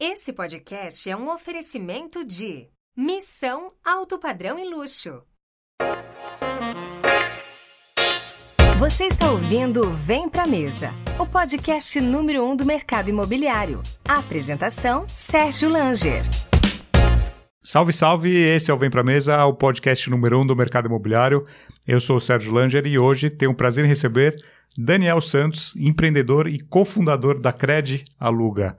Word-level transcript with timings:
Esse 0.00 0.32
podcast 0.32 1.10
é 1.10 1.16
um 1.16 1.28
oferecimento 1.28 2.24
de 2.24 2.68
Missão 2.96 3.72
Alto 3.84 4.16
Padrão 4.16 4.56
e 4.56 4.64
Luxo. 4.64 5.24
Você 8.78 9.06
está 9.06 9.28
ouvindo 9.28 9.90
Vem 9.90 10.28
Pra 10.28 10.46
Mesa, 10.46 10.92
o 11.18 11.26
podcast 11.26 12.00
número 12.00 12.44
um 12.44 12.54
do 12.54 12.64
mercado 12.64 13.10
imobiliário. 13.10 13.82
A 14.08 14.20
apresentação, 14.20 15.04
Sérgio 15.08 15.68
Langer. 15.68 16.22
Salve, 17.60 17.92
salve! 17.92 18.32
Esse 18.32 18.70
é 18.70 18.74
o 18.74 18.78
Vem 18.78 18.90
Pra 18.90 19.02
Mesa, 19.02 19.44
o 19.46 19.54
podcast 19.54 20.08
número 20.08 20.38
um 20.38 20.46
do 20.46 20.54
mercado 20.54 20.86
imobiliário. 20.86 21.44
Eu 21.88 22.00
sou 22.00 22.18
o 22.18 22.20
Sérgio 22.20 22.52
Langer 22.52 22.86
e 22.86 23.00
hoje 23.00 23.30
tenho 23.30 23.50
o 23.50 23.56
prazer 23.56 23.84
em 23.84 23.88
receber 23.88 24.36
Daniel 24.78 25.20
Santos, 25.20 25.74
empreendedor 25.74 26.46
e 26.46 26.60
cofundador 26.60 27.40
da 27.40 27.52
Cred 27.52 28.04
Aluga. 28.16 28.78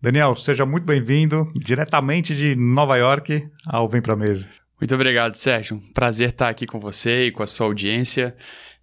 Daniel, 0.00 0.36
seja 0.36 0.64
muito 0.64 0.84
bem-vindo 0.84 1.50
diretamente 1.54 2.34
de 2.34 2.54
Nova 2.54 2.96
York 2.96 3.48
ao 3.66 3.88
Vem 3.88 4.00
Pra 4.00 4.14
Mesa. 4.14 4.48
Muito 4.80 4.94
obrigado, 4.94 5.34
Sérgio. 5.36 5.80
Prazer 5.94 6.30
estar 6.30 6.48
aqui 6.48 6.66
com 6.66 6.78
você 6.78 7.26
e 7.26 7.30
com 7.32 7.42
a 7.42 7.46
sua 7.46 7.66
audiência 7.66 8.36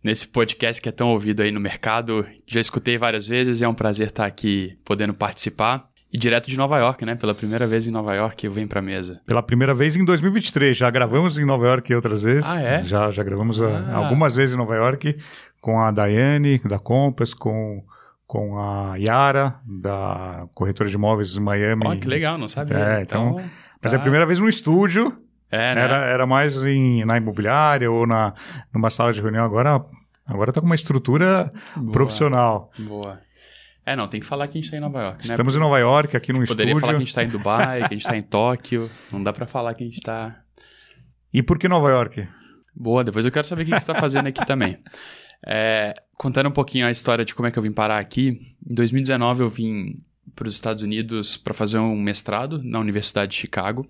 nesse 0.03 0.27
podcast 0.27 0.81
que 0.81 0.89
é 0.89 0.91
tão 0.91 1.09
ouvido 1.09 1.41
aí 1.43 1.51
no 1.51 1.59
mercado. 1.59 2.25
Já 2.47 2.59
escutei 2.59 2.97
várias 2.97 3.27
vezes 3.27 3.61
e 3.61 3.63
é 3.63 3.67
um 3.67 3.75
prazer 3.75 4.07
estar 4.07 4.25
aqui 4.25 4.75
podendo 4.83 5.13
participar. 5.13 5.85
E 6.11 6.17
direto 6.17 6.47
de 6.49 6.57
Nova 6.57 6.77
York, 6.77 7.03
né? 7.05 7.15
Pela 7.15 7.33
primeira 7.33 7.65
vez 7.65 7.87
em 7.87 7.91
Nova 7.91 8.13
York, 8.13 8.45
eu 8.45 8.51
venho 8.51 8.67
pra 8.67 8.81
mesa. 8.83 9.19
Pela 9.25 9.41
primeira 9.41 9.73
vez 9.73 9.95
em 9.95 10.05
2023. 10.05 10.75
Já 10.77 10.89
gravamos 10.91 11.37
em 11.39 11.45
Nova 11.45 11.65
York 11.67 11.93
outras 11.95 12.21
vezes. 12.21 12.49
Ah, 12.51 12.61
é? 12.61 12.83
Já, 12.83 13.09
já 13.11 13.23
gravamos 13.23 13.59
uh, 13.59 13.65
Ah. 13.65 13.95
algumas 13.97 14.35
vezes 14.35 14.53
em 14.53 14.57
Nova 14.57 14.75
York 14.75 15.15
com 15.61 15.79
a 15.79 15.89
Daiane, 15.91 16.59
da 16.65 16.77
Compass, 16.77 17.33
com, 17.33 17.83
com 18.33 18.57
a 18.59 18.95
Yara, 18.97 19.59
da 19.63 20.47
corretora 20.55 20.89
de 20.89 20.95
imóveis 20.95 21.35
em 21.35 21.39
Miami. 21.39 21.83
Ó, 21.85 21.95
que 21.95 22.07
legal, 22.07 22.35
não 22.35 22.47
sabia. 22.47 22.75
É, 22.79 23.01
então- 23.03 23.35
Mas 23.79 23.93
é 23.93 23.95
tá. 23.95 23.97
a 23.97 23.99
primeira 24.01 24.25
vez 24.25 24.39
no 24.39 24.49
estúdio. 24.49 25.15
É, 25.51 25.75
né? 25.75 25.81
Era, 25.81 25.97
era 25.97 26.25
mais 26.25 26.63
em, 26.63 27.05
na 27.05 27.15
imobiliária 27.15 27.91
ou 27.91 28.07
na, 28.07 28.33
numa 28.73 28.89
sala 28.89 29.13
de 29.13 29.21
reunião. 29.21 29.45
Agora, 29.45 29.79
agora 30.25 30.51
tá 30.51 30.59
com 30.59 30.65
uma 30.65 30.73
estrutura 30.73 31.53
Boa, 31.75 31.91
profissional. 31.91 32.71
Boa. 32.79 33.19
É, 33.85 33.95
não, 33.95 34.07
tem 34.07 34.19
que 34.19 34.25
falar 34.25 34.47
que 34.47 34.57
a 34.57 34.61
gente 34.61 34.71
tá 34.71 34.77
em 34.77 34.81
Nova 34.81 34.99
York, 34.99 35.27
né? 35.27 35.33
Estamos 35.35 35.55
em 35.55 35.59
Nova 35.59 35.77
York, 35.77 36.17
aqui 36.17 36.33
no 36.33 36.43
Poderia 36.43 36.71
estúdio. 36.71 36.79
falar 36.79 36.93
que 36.93 37.03
a 37.03 37.05
gente 37.05 37.13
tá 37.13 37.23
em 37.23 37.27
Dubai, 37.27 37.79
que 37.81 37.85
a 37.85 37.97
gente 37.97 38.03
tá 38.05 38.17
em 38.17 38.21
Tóquio. 38.25 38.89
Não 39.11 39.21
dá 39.21 39.31
pra 39.31 39.45
falar 39.45 39.75
que 39.75 39.83
a 39.83 39.85
gente 39.87 40.01
tá... 40.01 40.35
E 41.31 41.43
por 41.43 41.59
que 41.59 41.67
Nova 41.67 41.91
York? 41.91 42.27
Boa, 42.75 43.03
depois 43.03 43.27
eu 43.27 43.31
quero 43.31 43.45
saber 43.45 43.61
o 43.61 43.65
que 43.65 43.71
você 43.71 43.77
está 43.77 43.93
fazendo 43.93 44.25
aqui 44.25 44.43
também. 44.43 44.79
É, 45.45 45.93
contando 46.17 46.47
um 46.47 46.53
pouquinho 46.53 46.85
a 46.85 46.91
história 46.91 47.25
de 47.25 47.35
como 47.35 47.47
é 47.47 47.51
que 47.51 47.59
eu 47.59 47.63
vim 47.63 47.71
parar 47.71 47.99
aqui. 47.99 48.55
Em 48.67 48.73
2019 48.73 49.43
eu 49.43 49.49
vim 49.49 49.99
para 50.35 50.47
os 50.47 50.55
Estados 50.55 50.83
Unidos 50.83 51.37
para 51.37 51.53
fazer 51.53 51.77
um 51.77 51.95
mestrado 51.95 52.61
na 52.63 52.79
Universidade 52.79 53.31
de 53.31 53.37
Chicago. 53.37 53.87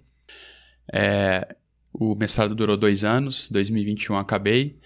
É, 0.92 1.56
o 1.94 2.16
mestrado 2.16 2.56
durou 2.56 2.76
dois 2.76 3.04
anos, 3.04 3.48
2021 3.50 4.16
eu 4.16 4.20
acabei. 4.20 4.78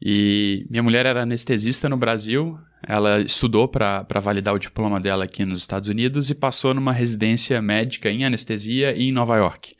E 0.00 0.66
minha 0.70 0.82
mulher 0.82 1.06
era 1.06 1.22
anestesista 1.22 1.88
no 1.88 1.96
Brasil. 1.96 2.58
Ela 2.86 3.20
estudou 3.20 3.66
para 3.66 4.06
validar 4.20 4.54
o 4.54 4.58
diploma 4.58 5.00
dela 5.00 5.24
aqui 5.24 5.44
nos 5.44 5.60
Estados 5.60 5.88
Unidos 5.88 6.30
e 6.30 6.34
passou 6.34 6.74
numa 6.74 6.92
residência 6.92 7.60
médica 7.62 8.10
em 8.10 8.24
anestesia 8.24 8.96
em 8.96 9.10
Nova 9.10 9.36
York. 9.36 9.74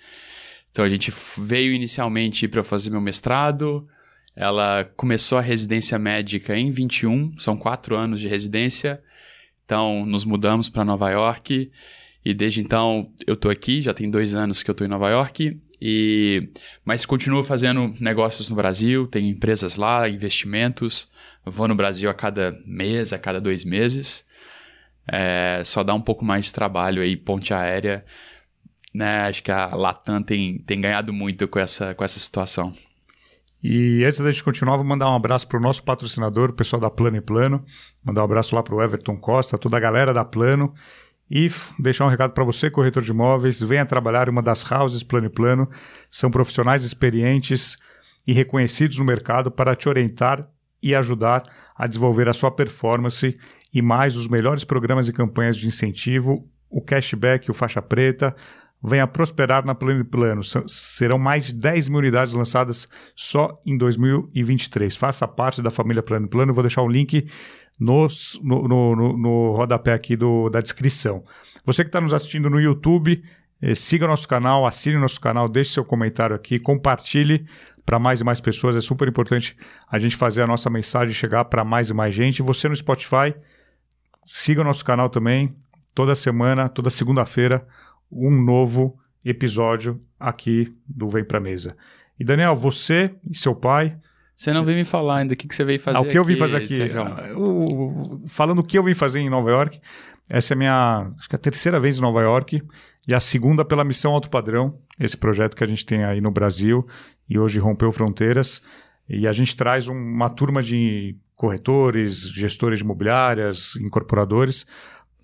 Então 0.70 0.84
a 0.84 0.88
gente 0.88 1.12
veio 1.38 1.72
inicialmente 1.72 2.48
para 2.48 2.64
fazer 2.64 2.90
meu 2.90 3.00
mestrado. 3.00 3.86
Ela 4.36 4.84
começou 4.96 5.38
a 5.38 5.40
residência 5.40 5.98
médica 5.98 6.56
em 6.56 6.70
21, 6.70 7.38
são 7.38 7.56
quatro 7.56 7.96
anos 7.96 8.20
de 8.20 8.28
residência. 8.28 9.02
Então 9.64 10.04
nos 10.04 10.24
mudamos 10.24 10.68
para 10.68 10.84
Nova 10.84 11.10
York 11.10 11.70
e 12.24 12.34
desde 12.34 12.60
então 12.60 13.12
eu 13.26 13.36
tô 13.36 13.48
aqui, 13.48 13.80
já 13.80 13.94
tem 13.94 14.10
dois 14.10 14.34
anos 14.34 14.62
que 14.62 14.70
eu 14.70 14.74
tô 14.74 14.84
em 14.84 14.88
Nova 14.88 15.08
York. 15.08 15.60
E 15.80 16.48
mas 16.84 17.04
continuo 17.04 17.44
fazendo 17.44 17.94
negócios 18.00 18.48
no 18.48 18.56
Brasil, 18.56 19.06
tenho 19.06 19.28
empresas 19.28 19.76
lá, 19.76 20.08
investimentos. 20.08 21.08
Vou 21.44 21.68
no 21.68 21.74
Brasil 21.74 22.10
a 22.10 22.14
cada 22.14 22.58
mês, 22.66 23.12
a 23.12 23.18
cada 23.18 23.40
dois 23.40 23.64
meses. 23.64 24.24
É, 25.06 25.62
só 25.64 25.82
dá 25.84 25.94
um 25.94 26.00
pouco 26.00 26.24
mais 26.24 26.46
de 26.46 26.54
trabalho 26.54 27.02
aí, 27.02 27.16
ponte 27.16 27.52
aérea 27.52 28.04
né? 28.94 29.26
Acho 29.26 29.42
que 29.42 29.50
a 29.50 29.74
Latam 29.74 30.22
tem, 30.22 30.58
tem 30.58 30.80
ganhado 30.80 31.12
muito 31.12 31.48
com 31.48 31.58
essa, 31.58 31.94
com 31.94 32.04
essa 32.04 32.20
situação. 32.20 32.72
E 33.66 34.04
antes 34.04 34.20
da 34.20 34.30
gente 34.30 34.44
continuar, 34.44 34.76
vou 34.76 34.84
mandar 34.84 35.10
um 35.10 35.16
abraço 35.16 35.48
para 35.48 35.58
o 35.58 35.62
nosso 35.62 35.82
patrocinador, 35.82 36.50
o 36.50 36.52
pessoal 36.52 36.78
da 36.78 36.90
Plano 36.90 37.16
e 37.16 37.20
Plano. 37.22 37.64
Mandar 38.04 38.20
um 38.20 38.24
abraço 38.24 38.54
lá 38.54 38.62
para 38.62 38.74
o 38.74 38.82
Everton 38.82 39.16
Costa, 39.16 39.56
toda 39.56 39.78
a 39.78 39.80
galera 39.80 40.12
da 40.12 40.22
Plano. 40.22 40.74
E 41.30 41.50
deixar 41.78 42.04
um 42.04 42.10
recado 42.10 42.34
para 42.34 42.44
você, 42.44 42.68
corretor 42.68 43.02
de 43.02 43.10
imóveis. 43.10 43.62
Venha 43.62 43.86
trabalhar 43.86 44.28
em 44.28 44.30
uma 44.30 44.42
das 44.42 44.70
houses 44.70 45.02
Plano 45.02 45.28
e 45.28 45.30
Plano. 45.30 45.66
São 46.10 46.30
profissionais 46.30 46.84
experientes 46.84 47.78
e 48.26 48.34
reconhecidos 48.34 48.98
no 48.98 49.04
mercado 49.04 49.50
para 49.50 49.74
te 49.74 49.88
orientar 49.88 50.46
e 50.82 50.94
ajudar 50.94 51.44
a 51.74 51.86
desenvolver 51.86 52.28
a 52.28 52.34
sua 52.34 52.50
performance 52.50 53.34
e 53.72 53.80
mais 53.80 54.14
os 54.14 54.28
melhores 54.28 54.62
programas 54.62 55.08
e 55.08 55.12
campanhas 55.14 55.56
de 55.56 55.66
incentivo, 55.66 56.46
o 56.68 56.82
cashback, 56.82 57.50
o 57.50 57.54
faixa 57.54 57.80
preta, 57.80 58.36
venha 58.86 59.06
prosperar 59.06 59.64
na 59.64 59.74
Plano 59.74 60.04
Plano. 60.04 60.42
Serão 60.68 61.18
mais 61.18 61.46
de 61.46 61.54
10 61.54 61.88
mil 61.88 61.98
unidades 62.00 62.34
lançadas 62.34 62.86
só 63.16 63.58
em 63.64 63.78
2023. 63.78 64.94
Faça 64.94 65.26
parte 65.26 65.62
da 65.62 65.70
família 65.70 66.02
Plano 66.02 66.28
Plano. 66.28 66.52
Vou 66.52 66.62
deixar 66.62 66.82
o 66.82 66.88
link 66.88 67.26
nos- 67.80 68.38
no, 68.42 68.68
no, 68.68 68.94
no, 68.94 69.16
no 69.16 69.52
rodapé 69.52 69.94
aqui 69.94 70.14
do, 70.16 70.50
da 70.50 70.60
descrição. 70.60 71.24
Você 71.64 71.82
que 71.82 71.88
está 71.88 72.00
nos 72.00 72.12
assistindo 72.12 72.50
no 72.50 72.60
YouTube, 72.60 73.24
eh, 73.62 73.74
siga 73.74 74.06
nosso 74.06 74.28
canal, 74.28 74.66
assine 74.66 74.98
nosso 74.98 75.18
canal, 75.20 75.48
deixe 75.48 75.72
seu 75.72 75.84
comentário 75.84 76.36
aqui, 76.36 76.58
compartilhe 76.58 77.46
para 77.86 77.98
mais 77.98 78.20
e 78.20 78.24
mais 78.24 78.40
pessoas. 78.40 78.76
É 78.76 78.80
super 78.82 79.08
importante 79.08 79.56
a 79.90 79.98
gente 79.98 80.14
fazer 80.14 80.42
a 80.42 80.46
nossa 80.46 80.68
mensagem 80.68 81.14
chegar 81.14 81.46
para 81.46 81.64
mais 81.64 81.88
e 81.88 81.94
mais 81.94 82.14
gente. 82.14 82.42
Você 82.42 82.68
no 82.68 82.76
Spotify, 82.76 83.34
siga 84.26 84.62
nosso 84.62 84.84
canal 84.84 85.08
também. 85.08 85.56
Toda 85.94 86.14
semana, 86.14 86.68
toda 86.68 86.90
segunda-feira, 86.90 87.66
um 88.10 88.30
novo 88.30 88.96
episódio 89.24 90.00
aqui 90.18 90.68
do 90.86 91.08
Vem 91.08 91.24
Pra 91.24 91.40
Mesa. 91.40 91.76
E 92.18 92.24
Daniel, 92.24 92.56
você 92.56 93.14
e 93.28 93.36
seu 93.36 93.54
pai, 93.54 93.96
Você 94.36 94.52
não 94.52 94.64
veio 94.64 94.78
me 94.78 94.84
falar 94.84 95.18
ainda 95.18 95.34
o 95.34 95.36
que, 95.36 95.46
que 95.48 95.54
você 95.54 95.64
veio 95.64 95.80
fazer 95.80 95.96
ah, 95.96 96.00
o 96.00 96.06
que 96.06 96.18
eu 96.18 96.24
vim 96.24 96.32
aqui, 96.32 96.40
fazer 96.40 96.56
aqui, 96.58 96.82
ah, 96.92 97.16
falando 98.28 98.58
o 98.60 98.62
que 98.64 98.78
eu 98.78 98.82
vim 98.82 98.94
fazer 98.94 99.20
em 99.20 99.30
Nova 99.30 99.50
York, 99.50 99.80
essa 100.28 100.52
é 100.52 100.54
a 100.54 100.58
minha, 100.58 101.10
acho 101.18 101.28
que 101.28 101.34
é 101.34 101.38
a 101.38 101.40
terceira 101.40 101.78
vez 101.80 101.98
em 101.98 102.02
Nova 102.02 102.20
York 102.22 102.62
e 103.06 103.14
a 103.14 103.20
segunda 103.20 103.64
pela 103.64 103.84
Missão 103.84 104.12
Alto 104.12 104.30
Padrão, 104.30 104.78
esse 104.98 105.16
projeto 105.16 105.54
que 105.56 105.62
a 105.64 105.66
gente 105.66 105.84
tem 105.84 106.04
aí 106.04 106.20
no 106.20 106.30
Brasil 106.30 106.86
e 107.28 107.38
hoje 107.38 107.58
rompeu 107.58 107.92
fronteiras. 107.92 108.62
E 109.08 109.28
a 109.28 109.32
gente 109.32 109.54
traz 109.54 109.86
um- 109.86 109.92
uma 109.92 110.30
turma 110.30 110.62
de 110.62 111.16
corretores, 111.36 112.22
gestores 112.30 112.78
de 112.78 112.84
imobiliárias, 112.84 113.76
incorporadores 113.76 114.66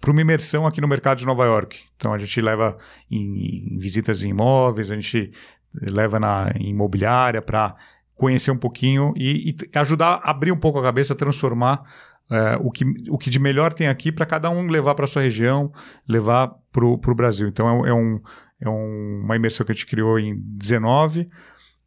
para 0.01 0.11
uma 0.11 0.21
imersão 0.21 0.67
aqui 0.67 0.81
no 0.81 0.89
mercado 0.89 1.19
de 1.19 1.27
Nova 1.27 1.45
York. 1.45 1.79
Então 1.97 2.13
a 2.15 2.19
gente 2.19 2.41
leva 2.41 2.77
em, 3.11 3.75
em 3.75 3.79
visitas 3.79 4.23
em 4.23 4.31
imóveis, 4.31 4.91
a 4.91 4.95
gente 4.95 5.31
leva 5.83 6.19
na 6.19 6.51
imobiliária 6.59 7.41
para 7.43 7.77
conhecer 8.15 8.51
um 8.51 8.57
pouquinho 8.57 9.13
e, 9.17 9.51
e 9.51 9.79
ajudar 9.79 10.21
a 10.23 10.31
abrir 10.31 10.53
um 10.53 10.57
pouco 10.59 10.79
a 10.79 10.83
cabeça, 10.83 11.15
transformar 11.15 11.83
é, 12.31 12.57
o, 12.61 12.71
que, 12.71 12.85
o 13.09 13.19
que 13.19 13.31
de 13.31 13.39
melhor 13.39 13.73
tem 13.73 13.89
aqui 13.89 14.11
para 14.13 14.27
cada 14.27 14.51
um 14.51 14.69
levar 14.69 14.95
para 14.95 15.07
sua 15.07 15.23
região, 15.23 15.73
levar 16.09 16.49
para 16.73 16.85
o 16.87 17.15
Brasil. 17.15 17.49
Então 17.49 17.85
é, 17.87 17.91
é, 17.91 17.95
um, 17.95 18.21
é 18.61 18.69
um- 18.69 19.23
uma 19.25 19.37
imersão 19.37 19.65
que 19.67 19.73
a 19.73 19.75
gente 19.75 19.87
criou 19.87 20.19
em 20.19 20.39
19. 20.41 21.29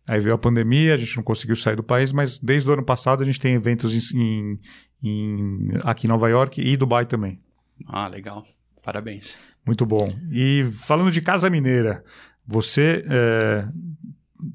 Aí 0.08 0.20
veio 0.20 0.36
a 0.36 0.38
pandemia, 0.38 0.94
a 0.96 0.98
gente 0.98 1.16
não 1.16 1.24
conseguiu 1.24 1.56
sair 1.56 1.76
do 1.78 1.84
país, 1.84 2.12
mas 2.12 2.38
desde 2.40 2.70
o 2.70 2.74
ano 2.74 2.84
passado 2.84 3.24
a 3.24 3.26
gente 3.26 3.40
tem 3.40 3.54
eventos 3.54 4.14
em, 4.14 4.20
em- 4.22 4.60
em- 5.02 5.66
aqui 5.84 6.08
em 6.08 6.10
Nova 6.10 6.30
York 6.30 6.60
e 6.62 6.76
Dubai 6.76 7.06
também. 7.06 7.40
Ah, 7.88 8.08
legal. 8.08 8.46
Parabéns. 8.84 9.38
Muito 9.66 9.86
bom. 9.86 10.14
E 10.32 10.70
falando 10.74 11.12
de 11.12 11.22
Casa 11.22 11.50
Mineira, 11.50 12.04
você 12.46 13.06
é, 13.10 13.68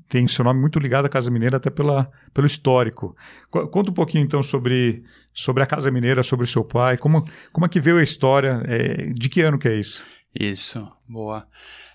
tem 0.09 0.27
seu 0.29 0.45
nome 0.45 0.61
muito 0.61 0.79
ligado 0.79 1.07
à 1.07 1.09
Casa 1.09 1.31
Mineira, 1.31 1.57
até 1.57 1.71
pela, 1.71 2.11
pelo 2.35 2.47
histórico. 2.47 3.17
Conta 3.51 3.91
um 3.91 3.95
pouquinho 3.95 4.25
então 4.25 4.43
sobre, 4.43 5.03
sobre 5.33 5.63
a 5.63 5.67
Casa 5.67 5.91
Mineira, 5.91 6.23
sobre 6.23 6.45
o 6.45 6.49
seu 6.49 6.65
pai, 6.65 6.97
como, 6.97 7.25
como 7.53 7.67
é 7.67 7.69
que 7.69 7.81
veio 7.81 7.99
a 7.99 8.03
história, 8.03 8.63
é, 8.67 9.13
de 9.13 9.29
que 9.29 9.41
ano 9.41 9.59
que 9.59 9.69
é 9.69 9.77
isso? 9.77 10.07
Isso, 10.39 10.91
boa. 11.09 11.47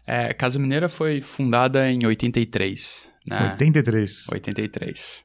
É, 0.06 0.34
Casa 0.34 0.60
Mineira 0.60 0.90
foi 0.90 1.22
fundada 1.22 1.90
em 1.90 2.06
83. 2.06 3.08
Né? 3.30 3.52
83. 3.52 4.28
83. 4.30 5.24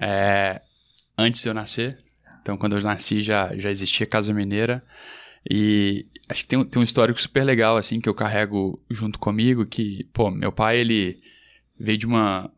É, 0.00 0.62
antes 1.16 1.42
de 1.42 1.48
eu 1.48 1.54
nascer, 1.54 1.98
então 2.42 2.56
quando 2.56 2.76
eu 2.76 2.82
nasci 2.82 3.22
já, 3.22 3.56
já 3.56 3.70
existia 3.70 4.06
Casa 4.06 4.34
Mineira. 4.34 4.84
E 5.48 6.06
acho 6.28 6.42
que 6.42 6.48
tem, 6.48 6.64
tem 6.64 6.80
um 6.80 6.84
histórico 6.84 7.20
super 7.20 7.44
legal, 7.44 7.76
assim, 7.76 8.00
que 8.00 8.08
eu 8.08 8.14
carrego 8.14 8.80
junto 8.90 9.18
comigo, 9.18 9.66
que, 9.66 10.04
pô, 10.12 10.30
meu 10.30 10.52
pai, 10.52 10.78
ele 10.78 11.20
veio 11.78 11.98
de 11.98 12.06
uma, 12.06 12.50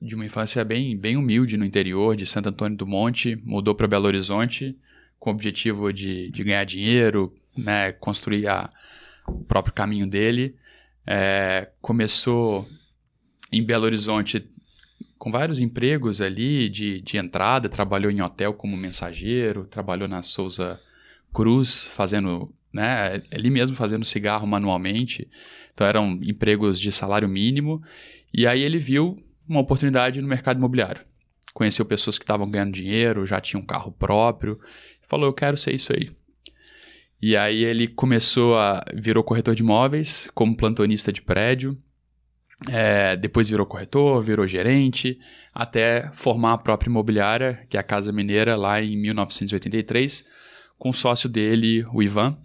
de 0.00 0.14
uma 0.14 0.24
infância 0.24 0.64
bem, 0.64 0.96
bem 0.96 1.16
humilde 1.16 1.56
no 1.56 1.64
interior 1.64 2.14
de 2.14 2.26
Santo 2.26 2.48
Antônio 2.48 2.76
do 2.76 2.86
Monte, 2.86 3.36
mudou 3.44 3.74
para 3.74 3.88
Belo 3.88 4.06
Horizonte 4.06 4.76
com 5.18 5.30
o 5.30 5.32
objetivo 5.32 5.92
de, 5.92 6.30
de 6.30 6.44
ganhar 6.44 6.64
dinheiro, 6.64 7.34
né, 7.56 7.92
construir 7.92 8.46
a, 8.46 8.70
o 9.26 9.42
próprio 9.44 9.74
caminho 9.74 10.06
dele. 10.06 10.54
É, 11.06 11.70
começou 11.80 12.68
em 13.50 13.64
Belo 13.64 13.84
Horizonte 13.84 14.46
com 15.24 15.30
vários 15.30 15.58
empregos 15.58 16.20
ali 16.20 16.68
de, 16.68 17.00
de 17.00 17.16
entrada, 17.16 17.66
trabalhou 17.66 18.12
em 18.12 18.20
hotel 18.20 18.52
como 18.52 18.76
mensageiro, 18.76 19.64
trabalhou 19.64 20.06
na 20.06 20.22
Souza 20.22 20.78
Cruz 21.32 21.86
fazendo, 21.86 22.54
né, 22.70 23.22
ali 23.32 23.48
mesmo 23.48 23.74
fazendo 23.74 24.04
cigarro 24.04 24.46
manualmente. 24.46 25.26
Então 25.72 25.86
eram 25.86 26.20
empregos 26.22 26.78
de 26.78 26.92
salário 26.92 27.26
mínimo. 27.26 27.82
E 28.34 28.46
aí 28.46 28.60
ele 28.60 28.78
viu 28.78 29.18
uma 29.48 29.60
oportunidade 29.60 30.20
no 30.20 30.28
mercado 30.28 30.58
imobiliário. 30.58 31.00
Conheceu 31.54 31.86
pessoas 31.86 32.18
que 32.18 32.24
estavam 32.24 32.50
ganhando 32.50 32.74
dinheiro, 32.74 33.24
já 33.24 33.40
tinham 33.40 33.62
um 33.62 33.66
carro 33.66 33.92
próprio. 33.92 34.60
Falou, 35.00 35.24
eu 35.24 35.32
quero 35.32 35.56
ser 35.56 35.74
isso 35.74 35.90
aí. 35.90 36.10
E 37.22 37.34
aí 37.34 37.64
ele 37.64 37.88
começou 37.88 38.58
a. 38.58 38.84
virou 38.92 39.24
corretor 39.24 39.54
de 39.54 39.62
imóveis, 39.62 40.30
como 40.34 40.54
plantonista 40.54 41.10
de 41.10 41.22
prédio. 41.22 41.78
É, 42.68 43.16
depois 43.16 43.48
virou 43.48 43.66
corretor, 43.66 44.22
virou 44.22 44.46
gerente, 44.46 45.18
até 45.52 46.10
formar 46.14 46.54
a 46.54 46.58
própria 46.58 46.88
imobiliária, 46.88 47.66
que 47.68 47.76
é 47.76 47.80
a 47.80 47.82
Casa 47.82 48.12
Mineira, 48.12 48.56
lá 48.56 48.80
em 48.80 48.96
1983, 48.96 50.24
com 50.78 50.90
o 50.90 50.94
sócio 50.94 51.28
dele, 51.28 51.84
o 51.92 52.02
Ivan. 52.02 52.36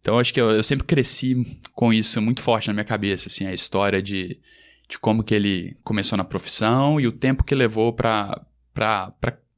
Então 0.00 0.18
acho 0.18 0.34
que 0.34 0.40
eu, 0.40 0.50
eu, 0.50 0.62
sempre 0.62 0.86
cresci 0.86 1.60
com 1.72 1.92
isso 1.92 2.20
muito 2.20 2.42
forte 2.42 2.66
na 2.66 2.74
minha 2.74 2.84
cabeça, 2.84 3.28
assim, 3.28 3.46
a 3.46 3.54
história 3.54 4.02
de, 4.02 4.40
de 4.88 4.98
como 4.98 5.22
que 5.22 5.34
ele 5.34 5.76
começou 5.84 6.18
na 6.18 6.24
profissão 6.24 7.00
e 7.00 7.06
o 7.06 7.12
tempo 7.12 7.44
que 7.44 7.54
levou 7.54 7.92
para 7.92 8.44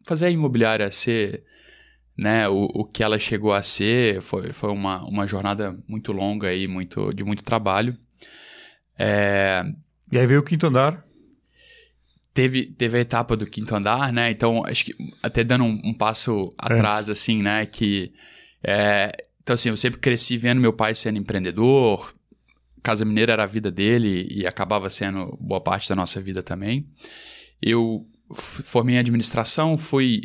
fazer 0.04 0.26
a 0.26 0.30
imobiliária 0.30 0.90
ser 0.90 1.42
né, 2.16 2.48
o, 2.48 2.68
o 2.74 2.84
que 2.84 3.02
ela 3.02 3.18
chegou 3.18 3.52
a 3.52 3.62
ser. 3.62 4.20
Foi, 4.20 4.52
foi 4.52 4.70
uma, 4.70 5.02
uma 5.04 5.26
jornada 5.26 5.76
muito 5.88 6.12
longa 6.12 6.48
aí, 6.48 6.68
muito, 6.68 7.12
de 7.12 7.24
muito 7.24 7.42
trabalho. 7.42 7.96
É... 8.98 9.64
E 10.10 10.18
aí 10.18 10.26
veio 10.26 10.40
o 10.40 10.44
quinto 10.44 10.66
andar. 10.66 11.04
Teve, 12.32 12.66
teve 12.66 12.98
a 12.98 13.00
etapa 13.00 13.36
do 13.36 13.46
quinto 13.46 13.74
andar, 13.74 14.12
né? 14.12 14.30
Então, 14.30 14.64
acho 14.64 14.86
que 14.86 14.94
até 15.22 15.44
dando 15.44 15.64
um, 15.64 15.80
um 15.84 15.94
passo 15.94 16.52
atrás, 16.58 17.08
assim, 17.08 17.42
né? 17.42 17.66
Que. 17.66 18.12
É... 18.62 19.10
Então, 19.42 19.54
assim, 19.54 19.68
eu 19.68 19.76
sempre 19.76 20.00
cresci 20.00 20.36
vendo 20.36 20.60
meu 20.60 20.72
pai 20.72 20.94
sendo 20.94 21.18
empreendedor. 21.18 22.14
Casa 22.82 23.04
Mineira 23.04 23.32
era 23.32 23.44
a 23.44 23.46
vida 23.46 23.70
dele 23.70 24.28
e 24.30 24.46
acabava 24.46 24.90
sendo 24.90 25.36
boa 25.40 25.60
parte 25.60 25.88
da 25.88 25.96
nossa 25.96 26.20
vida 26.20 26.42
também. 26.42 26.86
Eu 27.60 28.06
formei 28.34 28.96
em 28.96 28.98
administração, 28.98 29.78
fui, 29.78 30.22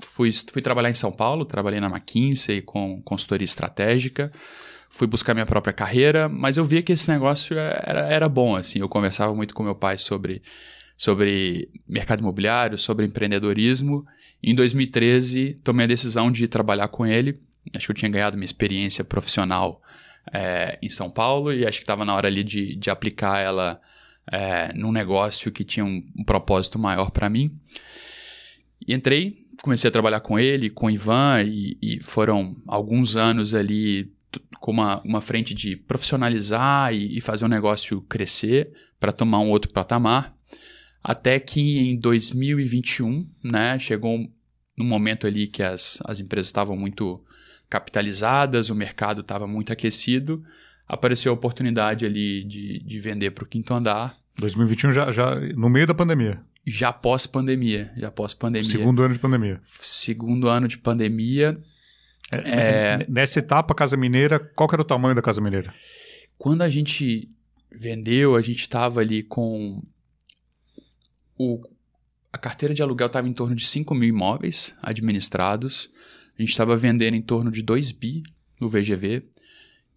fui, 0.00 0.32
fui 0.32 0.62
trabalhar 0.62 0.90
em 0.90 0.94
São 0.94 1.12
Paulo, 1.12 1.44
trabalhei 1.44 1.78
na 1.78 1.88
McKinsey 1.88 2.62
com 2.62 3.00
consultoria 3.02 3.44
estratégica 3.44 4.32
fui 4.90 5.06
buscar 5.06 5.32
minha 5.32 5.46
própria 5.46 5.72
carreira, 5.72 6.28
mas 6.28 6.56
eu 6.56 6.64
via 6.64 6.82
que 6.82 6.92
esse 6.92 7.08
negócio 7.08 7.56
era, 7.56 8.00
era 8.00 8.28
bom, 8.28 8.56
assim, 8.56 8.80
eu 8.80 8.88
conversava 8.88 9.34
muito 9.34 9.54
com 9.54 9.62
meu 9.62 9.74
pai 9.74 9.96
sobre, 9.96 10.42
sobre 10.96 11.70
mercado 11.88 12.18
imobiliário, 12.18 12.76
sobre 12.76 13.06
empreendedorismo. 13.06 14.04
Em 14.42 14.54
2013, 14.54 15.60
tomei 15.62 15.84
a 15.84 15.88
decisão 15.88 16.30
de 16.30 16.48
trabalhar 16.48 16.88
com 16.88 17.06
ele, 17.06 17.40
acho 17.74 17.86
que 17.86 17.92
eu 17.92 17.96
tinha 17.96 18.10
ganhado 18.10 18.36
minha 18.36 18.44
experiência 18.44 19.04
profissional 19.04 19.80
é, 20.32 20.76
em 20.82 20.88
São 20.88 21.08
Paulo 21.08 21.52
e 21.52 21.64
acho 21.64 21.78
que 21.78 21.84
estava 21.84 22.04
na 22.04 22.14
hora 22.14 22.26
ali 22.26 22.42
de, 22.42 22.74
de 22.74 22.90
aplicar 22.90 23.38
ela 23.38 23.80
é, 24.30 24.72
num 24.74 24.90
negócio 24.90 25.52
que 25.52 25.64
tinha 25.64 25.84
um, 25.84 26.04
um 26.18 26.24
propósito 26.24 26.78
maior 26.78 27.10
para 27.10 27.30
mim. 27.30 27.56
E 28.86 28.92
entrei, 28.92 29.46
comecei 29.62 29.88
a 29.88 29.92
trabalhar 29.92 30.20
com 30.20 30.38
ele, 30.38 30.68
com 30.68 30.86
o 30.86 30.90
Ivan, 30.90 31.42
e, 31.44 31.78
e 31.80 32.02
foram 32.02 32.56
alguns 32.66 33.14
anos 33.14 33.54
ali 33.54 34.12
com 34.60 34.70
uma, 34.70 35.00
uma 35.02 35.20
frente 35.20 35.54
de 35.54 35.76
profissionalizar 35.76 36.94
e, 36.94 37.16
e 37.16 37.20
fazer 37.20 37.44
o 37.44 37.48
negócio 37.48 38.00
crescer 38.02 38.72
para 38.98 39.12
tomar 39.12 39.40
um 39.40 39.50
outro 39.50 39.72
patamar. 39.72 40.34
Até 41.02 41.40
que 41.40 41.78
em 41.78 41.98
2021, 41.98 43.26
né, 43.42 43.78
chegou 43.78 44.18
num 44.76 44.84
momento 44.84 45.26
ali 45.26 45.46
que 45.46 45.62
as, 45.62 45.98
as 46.04 46.20
empresas 46.20 46.46
estavam 46.46 46.76
muito 46.76 47.24
capitalizadas, 47.68 48.68
o 48.68 48.74
mercado 48.74 49.20
estava 49.20 49.46
muito 49.46 49.72
aquecido, 49.72 50.42
apareceu 50.86 51.32
a 51.32 51.34
oportunidade 51.34 52.04
ali 52.04 52.44
de, 52.44 52.80
de 52.80 52.98
vender 52.98 53.30
para 53.30 53.44
o 53.44 53.46
quinto 53.46 53.72
andar. 53.72 54.18
2021 54.38 54.92
já, 54.92 55.10
já 55.10 55.34
no 55.56 55.68
meio 55.68 55.86
da 55.86 55.94
pandemia. 55.94 56.40
Já 56.66 56.92
pós 56.92 57.26
pandemia, 57.26 57.92
já 57.96 58.10
pós 58.10 58.34
pandemia. 58.34 58.68
Segundo 58.68 59.02
ano 59.02 59.14
de 59.14 59.20
pandemia. 59.20 59.60
Segundo 59.64 60.48
ano 60.48 60.68
de 60.68 60.76
pandemia. 60.76 61.58
É, 62.32 63.00
é... 63.02 63.06
Nessa 63.08 63.40
etapa, 63.40 63.74
Casa 63.74 63.96
Mineira, 63.96 64.38
qual 64.38 64.68
era 64.72 64.82
o 64.82 64.84
tamanho 64.84 65.14
da 65.14 65.22
Casa 65.22 65.40
Mineira? 65.40 65.74
Quando 66.38 66.62
a 66.62 66.68
gente 66.68 67.28
vendeu, 67.70 68.36
a 68.36 68.42
gente 68.42 68.60
estava 68.60 69.00
ali 69.00 69.22
com. 69.22 69.82
O, 71.36 71.62
a 72.32 72.38
carteira 72.38 72.74
de 72.74 72.82
aluguel 72.82 73.08
estava 73.08 73.28
em 73.28 73.32
torno 73.32 73.54
de 73.54 73.66
5 73.66 73.94
mil 73.94 74.08
imóveis 74.08 74.74
administrados. 74.82 75.90
A 76.38 76.42
gente 76.42 76.50
estava 76.50 76.76
vendendo 76.76 77.14
em 77.14 77.22
torno 77.22 77.50
de 77.50 77.62
2 77.62 77.92
bi 77.92 78.22
no 78.60 78.68
VGV, 78.68 79.24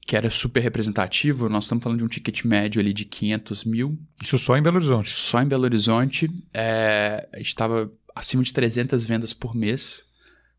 que 0.01 0.15
era 0.15 0.29
super 0.29 0.62
representativo. 0.62 1.47
Nós 1.47 1.65
estamos 1.65 1.83
falando 1.83 2.00
de 2.00 2.06
um 2.06 2.07
ticket 2.07 2.44
médio 2.44 2.81
ali 2.81 2.94
de 2.94 3.06
500 3.06 3.63
mil. 3.65 3.97
Isso 4.21 4.38
só 4.39 4.57
em 4.57 4.62
Belo 4.62 4.77
Horizonte? 4.77 5.12
Só 5.12 5.41
em 5.41 5.47
Belo 5.47 5.63
Horizonte. 5.63 6.29
É, 6.53 7.27
a 7.31 7.38
gente 7.38 7.47
estava 7.47 7.91
acima 8.15 8.44
de 8.44 8.51
300 8.53 9.06
vendas 9.06 9.33
por 9.33 9.56
mês 9.56 10.06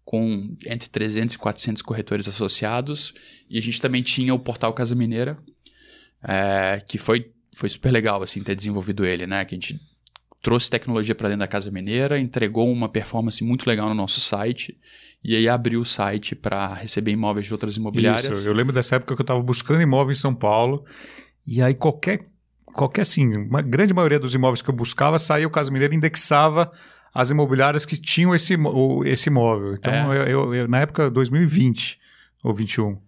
com 0.05 0.55
entre 0.67 0.89
300 0.89 1.35
e 1.35 1.39
400 1.39 1.83
corretores 1.83 2.29
associados. 2.29 3.15
E 3.49 3.59
a 3.59 3.63
gente 3.63 3.81
também 3.81 4.03
tinha 4.03 4.35
o 4.35 4.39
portal 4.39 4.73
Casa 4.73 4.95
Mineira, 4.95 5.39
é, 6.23 6.83
que 6.87 6.99
foi, 6.99 7.31
foi 7.57 7.69
super 7.69 7.91
legal 7.91 8.23
assim 8.23 8.43
ter 8.43 8.55
desenvolvido 8.55 9.05
ele, 9.05 9.27
né? 9.27 9.45
Que 9.45 9.55
a 9.55 9.59
gente 9.59 9.81
trouxe 10.45 10.69
tecnologia 10.69 11.15
para 11.15 11.29
dentro 11.29 11.41
da 11.41 11.49
Casa 11.49 11.71
Mineira, 11.71 12.21
entregou 12.21 12.71
uma 12.71 12.89
performance 12.89 13.43
muito 13.43 13.67
legal 13.67 13.89
no 13.89 13.95
nosso 13.95 14.21
site 14.21 14.79
e 15.25 15.35
aí 15.35 15.49
abriu 15.49 15.81
o 15.81 15.87
site 15.87 16.35
para 16.35 16.75
receber 16.75 17.13
imóveis 17.13 17.47
de 17.47 17.55
outras 17.55 17.79
imobiliárias. 17.79 18.41
Isso, 18.41 18.49
eu 18.49 18.53
lembro 18.53 18.75
dessa 18.75 18.97
época 18.97 19.15
que 19.15 19.23
eu 19.23 19.25
estava 19.25 19.43
buscando 19.43 19.81
imóvel 19.81 20.13
em 20.13 20.17
São 20.17 20.35
Paulo 20.35 20.85
e 21.47 21.63
aí 21.63 21.75
qualquer 21.75 22.19
qualquer 22.75 23.03
assim, 23.03 23.35
uma 23.35 23.63
grande 23.63 23.95
maioria 23.95 24.19
dos 24.19 24.35
imóveis 24.35 24.61
que 24.61 24.69
eu 24.69 24.75
buscava 24.75 25.19
saía 25.19 25.47
o 25.47 25.51
Casa 25.51 25.71
Mineira 25.71 25.95
indexava 25.95 26.71
as 27.15 27.31
imobiliárias 27.31 27.87
que 27.87 27.97
tinham 27.97 28.35
esse, 28.35 28.57
esse 29.05 29.29
imóvel. 29.29 29.75
Então, 29.75 29.93
é. 30.13 30.19
eu, 30.19 30.23
eu, 30.27 30.55
eu, 30.55 30.69
na 30.69 30.81
época 30.81 31.09
2020 31.09 31.99
ou 32.43 32.53
21. 32.53 32.99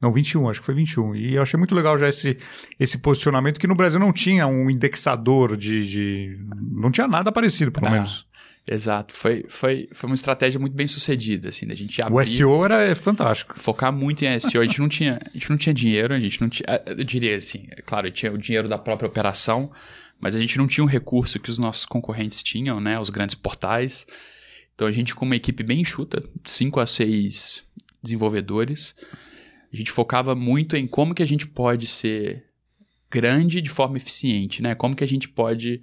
Não, 0.00 0.12
21, 0.12 0.48
acho 0.48 0.60
que 0.60 0.66
foi 0.66 0.76
21. 0.76 1.16
E 1.16 1.34
eu 1.34 1.42
achei 1.42 1.58
muito 1.58 1.74
legal 1.74 1.98
já 1.98 2.08
esse, 2.08 2.38
esse 2.78 2.98
posicionamento, 2.98 3.58
que 3.58 3.66
no 3.66 3.74
Brasil 3.74 3.98
não 3.98 4.12
tinha 4.12 4.46
um 4.46 4.70
indexador 4.70 5.56
de. 5.56 5.84
de 5.84 6.38
não 6.56 6.90
tinha 6.92 7.08
nada 7.08 7.32
parecido, 7.32 7.72
pelo 7.72 7.88
ah, 7.88 7.90
menos. 7.90 8.28
Exato. 8.64 9.12
Foi, 9.12 9.44
foi, 9.48 9.88
foi 9.92 10.08
uma 10.08 10.14
estratégia 10.14 10.60
muito 10.60 10.74
bem 10.74 10.86
sucedida, 10.86 11.48
assim, 11.48 11.66
da 11.66 11.74
gente 11.74 12.00
abrir. 12.00 12.14
O 12.14 12.26
SEO 12.26 12.64
era 12.64 12.94
fantástico. 12.94 13.58
Focar 13.58 13.92
muito 13.92 14.24
em 14.24 14.38
SEO. 14.38 14.60
A 14.60 14.64
gente 14.64 14.78
não 14.78 14.88
tinha, 14.88 15.18
a 15.24 15.30
gente 15.32 15.50
não 15.50 15.56
tinha 15.56 15.74
dinheiro, 15.74 16.14
a 16.14 16.20
gente 16.20 16.40
não 16.40 16.48
tinha. 16.48 16.66
Eu 16.86 17.02
diria 17.02 17.34
assim, 17.34 17.66
é 17.70 17.82
claro, 17.82 18.08
tinha 18.12 18.30
o 18.30 18.38
dinheiro 18.38 18.68
da 18.68 18.78
própria 18.78 19.08
operação, 19.08 19.72
mas 20.20 20.34
a 20.34 20.38
gente 20.38 20.58
não 20.58 20.66
tinha 20.66 20.84
um 20.84 20.88
recurso 20.88 21.38
que 21.38 21.50
os 21.50 21.58
nossos 21.58 21.84
concorrentes 21.84 22.42
tinham, 22.42 22.80
né? 22.80 22.98
Os 22.98 23.10
grandes 23.10 23.34
portais. 23.34 24.06
Então 24.74 24.86
a 24.86 24.90
gente, 24.90 25.14
com 25.14 25.24
uma 25.24 25.36
equipe 25.36 25.62
bem 25.62 25.80
enxuta, 25.80 26.22
5 26.44 26.80
a 26.80 26.86
6 26.86 27.62
desenvolvedores, 28.02 28.94
a 29.72 29.76
gente 29.76 29.90
focava 29.90 30.34
muito 30.34 30.76
em 30.76 30.86
como 30.86 31.14
que 31.14 31.22
a 31.22 31.26
gente 31.26 31.46
pode 31.46 31.86
ser 31.86 32.44
grande 33.10 33.60
de 33.60 33.68
forma 33.68 33.96
eficiente, 33.96 34.62
né? 34.62 34.74
Como 34.74 34.94
que 34.94 35.04
a 35.04 35.08
gente 35.08 35.28
pode 35.28 35.80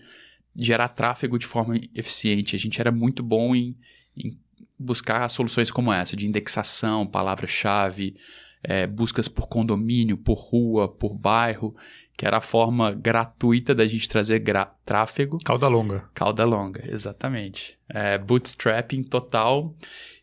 gerar 0.56 0.90
tráfego 0.90 1.38
de 1.38 1.46
forma 1.46 1.80
eficiente. 1.94 2.56
A 2.56 2.60
gente 2.60 2.80
era 2.80 2.92
muito 2.92 3.22
bom 3.22 3.56
em, 3.56 3.76
em 4.16 4.38
buscar 4.80 5.28
soluções 5.30 5.72
como 5.72 5.92
essa, 5.92 6.16
de 6.16 6.28
indexação, 6.28 7.06
palavra-chave, 7.06 8.16
é, 8.64 8.88
buscas 8.88 9.28
por 9.28 9.48
condomínio, 9.48 10.18
por 10.18 10.36
rua, 10.36 10.88
por 10.88 11.14
bairro, 11.14 11.76
que 12.18 12.26
era 12.26 12.38
a 12.38 12.42
forma 12.42 12.94
gratuita 12.94 13.76
da 13.76 13.88
gente 13.88 14.08
trazer 14.08 14.44
tráfego. 14.86 15.38
Cauda 15.44 15.68
longa. 15.68 16.10
Cauda 16.14 16.46
longa, 16.46 16.84
exatamente. 16.90 17.78
É, 17.90 18.18
bootstrapping 18.18 19.04
total 19.04 19.76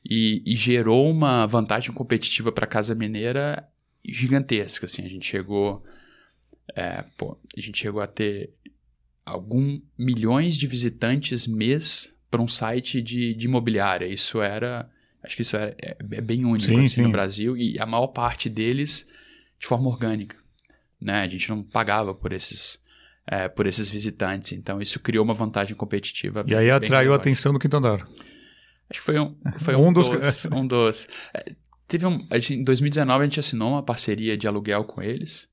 e, 0.04 0.42
e, 0.46 0.56
gerou 0.56 1.10
uma 1.10 1.46
vantagem 1.46 1.92
competitiva 1.92 2.50
para 2.50 2.64
a 2.64 2.68
Casa 2.68 2.94
Mineira 2.94 3.68
gigantesca. 4.04 4.86
Assim, 4.86 5.04
a 5.04 5.08
gente 5.08 5.26
chegou, 5.26 5.82
é, 6.74 7.04
pô, 7.16 7.36
a 7.56 7.60
gente 7.60 7.78
chegou 7.78 8.00
a 8.00 8.06
ter 8.06 8.52
alguns 9.24 9.80
milhões 9.98 10.56
de 10.56 10.66
visitantes 10.66 11.46
mês 11.46 12.14
para 12.30 12.42
um 12.42 12.48
site 12.48 13.02
de, 13.02 13.34
de 13.34 13.46
imobiliária. 13.46 14.06
Isso 14.06 14.40
era 14.40 14.90
Acho 15.22 15.36
que 15.36 15.42
isso 15.42 15.56
é, 15.56 15.74
é, 15.80 15.96
é 16.10 16.20
bem 16.20 16.44
único 16.44 16.64
sim, 16.64 16.76
assim, 16.76 16.88
sim. 16.88 17.02
no 17.02 17.10
Brasil 17.10 17.56
e 17.56 17.78
a 17.78 17.86
maior 17.86 18.08
parte 18.08 18.48
deles 18.48 19.06
de 19.58 19.66
forma 19.66 19.88
orgânica. 19.88 20.36
Né? 21.02 21.22
A 21.22 21.28
gente 21.28 21.48
não 21.48 21.62
pagava 21.62 22.14
por 22.14 22.32
esses, 22.32 22.78
é, 23.26 23.48
por 23.48 23.66
esses 23.66 23.90
visitantes, 23.90 24.52
então 24.52 24.80
isso 24.80 25.00
criou 25.00 25.24
uma 25.24 25.34
vantagem 25.34 25.74
competitiva. 25.74 26.40
E 26.40 26.50
bem, 26.50 26.58
aí 26.58 26.70
atraiu 26.70 27.12
a 27.12 27.16
atenção 27.16 27.52
do 27.52 27.58
quinto 27.58 27.76
andar. 27.76 28.04
Acho 28.88 29.00
que 29.00 29.06
foi 29.06 29.18
um, 29.18 29.36
foi 29.58 29.74
um, 29.74 29.88
um 29.88 29.92
dos. 29.92 30.08
dos 30.08 30.46
um 30.46 30.66
dos 30.66 31.08
é, 31.34 31.54
teve 31.88 32.06
um, 32.06 32.26
gente, 32.34 32.54
em 32.54 32.64
2019 32.64 33.20
a 33.20 33.24
gente 33.24 33.40
assinou 33.40 33.70
uma 33.70 33.82
parceria 33.82 34.36
de 34.36 34.46
aluguel 34.46 34.84
com 34.84 35.02
eles 35.02 35.50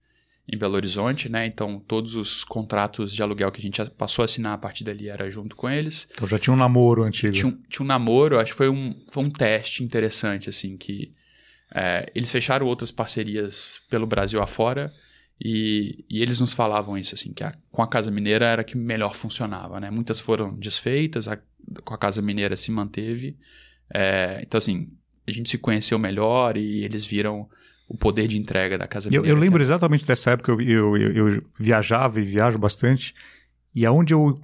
em 0.51 0.57
Belo 0.57 0.75
Horizonte, 0.75 1.29
né? 1.29 1.45
Então 1.45 1.79
todos 1.79 2.15
os 2.15 2.43
contratos 2.43 3.13
de 3.13 3.21
aluguel 3.21 3.51
que 3.51 3.59
a 3.59 3.61
gente 3.61 3.83
passou 3.91 4.23
a 4.23 4.25
assinar 4.25 4.53
a 4.53 4.57
partir 4.57 4.83
dali 4.83 5.07
era 5.07 5.29
junto 5.29 5.55
com 5.55 5.69
eles. 5.69 6.07
Então 6.11 6.27
já 6.27 6.39
tinha 6.39 6.53
um 6.53 6.57
namoro 6.57 7.03
antigo. 7.03 7.33
Tinha, 7.33 7.57
tinha 7.69 7.83
um 7.83 7.87
namoro, 7.87 8.39
acho 8.39 8.51
que 8.51 8.57
foi 8.57 8.69
um, 8.69 8.95
foi 9.11 9.23
um 9.23 9.29
teste 9.29 9.83
interessante, 9.83 10.49
assim, 10.49 10.75
que 10.75 11.13
é, 11.73 12.11
eles 12.15 12.31
fecharam 12.31 12.65
outras 12.65 12.91
parcerias 12.91 13.79
pelo 13.89 14.07
Brasil 14.07 14.41
afora 14.41 14.91
e, 15.41 16.03
e 16.09 16.21
eles 16.21 16.39
nos 16.39 16.51
falavam 16.51 16.97
isso, 16.97 17.15
assim, 17.15 17.31
que 17.31 17.43
a, 17.43 17.53
com 17.71 17.81
a 17.81 17.87
Casa 17.87 18.11
Mineira 18.11 18.45
era 18.45 18.63
que 18.63 18.75
melhor 18.75 19.15
funcionava, 19.15 19.79
né? 19.79 19.89
Muitas 19.89 20.19
foram 20.19 20.53
desfeitas, 20.53 21.27
a, 21.27 21.39
com 21.83 21.93
a 21.93 21.97
Casa 21.97 22.21
Mineira 22.21 22.57
se 22.57 22.71
manteve. 22.71 23.37
É, 23.93 24.41
então, 24.41 24.57
assim, 24.57 24.89
a 25.25 25.31
gente 25.31 25.49
se 25.49 25.57
conheceu 25.57 25.97
melhor 25.97 26.57
e 26.57 26.83
eles 26.83 27.05
viram 27.05 27.47
o 27.87 27.97
poder 27.97 28.27
de 28.27 28.37
entrega 28.37 28.77
da 28.77 28.85
Casa 28.85 29.09
Mineira. 29.09 29.27
Eu, 29.27 29.35
eu 29.35 29.39
lembro 29.39 29.61
exatamente 29.61 30.05
dessa 30.05 30.31
época, 30.31 30.51
eu, 30.51 30.97
eu, 30.97 31.29
eu, 31.29 31.43
viajava 31.57 32.19
e 32.19 32.23
viajo 32.23 32.59
bastante, 32.59 33.15
e 33.73 33.85
aonde 33.85 34.13
eu, 34.13 34.35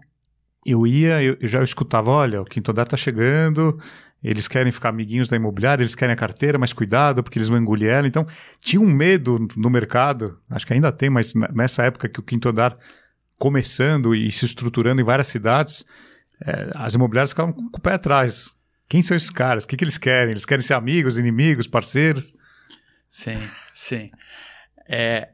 eu 0.66 0.88
ia, 0.88 1.22
eu, 1.22 1.38
já 1.42 1.62
escutava, 1.62 2.10
olha, 2.10 2.42
o 2.42 2.46
Quinto 2.46 2.72
Andar 2.72 2.88
tá 2.88 2.96
chegando, 2.96 3.78
eles 4.26 4.48
querem 4.48 4.72
ficar 4.72 4.90
amiguinhos 4.90 5.30
da 5.30 5.36
imobiliária, 5.36 5.84
eles 5.84 5.94
querem 5.94 6.14
a 6.14 6.16
carteira, 6.18 6.58
mas 6.58 6.74
cuidado, 6.74 7.22
porque 7.22 7.38
eles 7.38 7.48
vão 7.48 7.60
engolir 7.60 7.90
ela. 7.90 8.08
Então, 8.08 8.26
tinha 8.60 8.82
um 8.82 8.88
medo 8.88 9.48
no 9.56 9.70
mercado, 9.70 10.40
acho 10.50 10.66
que 10.66 10.74
ainda 10.74 10.92
tem, 10.92 11.10
mas 11.10 11.34
nessa 11.54 11.84
época 11.84 12.10
que 12.10 12.20
o 12.20 12.24
Quinto 12.24 12.50
Andar 12.50 12.76
começando 13.38 14.16
e 14.16 14.32
se 14.32 14.46
estruturando 14.46 15.00
em 15.00 15.04
várias 15.04 15.28
cidades, 15.28 15.86
é, 16.44 16.72
as 16.74 16.96
imobiliárias 16.96 17.32
ficavam 17.32 17.54
com 17.54 17.78
o 17.78 17.82
pé 17.82 17.94
atrás. 17.94 18.56
Quem 18.90 19.02
são 19.02 19.16
esses 19.16 19.30
caras? 19.30 19.64
O 19.64 19.68
que, 19.68 19.78
que 19.78 19.84
eles 19.84 19.98
querem? 19.98 20.32
Eles 20.32 20.46
querem 20.46 20.64
ser 20.64 20.74
amigos, 20.74 21.18
inimigos, 21.18 21.68
parceiros? 21.68 22.36
Sim, 23.10 23.38
sim. 23.76 24.12
É, 24.88 25.30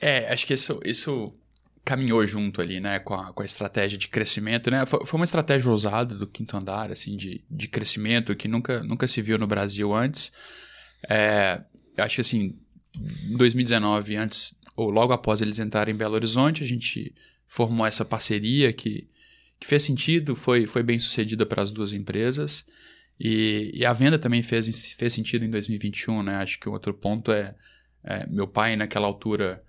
é 0.00 0.32
acho 0.32 0.46
que 0.46 0.54
isso, 0.54 0.80
isso 0.84 1.34
caminhou 1.86 2.26
junto 2.26 2.60
ali, 2.60 2.80
né, 2.80 2.98
com 2.98 3.14
a, 3.14 3.32
com 3.32 3.42
a 3.42 3.46
estratégia 3.46 3.96
de 3.96 4.08
crescimento, 4.08 4.72
né? 4.72 4.84
Foi, 4.84 5.06
foi 5.06 5.20
uma 5.20 5.24
estratégia 5.24 5.70
ousada 5.70 6.16
do 6.16 6.26
quinto 6.26 6.56
andar, 6.56 6.90
assim, 6.90 7.16
de, 7.16 7.44
de 7.48 7.68
crescimento 7.68 8.34
que 8.34 8.48
nunca, 8.48 8.82
nunca 8.82 9.06
se 9.06 9.22
viu 9.22 9.38
no 9.38 9.46
Brasil 9.46 9.94
antes. 9.94 10.32
É, 11.08 11.62
acho 11.96 12.16
que, 12.16 12.20
assim, 12.22 12.58
em 13.30 13.36
2019, 13.36 14.16
antes, 14.16 14.52
ou 14.74 14.90
logo 14.90 15.12
após 15.12 15.40
eles 15.40 15.60
entrarem 15.60 15.94
em 15.94 15.96
Belo 15.96 16.16
Horizonte, 16.16 16.64
a 16.64 16.66
gente 16.66 17.14
formou 17.46 17.86
essa 17.86 18.04
parceria 18.04 18.72
que, 18.72 19.08
que 19.60 19.66
fez 19.68 19.84
sentido, 19.84 20.34
foi, 20.34 20.66
foi 20.66 20.82
bem 20.82 20.98
sucedida 20.98 21.46
para 21.46 21.62
as 21.62 21.72
duas 21.72 21.92
empresas. 21.92 22.66
E, 23.18 23.70
e, 23.72 23.84
a 23.84 23.92
venda 23.92 24.18
também 24.18 24.42
fez, 24.42 24.92
fez 24.94 25.12
sentido 25.12 25.44
em 25.44 25.50
2021, 25.50 26.24
né? 26.24 26.34
Acho 26.38 26.58
que 26.58 26.68
o 26.68 26.72
outro 26.72 26.92
ponto 26.92 27.30
é, 27.30 27.54
é 28.02 28.26
meu 28.26 28.48
pai 28.48 28.74
naquela 28.74 29.06
altura 29.06 29.62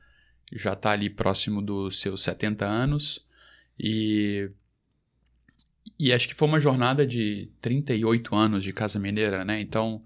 já 0.51 0.74
está 0.74 0.92
ali 0.92 1.10
próximo 1.10 1.62
dos 1.62 2.00
seus 2.00 2.22
70 2.24 2.66
anos 2.66 3.25
e 3.80 4.50
e 6.00 6.13
acho 6.13 6.27
que 6.27 6.36
foi 6.36 6.48
uma 6.48 6.60
jornada 6.60 7.08
de 7.08 7.50
38 7.62 8.36
anos 8.36 8.63
de 8.63 8.72
Casa 8.72 9.00
Mineira, 9.00 9.44
né? 9.44 9.60
Então 9.60 10.00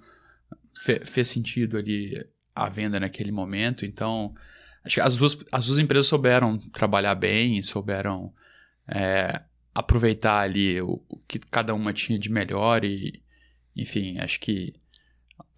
fe, 0.74 1.02
fez 1.06 1.28
sentido 1.28 1.78
ali 1.78 2.26
a 2.56 2.70
venda 2.70 3.00
naquele 3.00 3.32
momento. 3.32 3.86
Então 3.86 4.32
acho 4.84 4.96
que 4.96 5.02
as 5.02 5.18
duas, 5.18 5.38
as 5.52 5.68
duas 5.68 5.80
empresas 5.80 6.08
souberam 6.08 6.58
trabalhar 6.58 7.16
bem, 7.16 7.62
souberam 7.62 8.34
é, 8.88 9.42
aproveitar 9.74 10.40
ali 10.42 10.82
o, 10.82 11.02
o, 11.10 11.18
que 11.28 11.40
cada 11.40 11.74
uma 11.74 11.94
tinha 11.94 12.18
de 12.18 12.32
melhor 12.32 12.84
e, 12.84 13.22
enfim, 13.76 14.18
acho 14.20 14.40
que 14.40 14.74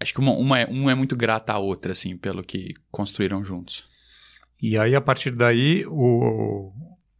acho 0.00 0.12
que 0.12 0.20
uma, 0.20 0.32
uma, 0.32 0.60
é, 0.60 0.66
uma 0.66 0.92
é 0.92 0.94
muito 0.94 1.16
grata 1.16 1.52
à 1.52 1.58
outra, 1.58 1.92
assim, 1.92 2.16
pelo 2.16 2.42
que 2.42 2.74
construíram 2.90 3.44
juntos. 3.44 3.88
E 4.66 4.78
aí, 4.78 4.94
a 4.94 5.00
partir 5.00 5.30
daí, 5.32 5.84
o, 5.86 6.72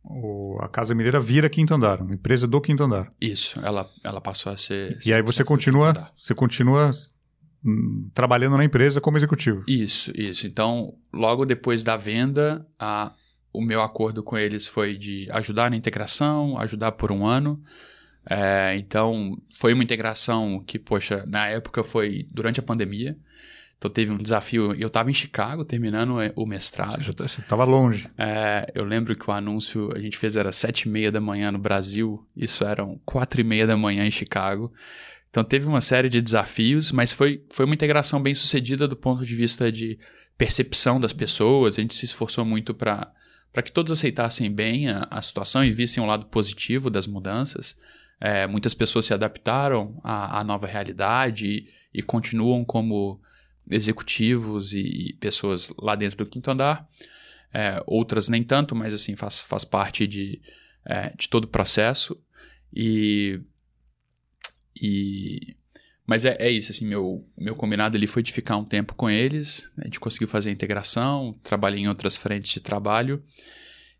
o, 0.02 0.56
a 0.62 0.66
Casa 0.66 0.94
Mineira 0.94 1.20
vira 1.20 1.46
Quinto 1.46 1.74
Andar, 1.74 2.00
uma 2.00 2.14
empresa 2.14 2.48
do 2.48 2.58
Quinto 2.58 2.82
Andar. 2.82 3.12
Isso, 3.20 3.60
ela, 3.62 3.86
ela 4.02 4.18
passou 4.18 4.50
a 4.50 4.56
ser... 4.56 4.98
E 5.04 5.12
aí 5.12 5.20
você 5.20 5.44
continua, 5.44 5.92
você 6.16 6.34
continua 6.34 6.90
hum, 7.62 8.08
trabalhando 8.14 8.56
na 8.56 8.64
empresa 8.64 8.98
como 8.98 9.18
executivo. 9.18 9.62
Isso, 9.68 10.10
isso. 10.16 10.46
Então, 10.46 10.94
logo 11.12 11.44
depois 11.44 11.82
da 11.82 11.98
venda, 11.98 12.66
a, 12.78 13.12
o 13.52 13.60
meu 13.60 13.82
acordo 13.82 14.22
com 14.22 14.38
eles 14.38 14.66
foi 14.66 14.96
de 14.96 15.28
ajudar 15.30 15.70
na 15.70 15.76
integração, 15.76 16.56
ajudar 16.56 16.92
por 16.92 17.12
um 17.12 17.26
ano, 17.26 17.62
é, 18.26 18.74
então, 18.78 19.36
foi 19.58 19.74
uma 19.74 19.84
integração 19.84 20.64
que, 20.66 20.78
poxa, 20.78 21.26
na 21.28 21.46
época 21.48 21.84
foi 21.84 22.26
durante 22.32 22.58
a 22.58 22.62
pandemia. 22.62 23.18
Então, 23.84 23.92
teve 23.92 24.10
um 24.10 24.16
desafio. 24.16 24.72
Eu 24.72 24.86
estava 24.86 25.10
em 25.10 25.14
Chicago 25.14 25.62
terminando 25.62 26.16
o 26.36 26.46
mestrado. 26.46 27.02
Você 27.02 27.42
estava 27.42 27.64
longe. 27.64 28.08
É, 28.16 28.66
eu 28.74 28.82
lembro 28.82 29.14
que 29.14 29.28
o 29.28 29.32
anúncio 29.32 29.92
a 29.94 29.98
gente 29.98 30.16
fez 30.16 30.36
era 30.36 30.52
sete 30.52 30.82
e 30.84 30.88
meia 30.88 31.12
da 31.12 31.20
manhã 31.20 31.52
no 31.52 31.58
Brasil. 31.58 32.26
Isso 32.34 32.64
eram 32.64 32.98
quatro 33.04 33.42
e 33.42 33.44
meia 33.44 33.66
da 33.66 33.76
manhã 33.76 34.06
em 34.06 34.10
Chicago. 34.10 34.72
Então, 35.28 35.44
teve 35.44 35.66
uma 35.66 35.82
série 35.82 36.08
de 36.08 36.22
desafios, 36.22 36.92
mas 36.92 37.12
foi, 37.12 37.44
foi 37.50 37.66
uma 37.66 37.74
integração 37.74 38.22
bem 38.22 38.34
sucedida 38.34 38.88
do 38.88 38.96
ponto 38.96 39.22
de 39.22 39.34
vista 39.34 39.70
de 39.70 39.98
percepção 40.38 40.98
das 40.98 41.12
pessoas. 41.12 41.78
A 41.78 41.82
gente 41.82 41.94
se 41.94 42.06
esforçou 42.06 42.42
muito 42.42 42.72
para 42.72 43.12
que 43.62 43.70
todos 43.70 43.92
aceitassem 43.92 44.50
bem 44.50 44.88
a, 44.88 45.06
a 45.10 45.20
situação 45.20 45.62
e 45.62 45.70
vissem 45.70 46.02
o 46.02 46.06
lado 46.06 46.24
positivo 46.24 46.88
das 46.88 47.06
mudanças. 47.06 47.76
É, 48.18 48.46
muitas 48.46 48.72
pessoas 48.72 49.04
se 49.04 49.12
adaptaram 49.12 50.00
à, 50.02 50.40
à 50.40 50.44
nova 50.44 50.66
realidade 50.66 51.46
e, 51.46 51.68
e, 51.92 52.02
continuam 52.02 52.64
como 52.64 53.20
executivos 53.70 54.72
e, 54.72 55.16
pessoas 55.20 55.72
lá 55.78 55.94
dentro 55.94 56.18
do 56.18 56.26
quinto 56.26 56.50
andar. 56.50 56.88
É, 57.52 57.82
outras 57.86 58.28
nem 58.28 58.42
tanto, 58.42 58.74
mas 58.74 58.94
assim 58.94 59.14
faz, 59.14 59.40
faz 59.40 59.64
parte 59.64 60.06
de, 60.06 60.40
é, 60.84 61.10
de 61.16 61.28
todo 61.28 61.44
o 61.44 61.48
processo. 61.48 62.20
E, 62.74 63.40
e 64.80 65.56
mas 66.06 66.24
é, 66.24 66.36
é, 66.38 66.50
isso, 66.50 66.70
assim, 66.70 66.86
meu, 66.86 67.26
meu 67.36 67.54
combinado 67.56 67.96
ali 67.96 68.06
foi 68.06 68.22
de 68.22 68.32
ficar 68.32 68.56
um 68.56 68.64
tempo 68.64 68.94
com 68.94 69.08
eles, 69.08 69.70
a 69.78 69.84
gente 69.84 69.98
conseguiu 69.98 70.28
fazer 70.28 70.50
a 70.50 70.52
integração, 70.52 71.38
trabalhei 71.42 71.80
em 71.80 71.88
outras 71.88 72.16
frentes 72.16 72.52
de 72.52 72.60
trabalho, 72.60 73.24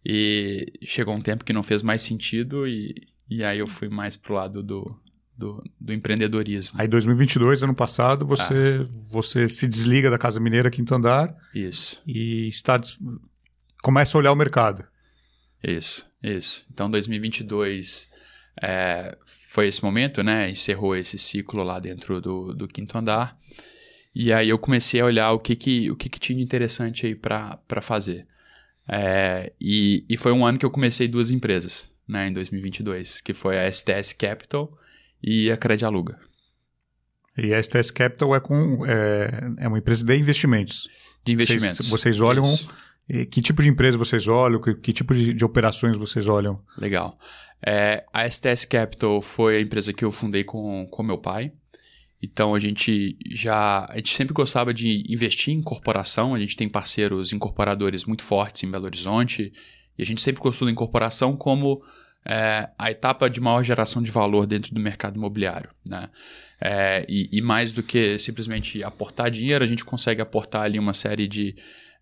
e 0.05 0.71
chegou 0.83 1.15
um 1.15 1.21
tempo 1.21 1.45
que 1.45 1.53
não 1.53 1.63
fez 1.63 1.83
mais 1.83 2.03
sentido 2.03 2.69
e, 2.69 3.09
e 3.29 3.43
aí 3.43 3.59
eu 3.59 3.67
fui 3.67 3.89
mais 3.89 4.17
pro 4.17 4.35
lado 4.35 4.63
do, 4.63 5.01
do, 5.37 5.63
do 5.81 5.93
empreendedorismo. 5.93 6.81
Aí 6.81 6.87
2022, 6.87 7.63
ano 7.63 7.75
passado, 7.75 8.27
você, 8.27 8.81
ah. 8.81 8.99
você 9.09 9.49
se 9.49 9.67
desliga 9.67 10.11
da 10.11 10.19
Casa 10.19 10.41
Mineira 10.41 10.71
Quinto 10.71 10.95
Andar. 10.95 11.35
Isso. 11.55 12.01
E 12.07 12.49
está 12.49 12.81
começa 13.83 14.17
a 14.17 14.19
olhar 14.19 14.33
o 14.33 14.37
mercado. 14.37 14.85
Isso, 15.63 16.09
isso. 16.23 16.65
Então 16.73 16.91
2022 16.91 18.09
é, 18.63 19.17
foi 19.27 19.69
esse 19.69 19.83
momento, 19.83 20.23
né? 20.23 20.51
Encerrou 20.51 20.97
esse 20.97 21.19
ciclo 21.19 21.63
lá 21.63 21.79
dentro 21.79 22.21
do, 22.21 22.55
do 22.55 22.69
Quinto 22.69 22.97
Andar. 22.97 23.37
E 24.15 24.33
aí 24.33 24.49
eu 24.49 24.59
comecei 24.59 25.01
a 25.01 25.05
olhar 25.05 25.33
o 25.33 25.41
que 25.41 25.57
que, 25.57 25.91
o 25.91 25.97
que, 25.97 26.09
que 26.09 26.21
tinha 26.21 26.39
de 26.39 26.45
interessante 26.45 27.07
aí 27.07 27.15
para 27.15 27.81
fazer. 27.83 28.27
É, 28.89 29.53
e, 29.61 30.05
e 30.09 30.17
foi 30.17 30.31
um 30.31 30.47
ano 30.47 30.59
que 30.59 30.65
eu 30.65 30.71
comecei 30.71 31.09
duas 31.09 31.31
empresas 31.31 31.91
né, 32.07 32.29
em 32.29 32.33
2022, 32.33 33.21
que 33.21 33.35
foi 33.35 33.59
a 33.59 33.71
STS 33.71 34.13
Capital 34.13 34.79
e 35.25 35.51
a 35.51 35.57
Credialuga. 35.57 36.19
E 37.37 37.55
a 37.55 37.61
STS 37.61 37.91
Capital 37.91 38.37
é, 38.37 38.41
com, 38.41 38.85
é, 38.87 39.51
é 39.59 39.67
uma 39.67 39.79
empresa 39.79 40.05
de 40.05 40.15
investimentos. 40.17 40.87
De 41.25 41.33
investimentos. 41.33 41.79
Vocês, 41.79 41.91
vocês 41.91 42.21
olham. 42.21 42.45
Isso. 42.55 42.69
Que 43.31 43.41
tipo 43.41 43.63
de 43.63 43.69
empresa 43.69 43.99
vocês 43.99 44.29
olham? 44.29 44.61
Que, 44.61 44.75
que 44.75 44.93
tipo 44.93 45.15
de, 45.15 45.35
de, 45.35 45.45
operações 45.45 45.97
vocês 45.97 46.29
olham? 46.29 46.61
Legal. 46.79 47.19
É, 47.67 48.05
a 48.13 48.29
STS 48.31 48.65
Capital 48.67 49.21
foi 49.21 49.57
a 49.57 49.61
empresa 49.61 49.93
que 49.93 50.05
eu 50.05 50.11
fundei 50.11 50.45
com, 50.45 50.87
com 50.91 51.03
meu 51.03 51.19
pai. 51.19 51.53
Então 52.23 52.55
a 52.55 52.61
gente 52.61 53.19
já. 53.31 53.87
A 53.91 53.97
gente 53.97 54.15
sempre 54.15 54.33
gostava 54.33 54.73
de 54.73 55.05
investir 55.09 55.53
em 55.53 55.59
incorporação. 55.59 56.35
A 56.35 56.41
gente 56.41 56.57
tem 56.57 56.69
parceiros 56.69 57.33
incorporadores 57.33 58.05
muito 58.05 58.23
fortes 58.23 58.63
em 58.63 58.71
Belo 58.71 58.85
Horizonte. 58.85 59.53
E 59.99 60.03
a 60.03 60.07
gente 60.07 60.23
sempre 60.23 60.43
gostou 60.43 60.67
da 60.67 60.73
incorporação 60.73 61.37
como 61.37 61.83
é, 62.27 62.71
a 62.79 62.91
etapa 62.91 63.29
de 63.29 63.41
maior 63.41 63.63
geração 63.63 64.03
de 64.03 64.11
valor 64.11 64.47
dentro 64.47 64.75
do 64.75 64.81
mercado 64.81 65.17
imobiliário. 65.17 65.71
Né? 65.89 66.09
É, 66.61 67.05
e, 67.09 67.29
e, 67.31 67.43
mais 67.43 67.73
do 67.73 67.83
que 67.83 68.19
simplesmente 68.19 68.83
aportar 68.83 69.31
dinheiro, 69.31 69.63
a 69.63 69.67
gente 69.67 69.85
consegue 69.85 70.23
aportar 70.23 70.63
ali 70.63 70.79
uma 70.79 70.95
série 70.95 71.29
de, 71.29 71.55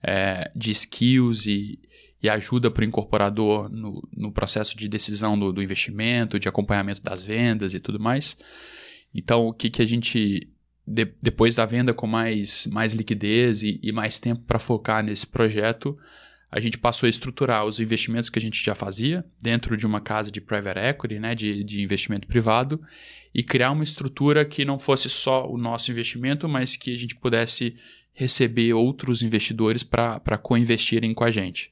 é, 0.03 0.51
de 0.55 0.71
skills 0.71 1.47
e, 1.47 1.81
e 2.23 2.29
ajuda 2.29 2.71
para 2.71 2.83
o 2.83 2.85
incorporador 2.85 3.69
no, 3.69 4.09
no, 4.17 4.31
processo 4.31 4.77
de 4.77 4.89
decisão 4.89 5.37
do, 5.37 5.53
do, 5.53 5.63
investimento, 5.63 6.39
de 6.39 6.49
acompanhamento 6.49 7.03
das 7.03 7.23
vendas 7.25 7.75
e 7.75 7.81
tudo 7.81 7.99
mais. 7.99 8.37
Então, 9.13 9.49
o 9.49 9.53
que, 9.53 9.69
que 9.69 9.83
a 9.83 9.87
gente, 9.87 10.49
de, 10.87 11.13
depois 11.21 11.57
da 11.57 11.67
venda 11.67 11.93
com 11.93 12.07
mais, 12.07 12.69
mais 12.69 12.95
liquidez 12.95 13.65
e, 13.65 13.81
e 13.83 13.91
mais 13.91 14.21
tempo 14.21 14.43
para 14.43 14.61
focar 14.61 15.03
nesse 15.03 15.27
projeto, 15.27 15.99
a 16.53 16.61
gente 16.61 16.77
passou 16.77 17.07
a 17.07 17.11
estruturar 17.11 17.65
os 17.65 17.81
investimentos 17.81 18.29
que 18.29 18.39
a 18.39 18.43
gente 18.43 18.63
já 18.63 18.75
fazia 18.75 19.25
dentro 19.41 19.75
de 19.75 19.87
uma 19.87 20.03
casa 20.03 20.31
de 20.31 20.39
private 20.39 20.79
equity, 20.79 21.19
né, 21.19 21.35
de, 21.35 21.65
de 21.65 21.81
investimento 21.81 22.29
privado, 22.29 22.79
e 23.35 23.43
criar 23.43 23.71
uma 23.71 23.83
estrutura 23.83 24.45
que 24.45 24.63
não 24.63 24.79
fosse 24.79 25.09
só 25.09 25.51
o 25.51 25.57
nosso 25.57 25.91
investimento, 25.91 26.47
mas 26.47 26.77
que 26.77 26.93
a 26.93 26.97
gente 26.97 27.17
pudesse 27.17 27.75
receber 28.13 28.75
outros 28.75 29.23
investidores 29.23 29.83
para 29.83 30.37
co-investirem 30.37 31.15
com 31.15 31.25
a 31.25 31.31
gente. 31.31 31.71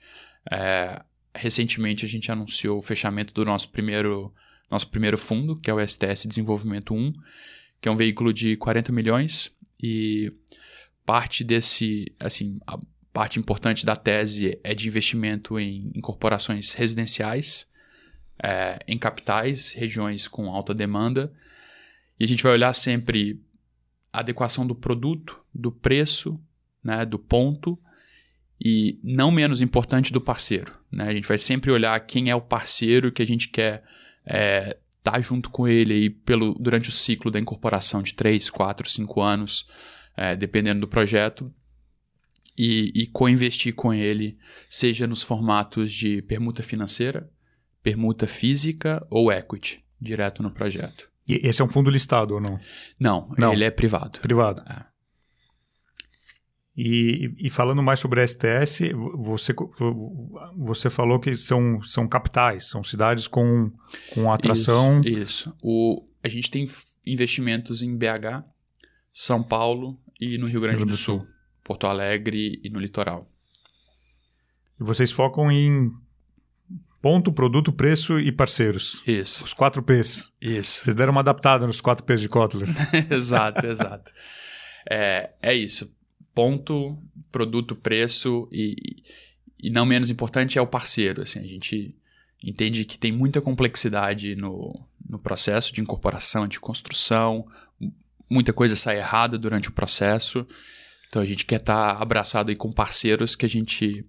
É, 0.50 1.02
recentemente 1.34 2.06
a 2.06 2.08
gente 2.08 2.32
anunciou 2.32 2.78
o 2.78 2.82
fechamento 2.82 3.34
do 3.34 3.44
nosso 3.44 3.68
primeiro, 3.68 4.32
nosso 4.70 4.88
primeiro 4.88 5.18
fundo, 5.18 5.56
que 5.56 5.70
é 5.70 5.74
o 5.74 5.86
STS 5.86 6.26
Desenvolvimento 6.26 6.94
1, 6.94 7.12
que 7.82 7.88
é 7.88 7.92
um 7.92 7.96
veículo 7.96 8.32
de 8.32 8.56
40 8.56 8.90
milhões 8.92 9.54
e 9.78 10.32
parte 11.04 11.44
desse, 11.44 12.10
assim, 12.18 12.58
a 12.66 12.78
parte 13.12 13.38
importante 13.38 13.84
da 13.84 13.96
tese 13.96 14.58
é 14.62 14.74
de 14.74 14.86
investimento 14.86 15.58
em 15.58 15.90
incorporações 15.94 16.72
residenciais, 16.72 17.68
é, 18.42 18.78
em 18.86 18.98
capitais, 18.98 19.72
regiões 19.72 20.28
com 20.28 20.50
alta 20.50 20.74
demanda, 20.74 21.32
e 22.18 22.24
a 22.24 22.28
gente 22.28 22.42
vai 22.42 22.52
olhar 22.52 22.72
sempre 22.72 23.40
a 24.12 24.20
adequação 24.20 24.66
do 24.66 24.74
produto, 24.74 25.40
do 25.54 25.72
preço, 25.72 26.40
né, 26.82 27.04
do 27.04 27.18
ponto 27.18 27.78
e 28.60 28.98
não 29.02 29.30
menos 29.30 29.60
importante 29.60 30.12
do 30.12 30.20
parceiro. 30.20 30.74
Né? 30.92 31.04
A 31.04 31.14
gente 31.14 31.26
vai 31.26 31.38
sempre 31.38 31.70
olhar 31.70 31.98
quem 32.00 32.30
é 32.30 32.34
o 32.34 32.40
parceiro 32.40 33.10
que 33.10 33.22
a 33.22 33.26
gente 33.26 33.48
quer 33.48 33.82
estar 34.26 34.38
é, 34.38 34.78
tá 35.02 35.20
junto 35.20 35.48
com 35.48 35.66
ele 35.66 35.94
aí 35.94 36.10
pelo, 36.10 36.54
durante 36.54 36.90
o 36.90 36.92
ciclo 36.92 37.30
da 37.30 37.40
incorporação 37.40 38.02
de 38.02 38.12
3, 38.14 38.50
4, 38.50 38.88
5 38.88 39.20
anos, 39.20 39.66
é, 40.16 40.36
dependendo 40.36 40.80
do 40.80 40.88
projeto, 40.88 41.52
e, 42.56 42.92
e 42.94 43.06
co-investir 43.08 43.74
com 43.74 43.92
ele, 43.92 44.36
seja 44.68 45.06
nos 45.06 45.22
formatos 45.22 45.92
de 45.92 46.22
permuta 46.22 46.62
financeira, 46.62 47.30
permuta 47.82 48.26
física 48.26 49.06
ou 49.10 49.32
equity, 49.32 49.82
direto 50.00 50.42
no 50.42 50.50
projeto. 50.50 51.08
E 51.28 51.46
esse 51.46 51.62
é 51.62 51.64
um 51.64 51.68
fundo 51.68 51.90
listado 51.90 52.34
ou 52.34 52.40
não? 52.40 52.58
Não, 52.98 53.32
não. 53.38 53.52
ele 53.52 53.64
é 53.64 53.70
privado. 53.70 54.20
Privado. 54.20 54.62
É. 54.68 54.90
E, 56.76 57.34
e, 57.38 57.50
falando 57.50 57.82
mais 57.82 58.00
sobre 58.00 58.22
a 58.22 58.26
STS, 58.26 58.92
você, 59.16 59.54
você 60.56 60.88
falou 60.88 61.20
que 61.20 61.36
são, 61.36 61.82
são 61.82 62.08
capitais, 62.08 62.68
são 62.68 62.82
cidades 62.82 63.26
com, 63.26 63.70
com 64.14 64.32
atração. 64.32 65.02
Isso. 65.02 65.18
isso. 65.20 65.56
O, 65.62 66.06
a 66.22 66.28
gente 66.28 66.50
tem 66.50 66.66
investimentos 67.04 67.82
em 67.82 67.96
BH, 67.96 68.44
São 69.12 69.42
Paulo 69.42 70.00
e 70.18 70.38
no 70.38 70.46
Rio 70.46 70.60
Grande 70.60 70.78
Rio 70.78 70.86
do, 70.86 70.92
do 70.92 70.96
Sul, 70.96 71.18
Sul, 71.18 71.28
Porto 71.70 71.86
Alegre 71.86 72.60
e 72.64 72.68
no 72.68 72.80
litoral. 72.80 73.30
E 74.80 74.82
vocês 74.82 75.12
focam 75.12 75.52
em 75.52 75.88
ponto, 77.00 77.32
produto, 77.32 77.72
preço 77.72 78.18
e 78.18 78.32
parceiros. 78.32 79.06
Isso. 79.06 79.44
Os 79.44 79.54
quatro 79.54 79.80
P's. 79.80 80.34
Isso. 80.40 80.82
Vocês 80.82 80.96
deram 80.96 81.12
uma 81.12 81.20
adaptada 81.20 81.68
nos 81.68 81.80
quatro 81.80 82.04
P's 82.04 82.20
de 82.22 82.28
Kotler. 82.28 82.66
exato, 83.08 83.64
exato. 83.64 84.12
É, 84.90 85.30
é 85.40 85.54
isso 85.54 85.94
ponto, 86.34 86.98
produto, 87.30 87.76
preço 87.76 88.48
e, 88.50 89.04
e 89.62 89.70
não 89.70 89.86
menos 89.86 90.10
importante 90.10 90.58
é 90.58 90.62
o 90.62 90.66
parceiro. 90.66 91.22
Assim, 91.22 91.38
a 91.38 91.46
gente 91.46 91.94
entende 92.42 92.84
que 92.84 92.98
tem 92.98 93.12
muita 93.12 93.40
complexidade 93.40 94.34
no, 94.34 94.74
no 95.08 95.20
processo 95.20 95.72
de 95.72 95.80
incorporação, 95.80 96.48
de 96.48 96.58
construção, 96.58 97.46
muita 98.28 98.52
coisa 98.52 98.74
sai 98.74 98.98
errada 98.98 99.38
durante 99.38 99.68
o 99.68 99.72
processo. 99.72 100.44
Então 101.10 101.20
a 101.20 101.26
gente 101.26 101.44
quer 101.44 101.58
estar 101.58 101.96
tá 101.96 102.00
abraçado 102.00 102.50
aí 102.50 102.56
com 102.56 102.70
parceiros 102.70 103.34
que 103.34 103.44
a 103.44 103.48
gente 103.48 104.06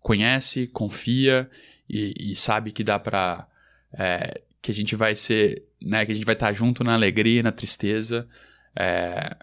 conhece, 0.00 0.66
confia 0.66 1.48
e, 1.86 2.32
e 2.32 2.34
sabe 2.34 2.72
que 2.72 2.82
dá 2.82 2.98
para 2.98 3.46
é, 3.92 4.40
que 4.62 4.70
a 4.70 4.74
gente 4.74 4.96
vai 4.96 5.14
ser, 5.14 5.62
né, 5.80 6.06
que 6.06 6.12
a 6.12 6.14
gente 6.14 6.24
vai 6.24 6.34
estar 6.34 6.46
tá 6.46 6.52
junto 6.54 6.82
na 6.82 6.94
alegria, 6.94 7.42
na 7.42 7.52
tristeza. 7.52 8.26
É, 8.74 9.36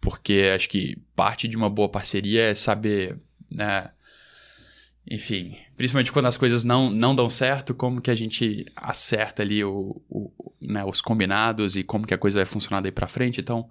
porque 0.00 0.50
acho 0.52 0.68
que 0.68 0.96
parte 1.14 1.46
de 1.46 1.56
uma 1.56 1.70
boa 1.70 1.88
parceria 1.88 2.42
é 2.42 2.54
saber, 2.56 3.16
né? 3.48 3.90
Enfim, 5.10 5.56
principalmente 5.76 6.10
quando 6.10 6.26
as 6.26 6.36
coisas 6.36 6.64
não, 6.64 6.88
não 6.88 7.14
dão 7.14 7.28
certo, 7.28 7.74
como 7.74 8.00
que 8.00 8.10
a 8.10 8.14
gente 8.14 8.64
acerta 8.74 9.42
ali 9.42 9.62
o, 9.62 10.00
o 10.08 10.30
né, 10.60 10.82
os 10.84 11.00
combinados 11.00 11.76
e 11.76 11.82
como 11.82 12.06
que 12.06 12.14
a 12.14 12.18
coisa 12.18 12.38
vai 12.38 12.46
funcionar 12.46 12.80
daí 12.80 12.90
para 12.90 13.06
frente. 13.06 13.40
Então, 13.40 13.68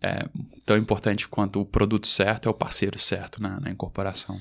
é 0.00 0.28
tão 0.64 0.76
importante 0.76 1.26
quanto 1.26 1.60
o 1.60 1.66
produto 1.66 2.06
certo 2.06 2.48
é 2.48 2.50
o 2.50 2.54
parceiro 2.54 2.98
certo 2.98 3.42
na, 3.42 3.58
na 3.58 3.70
incorporação. 3.70 4.36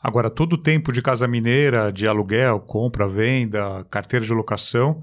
Agora, 0.00 0.30
todo 0.30 0.54
o 0.54 0.58
tempo 0.58 0.92
de 0.92 1.02
casa 1.02 1.28
mineira, 1.28 1.92
de 1.92 2.08
aluguel, 2.08 2.58
compra, 2.60 3.06
venda, 3.06 3.84
carteira 3.90 4.24
de 4.24 4.32
locação, 4.32 5.02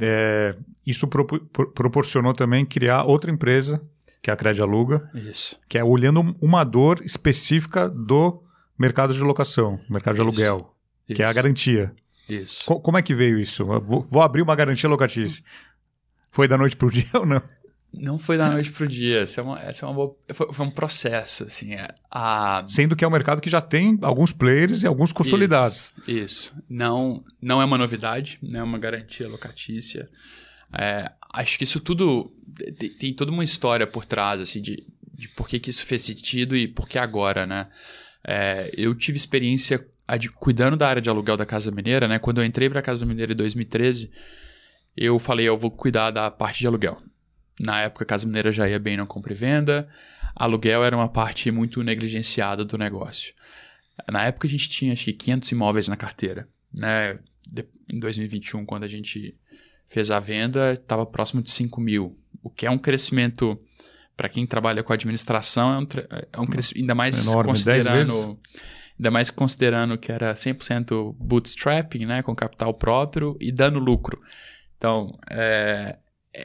é, 0.00 0.56
isso 0.84 1.06
pro, 1.06 1.24
pro, 1.24 1.70
proporcionou 1.70 2.34
também 2.34 2.66
criar 2.66 3.04
outra 3.04 3.30
empresa 3.30 3.80
que 4.24 4.30
é 4.30 4.32
a 4.32 4.36
Cred 4.36 4.62
Aluga, 4.62 5.10
Isso. 5.14 5.60
que 5.68 5.76
é 5.76 5.84
olhando 5.84 6.34
uma 6.40 6.64
dor 6.64 7.02
específica 7.04 7.90
do 7.90 8.42
mercado 8.78 9.12
de 9.12 9.20
locação, 9.20 9.80
mercado 9.88 10.14
de 10.14 10.20
isso. 10.20 10.28
aluguel, 10.28 10.74
isso. 11.08 11.16
que 11.16 11.22
é 11.22 11.26
a 11.26 11.32
garantia. 11.32 11.94
Isso. 12.28 12.64
Co 12.64 12.80
como 12.80 12.98
é 12.98 13.02
que 13.02 13.14
veio 13.14 13.38
isso? 13.38 13.64
Vou, 13.64 14.02
vou, 14.02 14.22
abrir 14.22 14.42
uma 14.42 14.56
garantia 14.56 14.88
locatícia. 14.88 15.44
Foi 16.30 16.48
da 16.48 16.56
noite 16.56 16.76
para 16.76 16.88
o 16.88 16.90
dia 16.90 17.06
ou 17.14 17.26
não? 17.26 17.42
Não 17.92 18.18
foi 18.18 18.36
da 18.36 18.50
noite 18.50 18.72
para 18.72 18.84
o 18.84 18.88
dia. 18.88 19.20
Essa 19.20 19.40
é 19.40 19.44
uma, 19.44 19.60
essa 19.60 19.84
é 19.84 19.88
uma 19.88 19.94
boa, 19.94 20.16
foi, 20.32 20.52
foi, 20.52 20.66
um 20.66 20.70
processo, 20.70 21.44
assim. 21.44 21.74
É, 21.74 21.88
a... 22.10 22.64
Sendo 22.66 22.96
que 22.96 23.04
é 23.04 23.08
um 23.08 23.10
mercado 23.10 23.40
que 23.40 23.48
já 23.48 23.60
tem 23.60 23.98
alguns 24.02 24.32
players 24.32 24.82
e 24.82 24.86
alguns 24.86 25.12
consolidados. 25.12 25.92
Isso. 26.08 26.10
isso. 26.10 26.56
Não, 26.68 27.22
não 27.40 27.62
é 27.62 27.64
uma 27.64 27.78
novidade, 27.78 28.38
não 28.42 28.60
é 28.60 28.62
uma 28.64 28.78
garantia 28.78 29.28
locatícia. 29.28 30.08
É, 30.72 31.10
acho 31.32 31.56
que 31.56 31.64
isso 31.64 31.78
tudo 31.78 32.32
tem, 32.78 32.90
tem, 32.90 33.14
toda 33.14 33.30
uma 33.30 33.44
história 33.44 33.86
por 33.86 34.04
trás, 34.04 34.40
assim, 34.40 34.60
de, 34.60 34.84
de 35.12 35.28
por 35.28 35.48
que, 35.48 35.60
que 35.60 35.70
isso 35.70 35.84
fez 35.84 36.02
sentido 36.02 36.56
e 36.56 36.66
por 36.66 36.88
que 36.88 36.98
agora, 36.98 37.46
né? 37.46 37.68
É, 38.26 38.70
eu 38.76 38.94
tive 38.94 39.16
experiência 39.16 39.86
cuidando 40.38 40.76
da 40.76 40.88
área 40.88 41.02
de 41.02 41.08
aluguel 41.08 41.36
da 41.36 41.46
Casa 41.46 41.70
Mineira, 41.70 42.08
né? 42.08 42.18
Quando 42.18 42.40
eu 42.40 42.44
entrei 42.44 42.68
para 42.68 42.80
a 42.80 42.82
Casa 42.82 43.06
Mineira 43.06 43.32
em 43.32 43.36
2013, 43.36 44.10
eu 44.96 45.18
falei, 45.18 45.48
eu 45.48 45.56
vou 45.56 45.70
cuidar 45.70 46.10
da 46.10 46.30
parte 46.30 46.60
de 46.60 46.66
aluguel. 46.66 47.00
Na 47.58 47.82
época, 47.82 48.04
a 48.04 48.06
Casa 48.06 48.26
Mineira 48.26 48.50
já 48.50 48.68
ia 48.68 48.78
bem 48.78 48.96
na 48.96 49.06
compra 49.06 49.32
e 49.32 49.36
venda, 49.36 49.88
aluguel 50.34 50.84
era 50.84 50.96
uma 50.96 51.08
parte 51.08 51.50
muito 51.50 51.82
negligenciada 51.82 52.64
do 52.64 52.76
negócio. 52.76 53.32
Na 54.10 54.24
época, 54.24 54.46
a 54.46 54.50
gente 54.50 54.68
tinha, 54.68 54.92
acho 54.92 55.04
que, 55.04 55.12
500 55.12 55.52
imóveis 55.52 55.88
na 55.88 55.96
carteira, 55.96 56.48
né? 56.76 57.18
Em 57.88 57.98
2021, 57.98 58.64
quando 58.64 58.84
a 58.84 58.88
gente 58.88 59.36
fez 59.86 60.10
a 60.10 60.18
venda, 60.18 60.72
estava 60.74 61.06
próximo 61.06 61.42
de 61.42 61.50
5 61.50 61.80
mil, 61.80 62.18
o 62.42 62.50
que 62.50 62.66
é 62.66 62.70
um 62.70 62.78
crescimento, 62.78 63.60
para 64.16 64.28
quem 64.28 64.46
trabalha 64.46 64.82
com 64.82 64.92
administração, 64.92 65.72
é 65.72 65.78
um, 65.78 65.86
é 66.32 66.40
um 66.40 66.46
crescimento, 66.46 66.82
ainda 66.82 66.94
mais 66.94 67.26
Enorme, 67.26 67.50
considerando... 67.50 68.38
Ainda 68.96 69.10
mais 69.10 69.28
considerando 69.28 69.98
que 69.98 70.12
era 70.12 70.32
100% 70.34 71.16
bootstrapping, 71.18 72.06
né, 72.06 72.22
com 72.22 72.32
capital 72.32 72.72
próprio 72.72 73.36
e 73.40 73.50
dando 73.50 73.80
lucro. 73.80 74.22
Então, 74.78 75.18
é, 75.28 75.96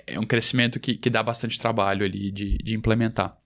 é 0.07 0.19
um 0.19 0.25
crescimento 0.25 0.79
que, 0.79 0.95
que 0.95 1.11
dá 1.11 1.21
bastante 1.21 1.59
trabalho 1.59 2.03
ali 2.03 2.31
de, 2.31 2.57
de 2.57 2.75
implementar. 2.75 3.37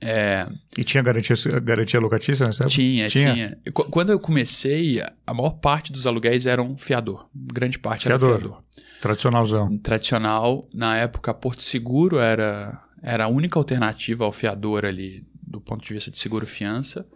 É... 0.00 0.46
E 0.76 0.84
tinha 0.84 1.02
garantia, 1.02 1.34
garantia 1.62 2.00
locatícia 2.00 2.46
nessa 2.46 2.64
época? 2.64 2.74
Tinha, 2.74 3.08
tinha, 3.08 3.34
tinha. 3.34 3.58
Quando 3.72 4.10
eu 4.10 4.18
comecei, 4.18 5.00
a 5.26 5.34
maior 5.34 5.52
parte 5.52 5.92
dos 5.92 6.06
aluguéis 6.06 6.46
eram 6.46 6.76
fiador. 6.76 7.28
Grande 7.34 7.78
parte 7.78 8.06
fiador. 8.06 8.30
era 8.30 8.38
fiador. 8.38 8.62
Tradicionalzão. 9.00 9.78
Tradicional. 9.78 10.60
Na 10.72 10.96
época, 10.96 11.32
Porto 11.32 11.62
Seguro 11.62 12.18
era, 12.18 12.82
era 13.04 13.24
a 13.24 13.28
única 13.28 13.58
alternativa 13.58 14.24
ao 14.24 14.32
fiador 14.32 14.86
ali, 14.86 15.24
do 15.46 15.60
ponto 15.60 15.84
de 15.84 15.92
vista 15.92 16.10
de 16.10 16.18
seguro-fiança. 16.18 17.06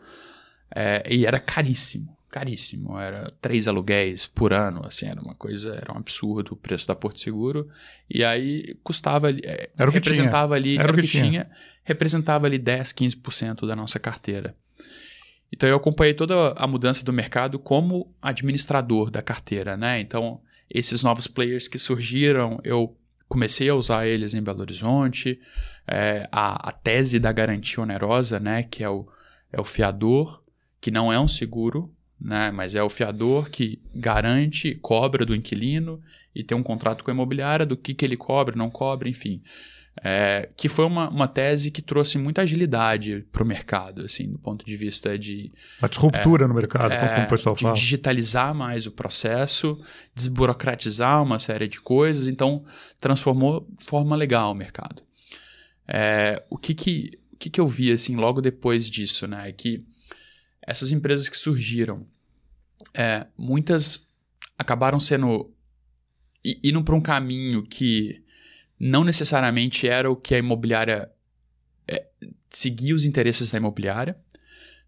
É, 0.74 1.03
e 1.09 1.24
era 1.24 1.40
caríssimo. 1.40 2.16
caríssimo, 2.31 2.98
era 2.98 3.33
três 3.40 3.66
aluguéis 3.66 4.27
por 4.27 4.53
ano, 4.53 4.85
assim, 4.85 5.07
era 5.07 5.18
uma 5.20 5.35
coisa, 5.35 5.74
era 5.74 5.92
um 5.92 5.96
absurdo 5.96 6.53
o 6.53 6.57
preço 6.57 6.87
da 6.87 6.94
Porto 6.94 7.18
Seguro, 7.20 7.68
e 8.09 8.22
aí 8.22 8.77
custava, 8.85 9.31
é, 9.31 9.70
Era 9.79 9.88
o 9.88 9.92
que 9.92 9.98
representava 9.98 10.55
ali, 10.55 10.79
Era 10.79 10.85
era, 10.85 10.92
o 10.92 10.94
que 10.94 11.01
que 11.01 11.09
tinha. 11.09 11.24
tinha, 11.31 11.51
representava 11.83 12.46
ali 12.46 12.59
10, 12.59 12.92
15% 12.92 13.66
da 13.66 13.74
nossa 13.74 13.98
carteira. 13.98 14.55
Então 15.51 15.66
eu 15.66 15.77
acompanhei 15.77 16.12
toda 16.12 16.53
a 16.53 16.66
mudança 16.66 17.03
do 17.03 17.12
mercado 17.14 17.59
como 17.59 18.14
administrador 18.20 19.11
da 19.11 19.22
carteira, 19.22 19.77
né? 19.79 19.98
Então, 19.98 20.42
esses 20.70 21.03
novos 21.03 21.27
players 21.27 21.66
que 21.66 21.79
surgiram, 21.79 22.61
eu 22.62 22.94
comecei 23.27 23.68
a 23.68 23.74
usar 23.74 24.07
eles 24.07 24.35
em 24.35 24.42
Belo 24.42 24.61
Horizonte, 24.61 25.40
é, 25.88 26.29
a, 26.31 26.68
a 26.68 26.72
tese 26.72 27.18
da 27.18 27.33
garantia 27.33 27.83
onerosa, 27.83 28.38
né? 28.38 28.62
Que 28.62 28.85
é 28.85 28.90
o, 28.90 29.07
é 29.53 29.61
o 29.61 29.64
fiador, 29.64 30.42
que 30.81 30.90
não 30.90 31.12
é 31.12 31.18
um 31.18 31.29
seguro, 31.29 31.92
né? 32.20 32.51
Mas 32.51 32.74
é 32.74 32.83
o 32.83 32.90
fiador 32.90 33.51
que 33.51 33.81
garante, 33.94 34.74
cobra 34.77 35.24
do 35.24 35.35
inquilino 35.35 36.01
e 36.35 36.44
tem 36.44 36.57
um 36.57 36.62
contrato 36.62 37.03
com 37.03 37.11
a 37.11 37.14
imobiliária 37.14 37.64
do 37.64 37.77
que, 37.77 37.94
que 37.94 38.05
ele 38.05 38.16
cobra, 38.16 38.55
não 38.55 38.70
cobra, 38.70 39.09
enfim. 39.09 39.42
É, 40.05 40.48
que 40.57 40.68
foi 40.68 40.85
uma, 40.85 41.09
uma 41.09 41.27
tese 41.27 41.72
que 41.72 41.83
trouxe 41.83 42.18
muita 42.18 42.42
agilidade 42.42 43.27
para 43.33 43.42
o 43.42 43.46
mercado, 43.46 44.03
assim, 44.03 44.31
do 44.31 44.38
ponto 44.38 44.64
de 44.64 44.77
vista 44.77 45.18
de, 45.18 45.51
Uma 45.81 45.88
disruptura 45.88 46.46
no 46.46 46.55
mercado, 46.55 46.92
é, 46.92 47.14
como 47.14 47.27
o 47.27 47.29
pessoal 47.29 47.57
de 47.57 47.62
fala. 47.62 47.74
digitalizar 47.74 48.55
mais 48.55 48.87
o 48.87 48.92
processo, 48.92 49.77
desburocratizar 50.14 51.20
uma 51.20 51.40
série 51.40 51.66
de 51.66 51.81
coisas, 51.81 52.29
então 52.29 52.64
transformou 53.01 53.66
de 53.77 53.87
forma 53.87 54.14
legal 54.14 54.53
o 54.53 54.55
mercado. 54.55 55.08
É, 55.88 56.44
o 56.51 56.59
que 56.59 56.74
que, 56.74 57.18
o 57.33 57.37
que 57.37 57.48
que 57.48 57.61
eu 57.61 57.66
vi 57.66 57.90
assim 57.90 58.14
logo 58.14 58.42
depois 58.42 58.90
disso, 58.90 59.27
né, 59.27 59.48
é 59.48 59.53
que 59.53 59.83
essas 60.61 60.92
empresas 60.92 61.31
que 61.31 61.38
surgiram, 61.38 62.07
é, 62.92 63.27
muitas 63.37 64.07
acabaram 64.59 65.01
sendo 65.01 65.51
indo 66.62 66.85
para 66.85 66.94
um 66.94 67.01
caminho 67.01 67.62
que 67.62 68.22
não 68.79 69.03
necessariamente 69.03 69.88
era 69.88 70.11
o 70.11 70.16
que 70.16 70.35
a 70.35 70.38
imobiliária 70.38 71.11
é, 71.87 72.07
seguia 72.51 72.94
os 72.94 73.05
interesses 73.05 73.51
da 73.51 73.59
imobiliária. 73.59 74.16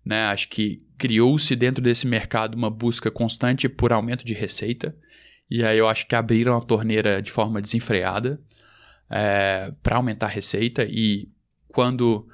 Né? 0.04 0.24
Acho 0.24 0.48
que 0.48 0.86
criou-se 0.96 1.54
dentro 1.56 1.82
desse 1.82 2.06
mercado 2.06 2.54
uma 2.54 2.70
busca 2.70 3.10
constante 3.10 3.68
por 3.68 3.92
aumento 3.92 4.24
de 4.24 4.34
receita. 4.34 4.94
E 5.50 5.64
aí 5.64 5.78
eu 5.78 5.88
acho 5.88 6.06
que 6.06 6.14
abriram 6.14 6.56
a 6.56 6.60
torneira 6.60 7.20
de 7.20 7.30
forma 7.30 7.60
desenfreada 7.60 8.40
para 9.82 9.96
aumentar 9.96 10.26
a 10.26 10.30
receita. 10.30 10.84
E 10.88 11.28
quando. 11.68 12.26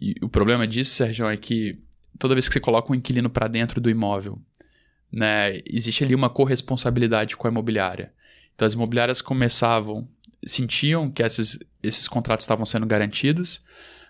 e 0.00 0.14
o 0.22 0.28
problema 0.28 0.66
disso, 0.66 0.94
Sérgio, 0.94 1.26
é 1.26 1.36
que 1.36 1.78
toda 2.18 2.34
vez 2.34 2.48
que 2.48 2.54
você 2.54 2.60
coloca 2.60 2.92
um 2.92 2.94
inquilino 2.94 3.28
para 3.28 3.48
dentro 3.48 3.80
do 3.80 3.90
imóvel, 3.90 4.40
né, 5.10 5.60
existe 5.66 6.04
ali 6.04 6.14
uma 6.14 6.30
corresponsabilidade 6.30 7.36
com 7.36 7.46
a 7.46 7.50
imobiliária. 7.50 8.12
Então 8.54 8.66
as 8.66 8.74
imobiliárias 8.74 9.20
começavam, 9.20 10.08
sentiam 10.46 11.10
que 11.10 11.22
esses, 11.22 11.58
esses 11.82 12.08
contratos 12.08 12.44
estavam 12.44 12.64
sendo 12.64 12.86
garantidos, 12.86 13.60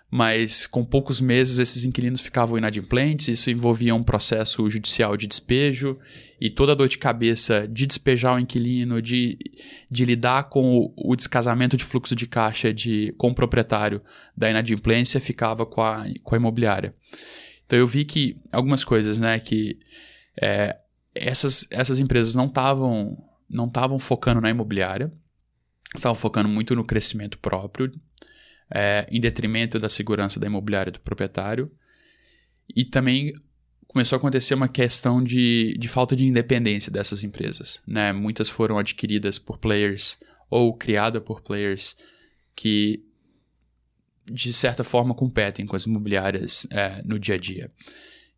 mas 0.09 0.67
com 0.67 0.85
poucos 0.85 1.19
meses 1.19 1.59
esses 1.59 1.83
inquilinos 1.83 2.21
ficavam 2.21 2.57
inadimplentes, 2.57 3.27
isso 3.27 3.49
envolvia 3.49 3.93
um 3.93 4.03
processo 4.03 4.69
judicial 4.69 5.17
de 5.17 5.27
despejo 5.27 5.97
e 6.39 6.49
toda 6.49 6.71
a 6.71 6.75
dor 6.75 6.87
de 6.87 6.97
cabeça 6.97 7.67
de 7.67 7.85
despejar 7.85 8.35
o 8.35 8.39
inquilino, 8.39 9.01
de, 9.01 9.37
de 9.89 10.05
lidar 10.05 10.43
com 10.43 10.77
o, 10.77 10.93
o 10.95 11.15
descasamento 11.15 11.75
de 11.75 11.83
fluxo 11.83 12.15
de 12.15 12.27
caixa 12.27 12.73
de, 12.73 13.13
com 13.17 13.29
o 13.29 13.35
proprietário 13.35 14.01
da 14.37 14.49
inadimplência 14.49 15.19
ficava 15.19 15.65
com 15.65 15.81
a, 15.81 16.05
com 16.23 16.35
a 16.35 16.37
imobiliária. 16.37 16.93
Então 17.65 17.79
eu 17.79 17.87
vi 17.87 18.05
que 18.05 18.37
algumas 18.51 18.83
coisas, 18.83 19.17
né, 19.17 19.39
que 19.39 19.79
é, 20.39 20.77
essas, 21.13 21.67
essas 21.71 21.99
empresas 21.99 22.35
não 22.35 22.45
estavam 22.45 23.17
não 23.49 23.67
estavam 23.67 23.99
focando 23.99 24.41
na 24.41 24.49
imobiliária, 24.49 25.11
estavam 25.95 26.15
focando 26.15 26.49
muito 26.49 26.75
no 26.75 26.83
crescimento 26.83 27.37
próprio, 27.37 27.91
é, 28.73 29.07
em 29.09 29.19
detrimento 29.19 29.79
da 29.79 29.89
segurança 29.89 30.39
da 30.39 30.47
imobiliária 30.47 30.91
do 30.91 30.99
proprietário. 30.99 31.71
E 32.75 32.83
também 32.83 33.33
começou 33.87 34.15
a 34.15 34.19
acontecer 34.19 34.53
uma 34.53 34.67
questão 34.67 35.23
de, 35.23 35.75
de 35.77 35.87
falta 35.87 36.15
de 36.15 36.25
independência 36.25 36.91
dessas 36.91 37.23
empresas. 37.23 37.79
Né? 37.87 38.11
Muitas 38.11 38.49
foram 38.49 38.77
adquiridas 38.77 39.39
por 39.39 39.57
players 39.57 40.17
ou 40.49 40.75
criadas 40.75 41.23
por 41.23 41.41
players 41.41 41.95
que, 42.55 43.03
de 44.25 44.51
certa 44.51 44.83
forma, 44.83 45.13
competem 45.13 45.65
com 45.65 45.75
as 45.75 45.85
imobiliárias 45.85 46.67
é, 46.71 47.01
no 47.03 47.17
dia 47.17 47.35
a 47.35 47.37
dia. 47.37 47.71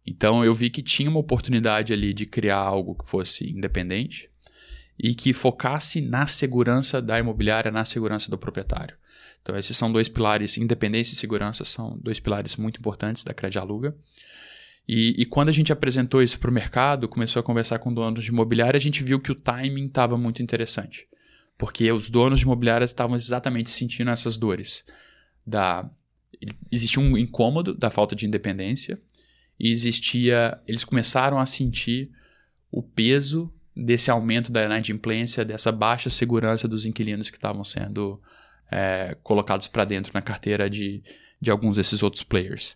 Então 0.06 0.44
eu 0.44 0.54
vi 0.54 0.70
que 0.70 0.82
tinha 0.82 1.10
uma 1.10 1.20
oportunidade 1.20 1.92
ali 1.92 2.14
de 2.14 2.26
criar 2.26 2.60
algo 2.60 2.96
que 2.96 3.10
fosse 3.10 3.50
independente 3.50 4.30
e 4.98 5.14
que 5.14 5.34
focasse 5.34 6.00
na 6.02 6.26
segurança 6.26 7.02
da 7.02 7.20
imobiliária, 7.20 7.70
na 7.70 7.84
segurança 7.84 8.32
do 8.32 8.38
proprietário. 8.38 8.96
Então, 9.48 9.58
esses 9.58 9.78
são 9.78 9.90
dois 9.90 10.10
pilares, 10.10 10.58
independência 10.58 11.14
e 11.14 11.16
segurança, 11.16 11.64
são 11.64 11.98
dois 12.02 12.20
pilares 12.20 12.58
muito 12.58 12.82
importantes 12.82 13.24
da 13.24 13.34
Credialuga. 13.34 13.96
E, 14.86 15.16
e 15.18 15.26
quando 15.26 15.48
a 15.48 15.54
gente 15.54 15.72
apresentou 15.72 16.22
isso 16.22 16.38
para 16.38 16.52
o 16.52 16.54
mercado, 16.54 17.08
começou 17.08 17.40
a 17.40 17.44
conversar 17.44 17.80
com 17.80 17.94
donos 17.94 18.26
de 18.26 18.30
imobiliária, 18.30 18.78
a 18.78 18.82
gente 18.82 19.02
viu 19.02 19.22
que 19.22 19.32
o 19.32 19.36
timing 19.36 19.86
estava 19.86 20.18
muito 20.18 20.44
interessante. 20.44 21.08
Porque 21.58 21.90
os 21.90 22.10
donos 22.10 22.40
de 22.40 22.46
imobiliárias 22.46 22.90
estavam 22.90 23.16
exatamente 23.16 23.70
sentindo 23.70 24.12
essas 24.12 24.36
dores. 24.36 24.84
Da, 25.46 25.90
existia 26.70 27.02
um 27.02 27.18
incômodo 27.18 27.74
da 27.74 27.90
falta 27.90 28.18
de 28.18 28.28
independência 28.28 29.00
e 29.58 29.72
existia... 29.72 30.62
Eles 30.68 30.84
começaram 30.84 31.40
a 31.40 31.46
sentir 31.46 32.12
o 32.70 32.84
peso 32.84 33.50
desse 33.74 34.12
aumento 34.12 34.52
da 34.52 34.66
inadimplência, 34.66 35.46
dessa 35.46 35.72
baixa 35.72 36.10
segurança 36.10 36.68
dos 36.68 36.86
inquilinos 36.86 37.30
que 37.30 37.38
estavam 37.38 37.64
sendo 37.64 38.22
é, 38.72 39.16
colocados 39.24 39.68
para 39.68 39.86
dentro 39.86 40.12
na 40.14 40.22
carteira 40.22 40.70
de, 40.70 41.04
de 41.40 41.50
alguns 41.50 41.78
desses 41.78 42.04
outros 42.04 42.24
players. 42.24 42.76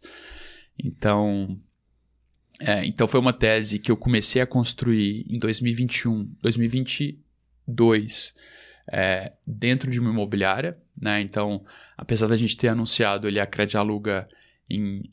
Então, 0.78 1.60
é, 2.60 2.86
então 2.86 3.08
foi 3.08 3.20
uma 3.20 3.34
tese 3.34 3.80
que 3.80 3.92
eu 3.92 3.98
comecei 3.98 4.42
a 4.42 4.48
construir 4.48 5.26
em 5.28 5.40
2021, 5.40 6.32
2022, 6.42 8.36
é, 8.92 9.34
dentro 9.46 9.90
de 9.90 10.00
uma 10.00 10.12
imobiliária. 10.12 10.78
Né? 11.00 11.22
Então, 11.22 11.66
apesar 11.98 12.28
da 12.28 12.38
gente 12.38 12.56
ter 12.56 12.68
anunciado 12.68 13.28
ele 13.28 13.40
a 13.40 13.46
Credialuga 13.46 14.28
em 14.70 15.12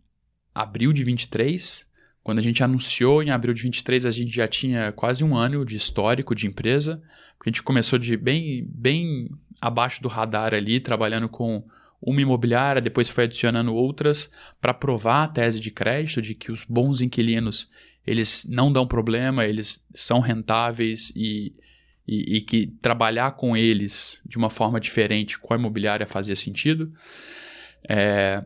abril 0.54 0.92
de 0.92 1.02
23, 1.04 1.87
quando 2.28 2.40
a 2.40 2.42
gente 2.42 2.62
anunciou 2.62 3.22
em 3.22 3.30
abril 3.30 3.54
de 3.54 3.62
23, 3.62 4.04
a 4.04 4.10
gente 4.10 4.30
já 4.30 4.46
tinha 4.46 4.92
quase 4.92 5.24
um 5.24 5.34
ano 5.34 5.64
de 5.64 5.78
histórico 5.78 6.34
de 6.34 6.46
empresa, 6.46 7.02
porque 7.38 7.48
a 7.48 7.50
gente 7.50 7.62
começou 7.62 7.98
de 7.98 8.18
bem, 8.18 8.68
bem 8.68 9.30
abaixo 9.62 10.02
do 10.02 10.08
radar 10.08 10.52
ali, 10.52 10.78
trabalhando 10.78 11.26
com 11.26 11.64
uma 12.02 12.20
imobiliária, 12.20 12.82
depois 12.82 13.08
foi 13.08 13.24
adicionando 13.24 13.74
outras 13.74 14.30
para 14.60 14.74
provar 14.74 15.22
a 15.22 15.28
tese 15.28 15.58
de 15.58 15.70
crédito 15.70 16.20
de 16.20 16.34
que 16.34 16.52
os 16.52 16.64
bons 16.64 17.00
inquilinos 17.00 17.70
eles 18.06 18.46
não 18.46 18.70
dão 18.70 18.86
problema, 18.86 19.46
eles 19.46 19.82
são 19.94 20.20
rentáveis 20.20 21.10
e, 21.16 21.54
e, 22.06 22.36
e 22.36 22.40
que 22.42 22.66
trabalhar 22.82 23.30
com 23.36 23.56
eles 23.56 24.20
de 24.26 24.36
uma 24.36 24.50
forma 24.50 24.78
diferente 24.78 25.38
com 25.38 25.54
a 25.54 25.56
imobiliária 25.56 26.06
fazia 26.06 26.36
sentido. 26.36 26.92
É, 27.88 28.44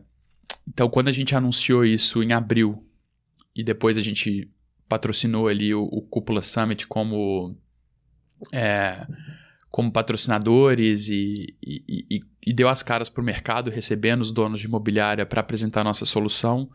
então, 0.65 0.87
quando 0.87 1.09
a 1.09 1.11
gente 1.11 1.35
anunciou 1.35 1.83
isso 1.83 2.23
em 2.23 2.31
abril 2.31 2.81
e 3.55 3.63
depois 3.63 3.97
a 3.97 4.01
gente 4.01 4.49
patrocinou 4.87 5.47
ali 5.47 5.73
o, 5.73 5.83
o 5.83 6.01
Cúpula 6.01 6.41
Summit 6.41 6.87
como, 6.87 7.55
é, 8.51 9.07
como 9.69 9.91
patrocinadores 9.91 11.09
e, 11.09 11.55
e, 11.65 12.05
e, 12.09 12.19
e 12.45 12.53
deu 12.53 12.69
as 12.69 12.83
caras 12.83 13.09
para 13.09 13.21
o 13.21 13.25
mercado, 13.25 13.71
recebendo 13.71 14.21
os 14.21 14.31
donos 14.31 14.59
de 14.59 14.67
imobiliária 14.67 15.25
para 15.25 15.41
apresentar 15.41 15.81
a 15.81 15.85
nossa 15.85 16.05
solução. 16.05 16.69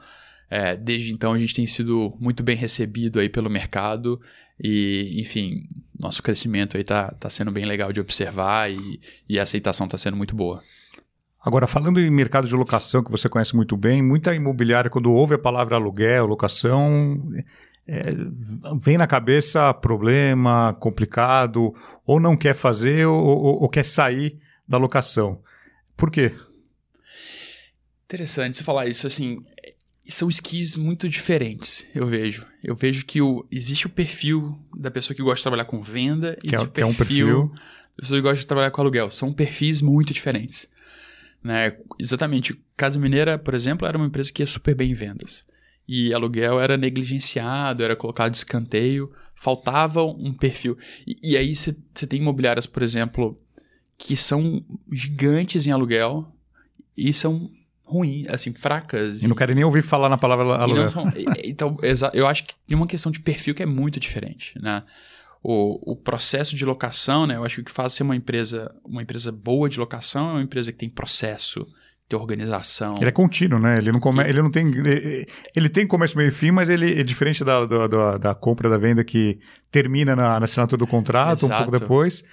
É, 0.51 0.75
desde 0.75 1.13
então 1.13 1.35
a 1.35 1.39
gente 1.39 1.55
tem 1.55 1.67
sido 1.67 2.17
muito 2.19 2.43
bem 2.43 2.57
recebido 2.57 3.21
aí 3.21 3.29
pelo 3.29 3.51
mercado 3.51 4.19
e, 4.59 5.21
enfim, 5.21 5.69
nosso 5.99 6.23
crescimento 6.23 6.77
aí 6.77 6.85
tá, 6.85 7.11
tá 7.13 7.29
sendo 7.29 7.53
bem 7.53 7.67
legal 7.67 7.93
de 7.93 8.01
observar 8.01 8.71
e, 8.71 8.99
e 9.29 9.39
a 9.39 9.43
aceitação 9.43 9.85
está 9.85 9.99
sendo 9.99 10.17
muito 10.17 10.35
boa. 10.35 10.63
Agora, 11.49 11.67
falando 11.67 11.99
em 11.99 12.11
mercado 12.11 12.47
de 12.47 12.55
locação, 12.55 13.03
que 13.03 13.11
você 13.11 13.27
conhece 13.27 13.57
muito 13.57 13.75
bem, 13.75 14.03
muita 14.03 14.35
imobiliária, 14.35 14.91
quando 14.91 15.11
ouve 15.11 15.35
a 15.35 15.39
palavra 15.39 15.77
aluguel, 15.77 16.27
locação, 16.27 17.19
é, 17.87 18.15
vem 18.79 18.99
na 18.99 19.07
cabeça 19.07 19.73
problema, 19.73 20.77
complicado, 20.79 21.75
ou 22.05 22.21
não 22.21 22.37
quer 22.37 22.55
fazer 22.55 23.07
ou, 23.07 23.19
ou, 23.19 23.63
ou 23.63 23.69
quer 23.71 23.83
sair 23.83 24.39
da 24.69 24.77
locação. 24.77 25.41
Por 25.97 26.11
quê? 26.11 26.35
Interessante 28.05 28.59
você 28.59 28.63
falar 28.63 28.87
isso, 28.87 29.07
assim, 29.07 29.39
são 30.07 30.29
skis 30.29 30.75
muito 30.75 31.09
diferentes, 31.09 31.83
eu 31.95 32.07
vejo. 32.07 32.45
Eu 32.63 32.77
vejo 32.77 33.07
que 33.07 33.23
o, 33.23 33.47
existe 33.51 33.87
o 33.87 33.91
perfil 33.91 34.55
da 34.77 34.91
pessoa 34.91 35.17
que 35.17 35.23
gosta 35.23 35.37
de 35.37 35.45
trabalhar 35.45 35.65
com 35.65 35.81
venda, 35.81 36.37
Que 36.43 36.55
é, 36.55 36.59
existe 36.59 36.69
o 36.69 36.73
que 36.73 36.81
é 36.83 36.85
um 36.85 36.93
perfil. 36.93 37.51
da 37.97 38.03
pessoa 38.03 38.19
que 38.19 38.23
gosta 38.23 38.41
de 38.41 38.47
trabalhar 38.47 38.71
com 38.71 38.83
aluguel. 38.83 39.11
São 39.11 39.33
perfis 39.33 39.81
muito 39.81 40.13
diferentes. 40.13 40.69
Né? 41.43 41.77
Exatamente. 41.99 42.61
Casa 42.77 42.99
Mineira, 42.99 43.39
por 43.39 43.55
exemplo, 43.55 43.87
era 43.87 43.97
uma 43.97 44.07
empresa 44.07 44.33
que 44.33 44.43
ia 44.43 44.47
super 44.47 44.75
bem 44.75 44.91
em 44.91 44.95
vendas. 44.95 45.47
e 45.89 46.13
aluguel 46.13 46.61
era 46.61 46.77
negligenciado, 46.77 47.83
era 47.83 47.97
colocado 47.97 48.33
de 48.33 48.39
escanteio, 48.39 49.11
faltava 49.35 50.05
um 50.05 50.35
perfil. 50.35 50.77
E, 51.07 51.17
e 51.23 51.37
aí 51.37 51.57
você 51.57 51.73
tem 52.07 52.21
imobiliárias, 52.21 52.67
por 52.67 52.83
exemplo, 52.83 53.37
que 53.97 54.15
são 54.15 54.63
gigantes 54.93 55.67
em 55.67 55.71
aluguel 55.71 56.31
e 56.95 57.13
são 57.15 57.51
ruins, 57.83 58.29
assim, 58.29 58.53
fracas. 58.53 59.23
E, 59.23 59.25
e 59.25 59.29
não 59.29 59.35
querem 59.35 59.55
nem 59.55 59.65
ouvir 59.65 59.81
falar 59.83 60.11
na 60.11 60.19
palavra 60.19 60.45
aluguel. 60.57 60.89
São, 60.89 61.07
então, 61.43 61.79
eu 62.13 62.27
acho 62.27 62.45
que 62.45 62.55
tem 62.67 62.77
uma 62.77 62.87
questão 62.87 63.11
de 63.11 63.21
perfil 63.21 63.55
que 63.55 63.63
é 63.63 63.67
muito 63.67 63.99
diferente, 63.99 64.53
né? 64.61 64.83
O, 65.43 65.93
o 65.93 65.97
processo 65.97 66.57
de 66.57 66.65
locação, 66.65 67.27
né? 67.27 67.37
Eu 67.37 67.45
acho 67.45 67.57
que 67.57 67.61
o 67.61 67.65
que 67.65 67.71
faz 67.71 67.95
ser 67.95 68.03
uma 68.03 68.17
empresa, 68.17 68.75
uma 68.85 69.03
empresa 69.03 69.31
boa 69.31 69.69
de 69.69 69.79
locação 69.79 70.31
é 70.31 70.33
uma 70.33 70.43
empresa 70.43 70.73
que 70.73 70.79
tem 70.79 70.89
processo, 70.89 71.67
tem 72.09 72.19
organização. 72.19 72.95
Ele 72.99 73.09
é 73.09 73.13
contínuo, 73.13 73.59
né? 73.59 73.79
Ele 73.79 73.93
não, 73.93 74.01
come, 74.01 74.25
ele 74.25 74.43
não 74.43 74.51
tem. 74.51 74.67
Ele, 74.67 75.27
ele, 75.55 75.69
tem 75.69 75.87
começo, 75.87 76.17
meio 76.17 76.29
e 76.29 76.33
fim, 76.33 76.51
mas 76.51 76.69
ele 76.69 76.99
é 76.99 77.03
diferente 77.03 77.45
da, 77.45 77.67
da, 77.67 78.17
da, 78.17 78.35
compra, 78.35 78.69
da 78.69 78.79
venda 78.79 79.05
que 79.05 79.39
termina 79.71 80.17
na, 80.17 80.41
na 80.41 80.45
assinatura 80.45 80.79
do 80.79 80.87
contrato, 80.87 81.47
Exato. 81.47 81.55
um 81.55 81.65
pouco 81.65 81.79
depois. 81.79 82.25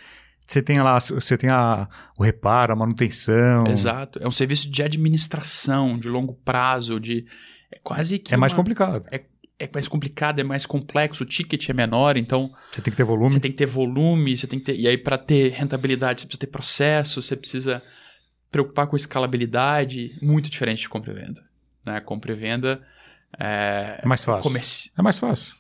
Você 0.48 0.62
tem 0.62 0.80
lá, 0.80 1.00
você 1.00 1.38
tem 1.38 1.50
a, 1.50 1.90
o 2.18 2.24
reparo, 2.24 2.72
a 2.72 2.76
manutenção. 2.76 3.66
Exato. 3.68 4.20
É 4.22 4.28
um 4.28 4.32
serviço 4.32 4.70
de 4.70 4.84
administração, 4.84 5.98
de 5.98 6.08
longo 6.08 6.34
prazo, 6.34 7.00
de. 7.00 7.26
É 7.72 7.80
quase 7.84 8.20
que. 8.20 8.34
É 8.34 8.38
uma, 8.38 8.42
mais 8.42 8.54
complicado. 8.54 9.08
É, 9.12 9.26
é 9.60 9.70
mais 9.74 9.88
complicado, 9.88 10.40
é 10.40 10.44
mais 10.44 10.66
complexo, 10.66 11.24
o 11.24 11.26
ticket 11.26 11.70
é 11.70 11.74
menor, 11.74 12.18
então. 12.18 12.50
Você 12.72 12.82
tem 12.82 12.92
que 12.92 12.98
ter 12.98 13.04
volume. 13.04 13.32
Você 13.32 13.40
tem 13.40 13.52
que 13.52 13.58
ter 13.58 13.66
volume, 13.66 14.38
você 14.38 14.48
tem 14.48 14.60
que 14.60 14.66
ter. 14.66 14.76
E 14.76 14.88
aí, 14.88 14.98
para 14.98 15.18
ter 15.18 15.52
rentabilidade, 15.52 16.22
você 16.22 16.28
precisa 16.28 16.40
ter 16.40 16.48
processo, 16.48 17.22
você 17.22 17.36
precisa 17.36 17.82
preocupar 18.52 18.88
com 18.88 18.96
escalabilidade, 18.96 20.18
muito 20.22 20.50
diferente 20.50 20.82
de 20.82 20.90
compra 20.90 21.12
e 21.12 21.16
venda. 21.16 21.44
Né? 21.86 22.00
Compra 22.00 22.32
e 22.32 22.36
venda 22.36 22.82
é, 23.40 24.00
é 24.02 24.08
mais 24.08 24.24
fácil. 24.24 24.44
Comerci... 24.44 24.92
É 24.98 25.02
mais 25.02 25.18
fácil. 25.18 25.56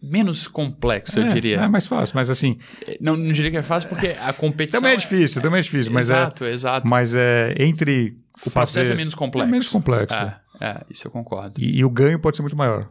Menos 0.00 0.46
complexo, 0.46 1.18
é, 1.18 1.28
eu 1.28 1.32
diria. 1.32 1.56
É 1.56 1.68
mais 1.68 1.86
fácil, 1.86 2.14
mas 2.14 2.30
assim. 2.30 2.58
Não, 3.00 3.16
não 3.16 3.32
diria 3.32 3.50
que 3.50 3.56
é 3.56 3.62
fácil 3.62 3.88
porque 3.88 4.14
a 4.20 4.32
competição. 4.32 4.80
também 4.80 4.94
é 4.94 4.96
difícil, 4.96 5.40
é, 5.40 5.42
também 5.42 5.58
é 5.58 5.62
difícil, 5.62 5.92
mas 5.92 6.08
exato, 6.08 6.44
é. 6.44 6.50
Exato, 6.50 6.76
exato. 6.76 6.88
Mas 6.88 7.14
é 7.16 7.54
entre. 7.58 8.16
O 8.36 8.50
fazer... 8.50 8.52
processo 8.52 8.92
é 8.92 8.94
menos 8.94 9.14
complexo. 9.16 9.48
É 9.48 9.50
menos 9.50 9.68
complexo. 9.68 10.14
É, 10.14 10.40
é 10.60 10.84
isso 10.88 11.08
eu 11.08 11.10
concordo. 11.10 11.60
E, 11.60 11.78
e, 11.78 11.84
o 11.84 11.90
ganho 11.90 12.20
pode 12.20 12.36
ser 12.36 12.42
muito 12.42 12.56
maior. 12.56 12.88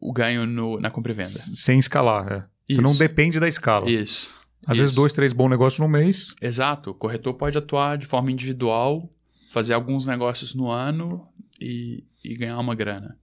O 0.00 0.12
ganho 0.12 0.46
no, 0.46 0.78
na 0.80 0.90
compra 0.90 1.12
e 1.12 1.14
venda. 1.14 1.30
Sem 1.30 1.78
escalar, 1.78 2.32
é. 2.32 2.44
Isso. 2.68 2.80
Você 2.80 2.86
não 2.86 2.96
depende 2.96 3.40
da 3.40 3.48
escala. 3.48 3.90
Isso. 3.90 4.30
Às 4.66 4.76
Isso. 4.76 4.82
vezes, 4.82 4.94
dois, 4.94 5.12
três 5.12 5.32
bons 5.32 5.48
negócios 5.48 5.78
no 5.78 5.88
mês. 5.88 6.34
Exato. 6.40 6.90
O 6.90 6.94
corretor 6.94 7.34
pode 7.34 7.56
atuar 7.56 7.96
de 7.96 8.06
forma 8.06 8.30
individual, 8.30 9.10
fazer 9.50 9.72
alguns 9.72 10.04
negócios 10.04 10.54
no 10.54 10.70
ano 10.70 11.26
e, 11.60 12.04
e 12.22 12.36
ganhar 12.36 12.58
uma 12.58 12.74
grana. 12.74 13.18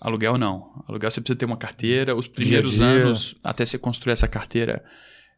Aluguel 0.00 0.36
não. 0.36 0.84
Aluguel 0.88 1.10
você 1.10 1.20
precisa 1.20 1.38
ter 1.38 1.44
uma 1.44 1.56
carteira. 1.56 2.16
Os 2.16 2.26
primeiros 2.26 2.72
dia 2.72 2.86
dia. 2.86 3.04
anos, 3.04 3.36
até 3.44 3.64
você 3.64 3.78
construir 3.78 4.12
essa 4.12 4.26
carteira, 4.26 4.84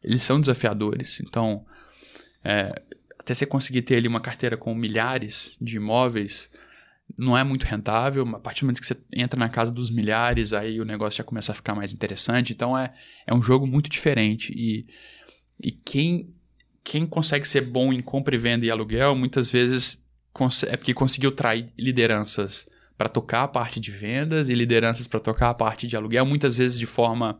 eles 0.02 0.22
são 0.22 0.40
desafiadores. 0.40 1.20
Então, 1.20 1.66
é, 2.42 2.82
até 3.18 3.34
você 3.34 3.44
conseguir 3.44 3.82
ter 3.82 3.96
ali 3.96 4.08
uma 4.08 4.20
carteira 4.20 4.56
com 4.56 4.74
milhares 4.74 5.56
de 5.60 5.76
imóveis, 5.76 6.50
não 7.16 7.37
é 7.37 7.44
muito 7.44 7.64
rentável. 7.64 8.29
A 8.35 8.40
partir 8.40 8.61
do 8.61 8.66
momento 8.66 8.81
que 8.81 8.87
você 8.87 8.96
entra 9.12 9.38
na 9.38 9.48
casa 9.48 9.70
dos 9.70 9.90
milhares, 9.90 10.53
aí 10.53 10.81
o 10.81 10.85
negócio 10.85 11.18
já 11.18 11.24
começa 11.24 11.53
a 11.53 11.55
ficar 11.55 11.74
mais 11.74 11.92
interessante. 11.92 12.53
Então, 12.53 12.77
é, 12.77 12.92
é 13.27 13.35
um 13.35 13.42
jogo 13.42 13.66
muito 13.66 13.88
diferente. 13.88 14.53
E 14.57 14.87
e 15.62 15.70
quem, 15.70 16.35
quem 16.83 17.07
consegue 17.07 17.46
ser 17.46 17.62
bom 17.62 17.92
em 17.92 18.03
compra 18.03 18.35
e 18.35 18.38
venda 18.38 18.64
e 18.66 18.70
aluguel, 18.70 19.14
muitas 19.14 19.50
vezes 19.50 20.03
é 20.66 20.77
porque 20.77 20.92
conseguiu 20.92 21.31
trair 21.31 21.72
lideranças 21.79 22.68
para 22.98 23.09
tocar 23.09 23.44
a 23.44 23.48
parte 23.48 23.79
de 23.79 23.90
vendas 23.90 24.48
e 24.48 24.55
lideranças 24.55 25.07
para 25.07 25.20
tocar 25.20 25.50
a 25.50 25.55
parte 25.55 25.87
de 25.87 25.96
aluguel, 25.96 26.27
muitas 26.27 26.57
vezes 26.57 26.79
de 26.79 26.87
forma 26.87 27.38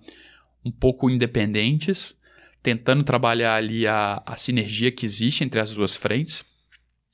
um 0.65 0.71
pouco 0.71 1.11
independentes, 1.11 2.17
tentando 2.63 3.03
trabalhar 3.03 3.57
ali 3.57 3.87
a, 3.87 4.23
a 4.25 4.37
sinergia 4.37 4.91
que 4.91 5.05
existe 5.05 5.45
entre 5.45 5.61
as 5.61 5.75
duas 5.75 5.95
frentes. 5.95 6.45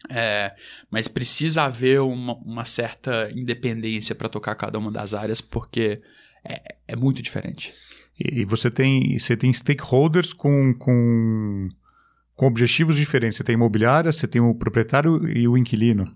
É, 0.08 0.54
mas 0.90 1.08
precisa 1.08 1.62
haver 1.62 2.00
uma, 2.00 2.34
uma 2.36 2.64
certa 2.64 3.30
independência 3.32 4.14
para 4.14 4.28
tocar 4.28 4.54
cada 4.54 4.78
uma 4.78 4.90
das 4.90 5.12
áreas, 5.12 5.40
porque 5.40 6.00
é, 6.44 6.76
é 6.88 6.96
muito 6.96 7.20
diferente. 7.20 7.74
E 8.18 8.44
você 8.44 8.70
tem, 8.70 9.18
você 9.18 9.36
tem 9.36 9.52
stakeholders 9.52 10.32
com, 10.32 10.74
com, 10.74 11.68
com 12.34 12.46
objetivos 12.46 12.96
diferentes. 12.96 13.36
Você 13.36 13.44
tem 13.44 13.54
imobiliária, 13.54 14.12
você 14.12 14.26
tem 14.26 14.40
o 14.40 14.54
proprietário 14.54 15.26
e 15.28 15.48
o 15.48 15.56
inquilino. 15.56 16.14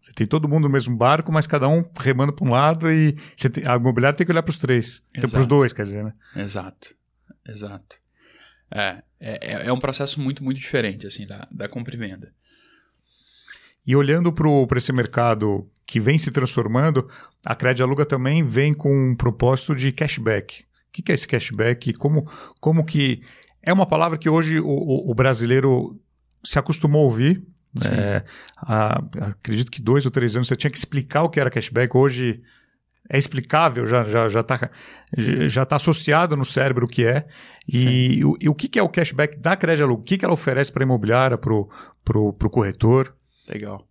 Você 0.00 0.12
tem 0.12 0.26
todo 0.26 0.48
mundo 0.48 0.64
no 0.64 0.70
mesmo 0.70 0.96
barco, 0.96 1.32
mas 1.32 1.48
cada 1.48 1.68
um 1.68 1.84
remando 1.98 2.32
para 2.32 2.46
um 2.46 2.50
lado 2.50 2.88
e 2.90 3.12
tem, 3.52 3.66
a 3.66 3.74
imobiliária 3.74 4.16
tem 4.16 4.24
que 4.24 4.32
olhar 4.32 4.42
para 4.42 4.50
os 4.50 4.58
três. 4.58 5.04
Então, 5.12 5.28
para 5.28 5.40
os 5.40 5.46
dois, 5.46 5.72
quer 5.72 5.84
dizer, 5.84 6.04
né? 6.04 6.14
Exato, 6.36 6.94
exato. 7.48 7.96
É, 8.70 9.02
é, 9.18 9.66
é 9.66 9.72
um 9.72 9.78
processo 9.80 10.20
muito, 10.20 10.44
muito 10.44 10.58
diferente, 10.58 11.06
assim, 11.08 11.26
da, 11.26 11.48
da 11.50 11.68
compra 11.68 11.94
e 11.96 11.98
venda. 11.98 12.32
E 13.86 13.94
olhando 13.94 14.32
para 14.32 14.78
esse 14.78 14.92
mercado 14.92 15.64
que 15.86 16.00
vem 16.00 16.18
se 16.18 16.30
transformando, 16.30 17.08
a 17.44 17.54
Cred 17.54 17.80
Aluga 17.82 18.04
também 18.04 18.44
vem 18.44 18.74
com 18.74 18.92
um 18.92 19.14
propósito 19.14 19.76
de 19.76 19.92
cashback 19.92 20.66
que, 20.96 21.02
que 21.02 21.12
é 21.12 21.14
esse 21.14 21.28
cashback? 21.28 21.92
Como, 21.94 22.26
como 22.60 22.84
que. 22.84 23.22
É 23.62 23.72
uma 23.72 23.86
palavra 23.86 24.16
que 24.16 24.28
hoje 24.28 24.60
o, 24.60 25.10
o 25.10 25.14
brasileiro 25.14 26.00
se 26.44 26.58
acostumou 26.58 27.02
a 27.02 27.04
ouvir. 27.04 27.42
É, 27.84 28.24
a, 28.56 29.02
acredito 29.28 29.70
que 29.70 29.82
dois 29.82 30.06
ou 30.06 30.10
três 30.10 30.34
anos 30.34 30.48
você 30.48 30.56
tinha 30.56 30.70
que 30.70 30.78
explicar 30.78 31.22
o 31.22 31.28
que 31.28 31.40
era 31.40 31.50
cashback. 31.50 31.94
Hoje 31.94 32.42
é 33.10 33.18
explicável, 33.18 33.84
já 33.86 34.00
está 34.00 34.10
já, 34.10 34.28
já 34.28 34.42
tá, 34.42 34.70
já 35.46 35.64
tá 35.64 35.76
associado 35.76 36.36
no 36.36 36.44
cérebro 36.44 36.86
o 36.86 36.88
que 36.88 37.04
é. 37.04 37.26
E, 37.68 38.24
o, 38.24 38.36
e 38.40 38.48
o 38.48 38.54
que, 38.54 38.68
que 38.68 38.78
é 38.78 38.82
o 38.82 38.88
cashback 38.88 39.36
da 39.38 39.56
Crédito 39.56 39.90
O 39.90 39.98
que, 39.98 40.16
que 40.16 40.24
ela 40.24 40.34
oferece 40.34 40.72
para 40.72 40.82
a 40.82 40.86
imobiliária, 40.86 41.36
para 41.36 41.52
o 41.52 42.50
corretor? 42.50 43.14
Legal. 43.48 43.88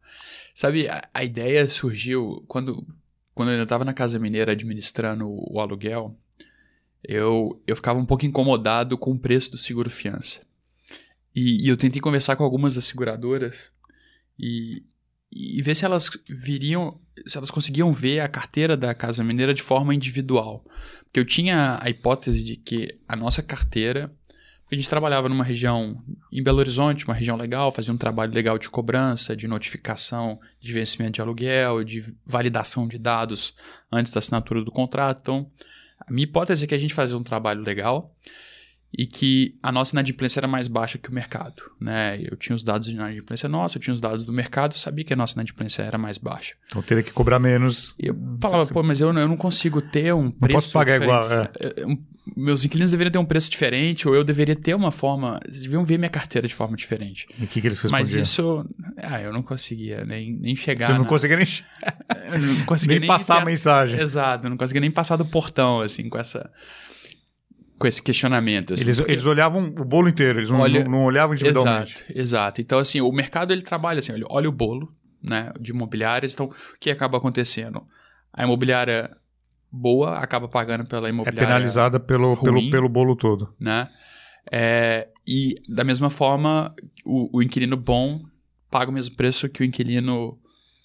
Sabe, 0.54 0.88
a, 0.88 1.08
a 1.14 1.24
ideia 1.24 1.68
surgiu 1.68 2.44
quando, 2.48 2.86
quando 3.34 3.50
eu 3.50 3.54
ainda 3.54 3.64
estava 3.64 3.86
na 3.86 3.94
Casa 3.94 4.20
Mineira 4.20 4.52
administrando 4.52 5.28
o, 5.28 5.56
o 5.56 5.60
aluguel 5.60 6.18
eu, 7.08 7.62
eu 7.68 7.76
ficava 7.76 8.00
um 8.00 8.06
pouco 8.06 8.26
incomodado 8.26 8.98
com 8.98 9.12
o 9.12 9.20
preço 9.20 9.52
do 9.52 9.58
seguro 9.58 9.90
fiança. 9.90 10.42
E, 11.36 11.66
e 11.66 11.70
eu 11.70 11.78
tentei 11.78 12.02
conversar 12.02 12.36
com 12.36 12.44
algumas 12.44 12.76
das 12.76 12.86
seguradoras 12.86 13.70
e, 14.40 14.84
e 15.32 15.62
ver 15.62 15.76
se 15.76 15.86
elas 15.86 16.10
viriam, 16.28 17.00
se 17.28 17.38
elas 17.38 17.52
conseguiam 17.52 17.92
ver 17.92 18.22
a 18.22 18.28
carteira 18.28 18.76
da 18.76 18.94
Casa 18.94 19.24
Mineira 19.24 19.54
de 19.54 19.62
forma 19.62 19.94
individual. 19.94 20.66
Porque 21.04 21.20
eu 21.20 21.26
tinha 21.26 21.78
a 21.82 21.90
hipótese 21.90 22.44
de 22.44 22.56
que 22.56 22.98
a 23.08 23.16
nossa 23.16 23.44
carteira, 23.44 24.12
a 24.72 24.76
gente 24.76 24.90
trabalhava 24.90 25.30
numa 25.30 25.44
região 25.44 26.04
em 26.32 26.42
Belo 26.42 26.58
Horizonte, 26.58 27.06
uma 27.06 27.14
região 27.14 27.38
legal, 27.38 27.72
fazia 27.72 27.94
um 27.94 27.98
trabalho 27.98 28.34
legal 28.34 28.58
de 28.58 28.70
cobrança, 28.70 29.36
de 29.36 29.48
notificação 29.48 30.40
de 30.60 30.74
vencimento 30.74 31.14
de 31.14 31.22
aluguel, 31.22 31.84
de 31.84 32.16
validação 32.26 32.88
de 32.88 32.98
dados 32.98 33.54
antes 33.92 34.12
da 34.12 34.20
assinatura 34.20 34.64
do 34.64 34.72
contrato. 34.72 35.20
Então, 35.22 35.52
a 36.00 36.12
minha 36.12 36.24
hipótese 36.24 36.66
é 36.66 36.68
que 36.68 36.76
a 36.76 36.80
gente 36.80 36.94
fazia 36.94 37.18
um 37.18 37.24
trabalho 37.24 37.62
legal 37.62 38.14
e 38.98 39.06
que 39.06 39.56
a 39.62 39.72
nossa 39.72 39.96
inadimplência 39.96 40.40
era 40.40 40.48
mais 40.48 40.68
baixa 40.68 40.98
que 40.98 41.10
o 41.10 41.14
mercado. 41.14 41.64
Né? 41.80 42.20
Eu 42.22 42.38
tinha 42.38 42.56
os 42.56 42.64
dados 42.64 42.88
de 42.88 42.94
inadimplência 42.94 43.50
nossa, 43.50 43.78
eu 43.78 43.82
tinha 43.82 43.94
os 43.94 44.00
dados 44.00 44.26
do 44.26 44.32
mercado, 44.32 44.74
eu 44.74 44.78
sabia 44.78 45.04
que 45.04 45.14
a 45.14 45.16
nossa 45.16 45.34
inadimplência 45.34 45.84
era 45.84 45.98
mais 45.98 46.18
baixa. 46.18 46.56
Então 46.68 46.82
teria 46.82 47.04
que 47.04 47.12
cobrar 47.12 47.40
menos. 47.40 47.96
E 48.00 48.08
eu 48.08 48.16
falava, 48.42 48.66
pô, 48.68 48.82
mas 48.82 49.02
eu, 49.02 49.08
eu 49.08 49.28
não 49.28 49.38
consigo 49.38 49.82
ter 49.82 50.14
um 50.14 50.32
preço. 50.32 50.42
Não 50.42 50.50
posso 50.50 50.72
pagar 50.72 51.00
diferente. 51.00 51.26
igual. 51.26 51.44
É. 51.60 52.16
Meus 52.36 52.66
inquilinos 52.66 52.90
deveriam 52.90 53.12
ter 53.12 53.20
um 53.20 53.26
preço 53.26 53.52
diferente, 53.52 54.08
ou 54.08 54.16
eu 54.16 54.24
deveria 54.24 54.56
ter 54.56 54.74
uma 54.74 54.92
forma. 54.92 55.40
Eles 55.46 55.62
deviam 55.62 55.86
ver 55.86 56.00
minha 56.00 56.10
carteira 56.10 56.48
de 56.48 56.56
forma 56.56 56.76
diferente. 56.76 57.28
E 57.38 57.44
o 57.44 57.48
que, 57.48 57.62
que 57.62 57.68
eles 57.68 57.80
respondiam? 57.80 58.02
Mas 58.02 58.16
isso. 58.16 58.66
Ah, 58.98 59.22
eu 59.22 59.32
não 59.32 59.44
conseguia 59.44 60.04
nem, 60.06 60.34
nem 60.34 60.56
chegar. 60.56 60.88
Você 60.88 60.94
não 60.94 61.02
na... 61.02 61.08
conseguia 61.08 61.38
nem. 61.38 61.46
eu 62.34 62.40
não 62.40 62.66
conseguia 62.66 63.00
nem, 63.00 63.08
nem 63.08 63.08
passar 63.08 63.44
a 63.44 63.46
mensagem. 63.46 64.00
Exato, 64.00 64.48
eu 64.48 64.50
não 64.50 64.58
conseguia 64.58 64.82
nem 64.82 64.90
passar 64.90 65.18
do 65.18 65.26
portão, 65.26 65.82
assim, 65.82 66.10
com 66.10 66.18
essa 66.18 66.50
com 67.78 67.88
esse 67.88 68.02
questionamento. 68.02 68.74
Assim, 68.74 68.84
eles, 68.84 68.98
porque... 68.98 69.12
eles 69.12 69.26
olhavam 69.26 69.66
o 69.66 69.86
bolo 69.86 70.08
inteiro, 70.08 70.40
eles 70.40 70.50
não, 70.50 70.60
olha... 70.60 70.84
não, 70.84 70.92
não 70.92 71.04
olhavam 71.04 71.36
individualmente. 71.36 71.96
Exato, 71.96 72.20
exato. 72.20 72.62
Então, 72.62 72.80
assim, 72.80 73.02
o 73.02 73.12
mercado 73.12 73.52
ele 73.52 73.62
trabalha 73.62 74.00
assim, 74.00 74.14
olha, 74.14 74.26
olha 74.30 74.50
o 74.50 74.52
bolo 74.52 74.94
né, 75.22 75.52
de 75.60 75.72
imobiliárias. 75.72 76.34
Então, 76.34 76.48
o 76.48 76.80
que 76.80 76.90
acaba 76.90 77.18
acontecendo? 77.18 77.84
A 78.34 78.44
imobiliária 78.44 79.16
boa 79.72 80.18
acaba 80.18 80.48
pagando 80.48 80.86
pela 80.86 81.10
imobiliária. 81.10 81.46
É 81.46 81.48
penalizada 81.48 82.00
pelo, 82.00 82.34
ruim, 82.34 82.44
pelo, 82.44 82.70
pelo 82.70 82.90
bolo 82.90 83.16
todo. 83.16 83.54
Né? 83.60 83.88
É, 84.52 85.10
e, 85.28 85.56
da 85.68 85.84
mesma 85.84 86.10
forma, 86.10 86.74
o, 87.04 87.38
o 87.38 87.44
inquilino 87.44 87.76
bom 87.76 88.24
paga 88.70 88.92
o 88.92 88.94
mesmo 88.94 89.16
preço 89.16 89.50
que 89.50 89.62
o 89.62 89.66
inquilino 89.66 90.38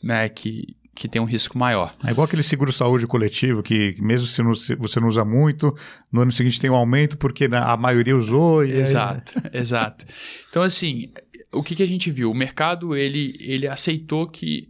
né, 0.02 0.28
que, 0.28 0.76
que 1.00 1.08
tem 1.08 1.20
um 1.20 1.24
risco 1.24 1.56
maior. 1.56 1.96
É 2.06 2.10
igual 2.10 2.26
aquele 2.26 2.42
seguro-saúde 2.42 3.06
coletivo, 3.06 3.62
que 3.62 3.96
mesmo 3.98 4.26
se 4.26 4.74
você 4.74 5.00
não 5.00 5.08
usa 5.08 5.24
muito, 5.24 5.74
no 6.12 6.20
ano 6.20 6.30
seguinte 6.30 6.60
tem 6.60 6.68
um 6.68 6.74
aumento 6.74 7.16
porque 7.16 7.48
a 7.50 7.74
maioria 7.74 8.14
usou. 8.14 8.62
E 8.62 8.72
exato, 8.72 9.32
aí... 9.42 9.50
exato. 9.58 10.04
Então, 10.50 10.62
assim, 10.62 11.10
o 11.50 11.62
que, 11.62 11.74
que 11.74 11.82
a 11.82 11.88
gente 11.88 12.10
viu? 12.10 12.30
O 12.30 12.34
mercado, 12.34 12.94
ele, 12.94 13.34
ele 13.40 13.66
aceitou 13.66 14.28
que 14.28 14.68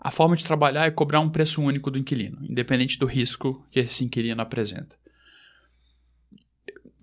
a 0.00 0.12
forma 0.12 0.36
de 0.36 0.46
trabalhar 0.46 0.86
é 0.86 0.90
cobrar 0.92 1.18
um 1.18 1.30
preço 1.30 1.60
único 1.60 1.90
do 1.90 1.98
inquilino, 1.98 2.38
independente 2.48 2.96
do 2.96 3.06
risco 3.06 3.66
que 3.72 3.80
esse 3.80 4.04
inquilino 4.04 4.40
apresenta. 4.40 4.94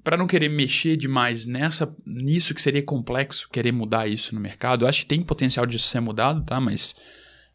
Para 0.01 0.15
não 0.15 0.25
querer 0.25 0.47
mexer 0.47 0.95
demais 0.95 1.45
nessa, 1.45 1.93
nisso 2.05 2.53
que 2.53 2.61
seria 2.61 2.81
complexo, 2.81 3.49
querer 3.51 3.73
mudar 3.73 4.07
isso 4.07 4.33
no 4.33 4.39
mercado, 4.39 4.85
eu 4.85 4.89
acho 4.89 5.01
que 5.01 5.07
tem 5.07 5.21
potencial 5.21 5.65
de 5.65 5.77
ser 5.79 5.99
mudado, 5.99 6.45
tá? 6.45 6.61
Mas 6.61 6.95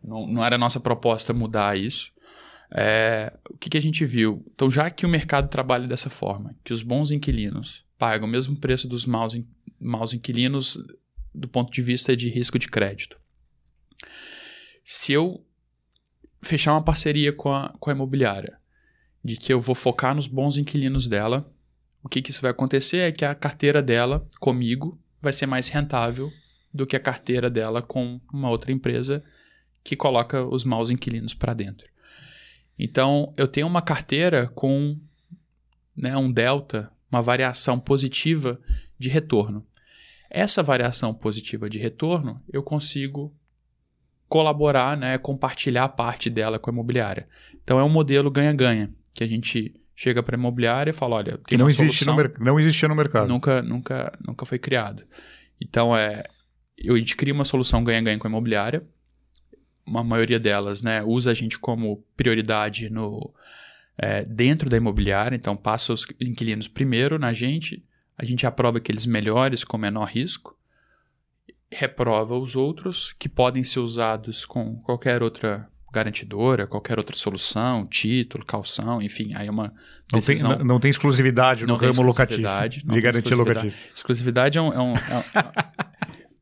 não, 0.03 0.27
não 0.27 0.45
era 0.45 0.59
nossa 0.59 0.81
proposta 0.81 1.33
mudar 1.33 1.79
isso. 1.79 2.13
É, 2.71 3.33
o 3.51 3.57
que, 3.57 3.71
que 3.71 3.79
a 3.79 3.83
gente 3.83 4.05
viu? 4.05 4.45
Então, 4.55 4.71
já 4.71 4.91
que 4.91 5.07
o 5.07 5.09
mercado 5.09 5.49
trabalha 5.49 5.87
dessa 5.87 6.11
forma, 6.11 6.55
que 6.63 6.73
os 6.73 6.83
bons 6.83 7.11
inquilinos 7.11 7.85
pagam 7.97 8.29
o 8.29 8.31
mesmo 8.31 8.57
preço 8.57 8.87
dos 8.87 9.07
maus, 9.07 9.39
maus 9.81 10.13
inquilinos 10.13 10.79
do 11.35 11.49
ponto 11.49 11.73
de 11.73 11.83
vista 11.83 12.17
de 12.17 12.29
risco 12.29 12.59
de 12.59 12.69
crédito, 12.69 13.19
se 14.85 15.13
eu 15.13 15.45
fechar 16.43 16.73
uma 16.73 16.83
parceria 16.83 17.33
com 17.33 17.53
a, 17.53 17.75
com 17.81 17.91
a 17.91 17.93
imobiliária, 17.93 18.59
de 19.25 19.37
que 19.37 19.53
eu 19.53 19.61
vou 19.61 19.75
focar 19.75 20.15
nos 20.15 20.27
bons 20.27 20.57
inquilinos 20.57 21.07
dela, 21.07 21.51
o 22.03 22.09
que, 22.09 22.23
que 22.23 22.31
isso 22.31 22.41
vai 22.41 22.51
acontecer 22.51 22.99
é 22.99 23.13
que 23.13 23.25
a 23.25 23.35
carteira 23.35 23.83
dela 23.83 24.27
comigo 24.39 24.99
vai 25.21 25.33
ser 25.33 25.47
mais 25.47 25.69
rentável 25.69 26.33
do 26.73 26.87
que 26.87 26.97
a 26.97 27.01
carteira 27.01 27.51
dela 27.51 27.83
com 27.83 28.21
uma 28.33 28.51
outra 28.51 28.71
empresa 28.71 29.23
que 29.89 29.97
coloca 29.97 30.45
os 30.45 30.65
maus 30.65 30.91
inquilinos 30.91 31.33
para 31.33 31.55
dentro. 31.55 31.89
Então, 32.79 33.33
eu 33.39 33.49
tenho 33.49 33.67
uma 33.67 33.81
carteira 33.81 34.47
com 34.49 34.99
né, 35.97 36.15
um 36.15 36.31
delta, 36.31 36.93
uma 37.11 37.23
variação 37.23 37.81
positiva 37.81 38.61
de 38.99 39.09
retorno. 39.09 39.65
Essa 40.29 40.63
variação 40.63 41.15
positiva 41.15 41.71
de 41.71 41.79
retorno 41.79 42.39
eu 42.53 42.63
consigo 42.63 43.35
colaborar, 44.29 44.95
né, 44.95 45.17
compartilhar 45.17 45.89
parte 45.89 46.29
dela 46.29 46.59
com 46.59 46.69
a 46.69 46.73
imobiliária. 46.75 47.27
Então 47.65 47.79
é 47.79 47.83
um 47.83 47.89
modelo 47.89 48.31
ganha-ganha, 48.31 48.91
que 49.15 49.25
a 49.25 49.27
gente 49.27 49.75
chega 49.97 50.23
para 50.23 50.37
a 50.37 50.39
imobiliária 50.39 50.91
e 50.91 50.93
fala, 50.93 51.17
olha, 51.17 51.39
que 51.49 51.57
não 51.57 51.67
existe 51.67 52.05
no 52.05 52.15
não 52.39 52.61
existia 52.61 52.91
no 52.91 52.95
mercado. 52.95 53.27
Nunca, 53.27 53.63
nunca, 53.63 54.13
nunca 54.23 54.45
foi 54.45 54.59
criado. 54.59 55.03
Então 55.59 55.97
é, 55.97 56.25
a 56.79 56.95
gente 56.95 57.17
cria 57.17 57.33
uma 57.33 57.47
solução 57.47 57.83
ganha-ganha 57.83 58.19
com 58.19 58.27
a 58.27 58.31
imobiliária. 58.31 58.87
Uma 59.89 60.05
maioria 60.05 60.39
delas, 60.39 60.83
né, 60.83 61.03
usa 61.03 61.31
a 61.31 61.35
gente 61.35 61.59
como 61.59 62.05
prioridade 62.17 62.91
no 62.91 63.33
é, 63.97 64.25
dentro 64.25 64.69
da 64.69 64.77
imobiliária. 64.77 65.35
Então 65.35 65.57
passa 65.57 65.93
os 65.93 66.07
inquilinos 66.21 66.69
primeiro 66.69 67.19
na 67.19 67.33
gente. 67.33 67.83
A 68.17 68.25
gente 68.25 68.47
aprova 68.47 68.79
aqueles 68.79 69.07
melhores 69.07 69.65
com 69.65 69.79
menor 69.79 70.05
risco 70.05 70.59
reprova 71.71 72.37
os 72.37 72.57
outros 72.57 73.15
que 73.19 73.29
podem 73.29 73.63
ser 73.63 73.81
usados 73.81 74.45
com 74.45 74.77
qualquer 74.77 75.23
outra 75.23 75.69
garantidora, 75.93 76.67
qualquer 76.67 76.99
outra 76.99 77.17
solução, 77.17 77.87
título, 77.87 78.45
calção, 78.45 79.01
enfim, 79.01 79.33
aí 79.35 79.49
é 79.49 79.51
uma 79.51 79.73
decisão... 80.13 80.51
Não 80.51 80.57
tem, 80.57 80.67
não, 80.67 80.75
não 80.75 80.81
tem 80.81 80.91
exclusividade 80.91 81.67
no 81.67 81.77
ramo 81.77 82.03
locatício, 82.03 82.43
de 82.85 83.01
garantia 83.01 83.37
locatícia. 83.37 83.83
Exclusividade 83.95 84.59
é 84.59 84.63
um... 84.63 84.73
É 84.73 84.81
um, 84.81 84.93
é 84.93 84.95
um 84.95 85.88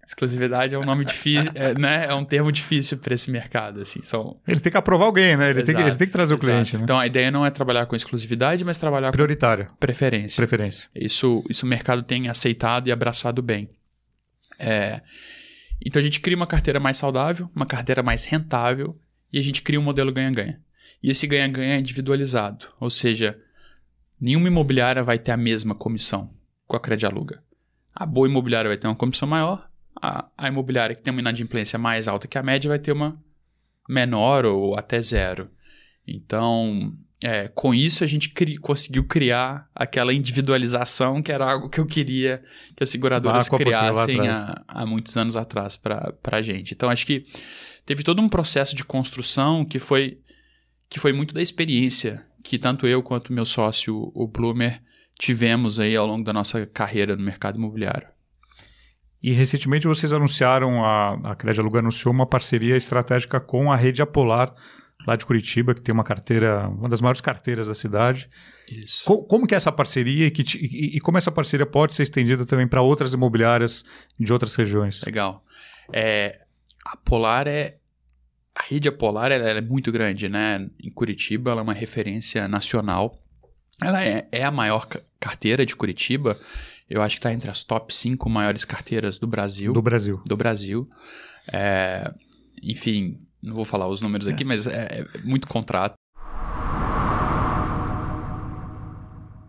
exclusividade 0.06 0.74
é 0.74 0.78
um 0.78 0.84
nome 0.84 1.04
difícil, 1.04 1.50
é, 1.54 1.74
né? 1.74 2.06
É 2.06 2.14
um 2.14 2.24
termo 2.24 2.52
difícil 2.52 2.96
para 2.98 3.12
esse 3.12 3.30
mercado, 3.30 3.80
assim. 3.80 4.00
São... 4.02 4.40
Ele 4.46 4.60
tem 4.60 4.70
que 4.70 4.78
aprovar 4.78 5.06
alguém, 5.06 5.36
né? 5.36 5.50
Ele, 5.50 5.58
exato, 5.58 5.66
tem, 5.66 5.74
que, 5.74 5.82
ele 5.82 5.96
tem 5.96 6.06
que 6.06 6.12
trazer 6.12 6.34
exato. 6.34 6.46
o 6.46 6.48
cliente, 6.48 6.76
né? 6.76 6.82
Então 6.84 6.98
a 6.98 7.06
ideia 7.06 7.30
não 7.30 7.44
é 7.44 7.50
trabalhar 7.50 7.86
com 7.86 7.96
exclusividade, 7.96 8.64
mas 8.64 8.76
trabalhar 8.76 9.10
Prioritária. 9.10 9.66
com 9.66 9.76
preferência. 9.76 10.36
Preferência. 10.36 10.88
Isso, 10.94 11.44
isso 11.50 11.66
o 11.66 11.68
mercado 11.68 12.02
tem 12.02 12.28
aceitado 12.28 12.86
e 12.86 12.92
abraçado 12.92 13.42
bem. 13.42 13.68
É, 14.58 15.02
então 15.84 16.00
a 16.00 16.02
gente 16.02 16.20
cria 16.20 16.36
uma 16.36 16.46
carteira 16.46 16.78
mais 16.78 16.98
saudável, 16.98 17.50
uma 17.54 17.66
carteira 17.66 18.02
mais 18.02 18.24
rentável 18.24 18.96
e 19.32 19.38
a 19.38 19.42
gente 19.42 19.60
cria 19.60 19.80
um 19.80 19.82
modelo 19.82 20.12
ganha-ganha. 20.12 20.60
E 21.02 21.10
esse 21.10 21.26
ganha-ganha 21.26 21.74
é 21.74 21.78
individualizado, 21.78 22.68
ou 22.80 22.90
seja, 22.90 23.38
nenhuma 24.20 24.48
imobiliária 24.48 25.02
vai 25.02 25.18
ter 25.18 25.32
a 25.32 25.36
mesma 25.36 25.74
comissão 25.74 26.30
com 26.66 26.76
a 26.76 26.80
Crédito 26.80 27.06
Aluga. 27.06 27.42
A 27.94 28.06
boa 28.06 28.28
imobiliária 28.28 28.68
vai 28.68 28.76
ter 28.76 28.86
uma 28.86 28.96
comissão 28.96 29.28
maior, 29.28 29.68
a, 30.00 30.28
a 30.36 30.48
imobiliária 30.48 30.94
que 30.94 31.02
tem 31.02 31.12
uma 31.12 31.20
inadimplência 31.20 31.78
mais 31.78 32.08
alta 32.08 32.28
que 32.28 32.38
a 32.38 32.42
média 32.42 32.68
vai 32.68 32.78
ter 32.78 32.92
uma 32.92 33.20
menor 33.88 34.44
ou 34.44 34.76
até 34.76 35.00
zero. 35.00 35.50
Então, 36.06 36.92
é, 37.22 37.48
com 37.48 37.74
isso 37.74 38.04
a 38.04 38.06
gente 38.06 38.30
cri 38.30 38.58
conseguiu 38.58 39.04
criar 39.04 39.68
aquela 39.74 40.12
individualização 40.12 41.22
que 41.22 41.32
era 41.32 41.50
algo 41.50 41.68
que 41.68 41.80
eu 41.80 41.86
queria 41.86 42.42
que 42.74 42.84
as 42.84 42.90
seguradoras 42.90 43.48
criassem 43.48 44.28
há, 44.28 44.62
há, 44.68 44.86
muitos 44.86 45.16
anos 45.16 45.34
atrás 45.36 45.76
para 45.76 46.14
a 46.24 46.42
gente. 46.42 46.74
Então 46.74 46.90
acho 46.90 47.06
que 47.06 47.24
teve 47.84 48.02
todo 48.02 48.20
um 48.20 48.28
processo 48.28 48.76
de 48.76 48.84
construção 48.84 49.64
que 49.64 49.78
foi, 49.78 50.18
que 50.88 51.00
foi 51.00 51.12
muito 51.12 51.34
da 51.34 51.40
experiência 51.40 52.26
que 52.42 52.58
tanto 52.58 52.86
eu 52.86 53.02
quanto 53.02 53.32
meu 53.32 53.44
sócio, 53.44 54.12
o 54.14 54.28
Bloomer, 54.28 54.80
tivemos 55.18 55.80
aí 55.80 55.96
ao 55.96 56.06
longo 56.06 56.22
da 56.22 56.32
nossa 56.32 56.64
carreira 56.64 57.16
no 57.16 57.22
mercado 57.22 57.56
imobiliário. 57.56 58.06
E 59.26 59.32
recentemente 59.32 59.88
vocês 59.88 60.12
anunciaram, 60.12 60.84
a, 60.84 61.32
a 61.32 61.34
Crédito 61.34 61.60
Aluga 61.60 61.80
anunciou 61.80 62.14
uma 62.14 62.24
parceria 62.24 62.76
estratégica 62.76 63.40
com 63.40 63.72
a 63.72 63.76
rede 63.76 64.00
Apolar, 64.00 64.54
lá 65.04 65.16
de 65.16 65.26
Curitiba, 65.26 65.74
que 65.74 65.80
tem 65.80 65.92
uma 65.92 66.04
carteira, 66.04 66.68
uma 66.68 66.88
das 66.88 67.00
maiores 67.00 67.20
carteiras 67.20 67.66
da 67.66 67.74
cidade. 67.74 68.28
Isso. 68.68 69.02
Co 69.04 69.24
como 69.24 69.44
que 69.44 69.52
é 69.52 69.56
essa 69.56 69.72
parceria 69.72 70.26
e, 70.26 70.30
que 70.30 70.44
e, 70.56 70.96
e 70.96 71.00
como 71.00 71.18
essa 71.18 71.32
parceria 71.32 71.66
pode 71.66 71.92
ser 71.96 72.04
estendida 72.04 72.46
também 72.46 72.68
para 72.68 72.82
outras 72.82 73.14
imobiliárias 73.14 73.84
de 74.16 74.32
outras 74.32 74.54
regiões? 74.54 75.02
Legal. 75.02 75.44
É, 75.92 76.38
a 76.84 76.96
Polar 76.96 77.48
é 77.48 77.78
a 78.54 78.62
rede 78.62 78.88
Polar 78.92 79.32
ela 79.32 79.48
é 79.50 79.60
muito 79.60 79.90
grande, 79.90 80.28
né? 80.28 80.70
Em 80.80 80.92
Curitiba 80.92 81.50
ela 81.50 81.62
é 81.62 81.64
uma 81.64 81.74
referência 81.74 82.46
nacional. 82.46 83.20
Ela 83.82 84.04
é, 84.04 84.28
é 84.30 84.44
a 84.44 84.52
maior 84.52 84.86
carteira 85.18 85.66
de 85.66 85.74
Curitiba. 85.74 86.38
Eu 86.88 87.02
acho 87.02 87.16
que 87.16 87.20
está 87.20 87.32
entre 87.32 87.50
as 87.50 87.64
top 87.64 87.92
5 87.94 88.30
maiores 88.30 88.64
carteiras 88.64 89.18
do 89.18 89.26
Brasil. 89.26 89.72
Do 89.72 89.82
Brasil. 89.82 90.22
Do 90.26 90.36
Brasil. 90.36 90.88
É, 91.52 92.12
enfim, 92.62 93.20
não 93.42 93.54
vou 93.54 93.64
falar 93.64 93.88
os 93.88 94.00
números 94.00 94.28
aqui, 94.28 94.44
é. 94.44 94.46
mas 94.46 94.66
é, 94.66 95.00
é 95.00 95.04
muito 95.24 95.48
contrato. 95.48 95.94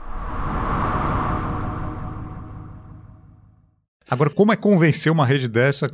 Agora, 4.09 4.29
como 4.29 4.53
é 4.53 4.55
convencer 4.55 5.11
uma 5.11 5.25
rede 5.25 5.47
dessa 5.47 5.89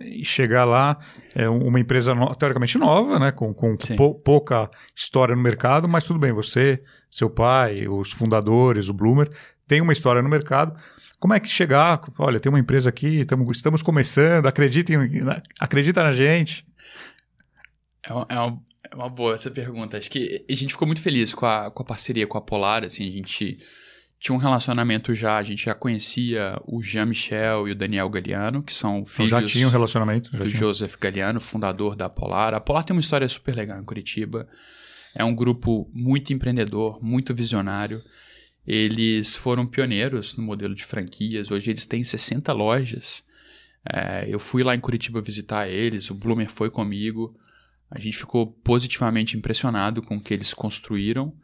e 0.00 0.24
chegar 0.24 0.64
lá, 0.64 0.98
é 1.34 1.48
uma 1.48 1.78
empresa 1.78 2.14
no, 2.14 2.34
teoricamente 2.34 2.78
nova, 2.78 3.18
né, 3.18 3.30
com, 3.30 3.52
com 3.52 3.76
pou, 3.96 4.14
pouca 4.14 4.70
história 4.96 5.36
no 5.36 5.42
mercado, 5.42 5.86
mas 5.86 6.04
tudo 6.04 6.18
bem, 6.18 6.32
você, 6.32 6.82
seu 7.10 7.28
pai, 7.28 7.86
os 7.86 8.12
fundadores, 8.12 8.88
o 8.88 8.94
Bloomer, 8.94 9.28
tem 9.70 9.80
uma 9.80 9.92
história 9.92 10.20
no 10.20 10.28
mercado. 10.28 10.76
Como 11.20 11.32
é 11.32 11.38
que 11.38 11.48
chegar? 11.48 12.00
Olha, 12.18 12.40
tem 12.40 12.50
uma 12.50 12.58
empresa 12.58 12.88
aqui, 12.88 13.24
tamo, 13.24 13.48
estamos 13.52 13.82
começando, 13.82 14.46
acreditem, 14.46 14.96
acredita 15.60 16.02
na 16.02 16.10
gente. 16.10 16.66
É 18.02 18.12
uma, 18.12 18.26
é, 18.28 18.38
uma, 18.40 18.62
é 18.90 18.94
uma 18.96 19.08
boa 19.08 19.36
essa 19.36 19.48
pergunta. 19.48 19.96
Acho 19.96 20.10
que 20.10 20.44
a 20.50 20.54
gente 20.54 20.72
ficou 20.72 20.88
muito 20.88 21.00
feliz 21.00 21.32
com 21.32 21.46
a, 21.46 21.70
com 21.70 21.84
a 21.84 21.86
parceria 21.86 22.26
com 22.26 22.36
a 22.36 22.40
Polar, 22.40 22.82
assim, 22.82 23.08
a 23.08 23.12
gente 23.12 23.60
tinha 24.18 24.34
um 24.34 24.38
relacionamento 24.38 25.14
já, 25.14 25.36
a 25.36 25.42
gente 25.44 25.66
já 25.66 25.74
conhecia 25.74 26.60
o 26.66 26.82
Jean-Michel 26.82 27.68
e 27.68 27.70
o 27.70 27.74
Daniel 27.76 28.08
Galeano, 28.08 28.64
que 28.64 28.74
são 28.74 29.06
filhos 29.06 29.30
já 29.30 29.40
tinha 29.40 29.68
um 29.68 29.70
relacionamento, 29.70 30.32
do 30.32 30.48
tinha. 30.48 30.58
Joseph 30.58 30.96
Galeano, 31.00 31.40
fundador 31.40 31.94
da 31.94 32.08
Polar. 32.08 32.54
A 32.54 32.60
Polar 32.60 32.82
tem 32.82 32.92
uma 32.92 33.00
história 33.00 33.28
super 33.28 33.54
legal 33.54 33.78
em 33.78 33.84
Curitiba. 33.84 34.48
É 35.14 35.24
um 35.24 35.34
grupo 35.34 35.88
muito 35.94 36.32
empreendedor, 36.32 36.98
muito 37.00 37.32
visionário. 37.32 38.02
Eles 38.72 39.34
foram 39.34 39.66
pioneiros 39.66 40.36
no 40.36 40.44
modelo 40.44 40.76
de 40.76 40.84
franquias. 40.84 41.50
Hoje 41.50 41.72
eles 41.72 41.86
têm 41.86 42.04
60 42.04 42.52
lojas. 42.52 43.20
É, 43.84 44.24
eu 44.28 44.38
fui 44.38 44.62
lá 44.62 44.76
em 44.76 44.80
Curitiba 44.80 45.20
visitar 45.20 45.68
eles, 45.68 46.08
o 46.08 46.14
Bloomer 46.14 46.48
foi 46.48 46.70
comigo. 46.70 47.34
A 47.90 47.98
gente 47.98 48.16
ficou 48.16 48.46
positivamente 48.46 49.36
impressionado 49.36 50.00
com 50.00 50.18
o 50.18 50.20
que 50.20 50.32
eles 50.32 50.54
construíram. 50.54 51.34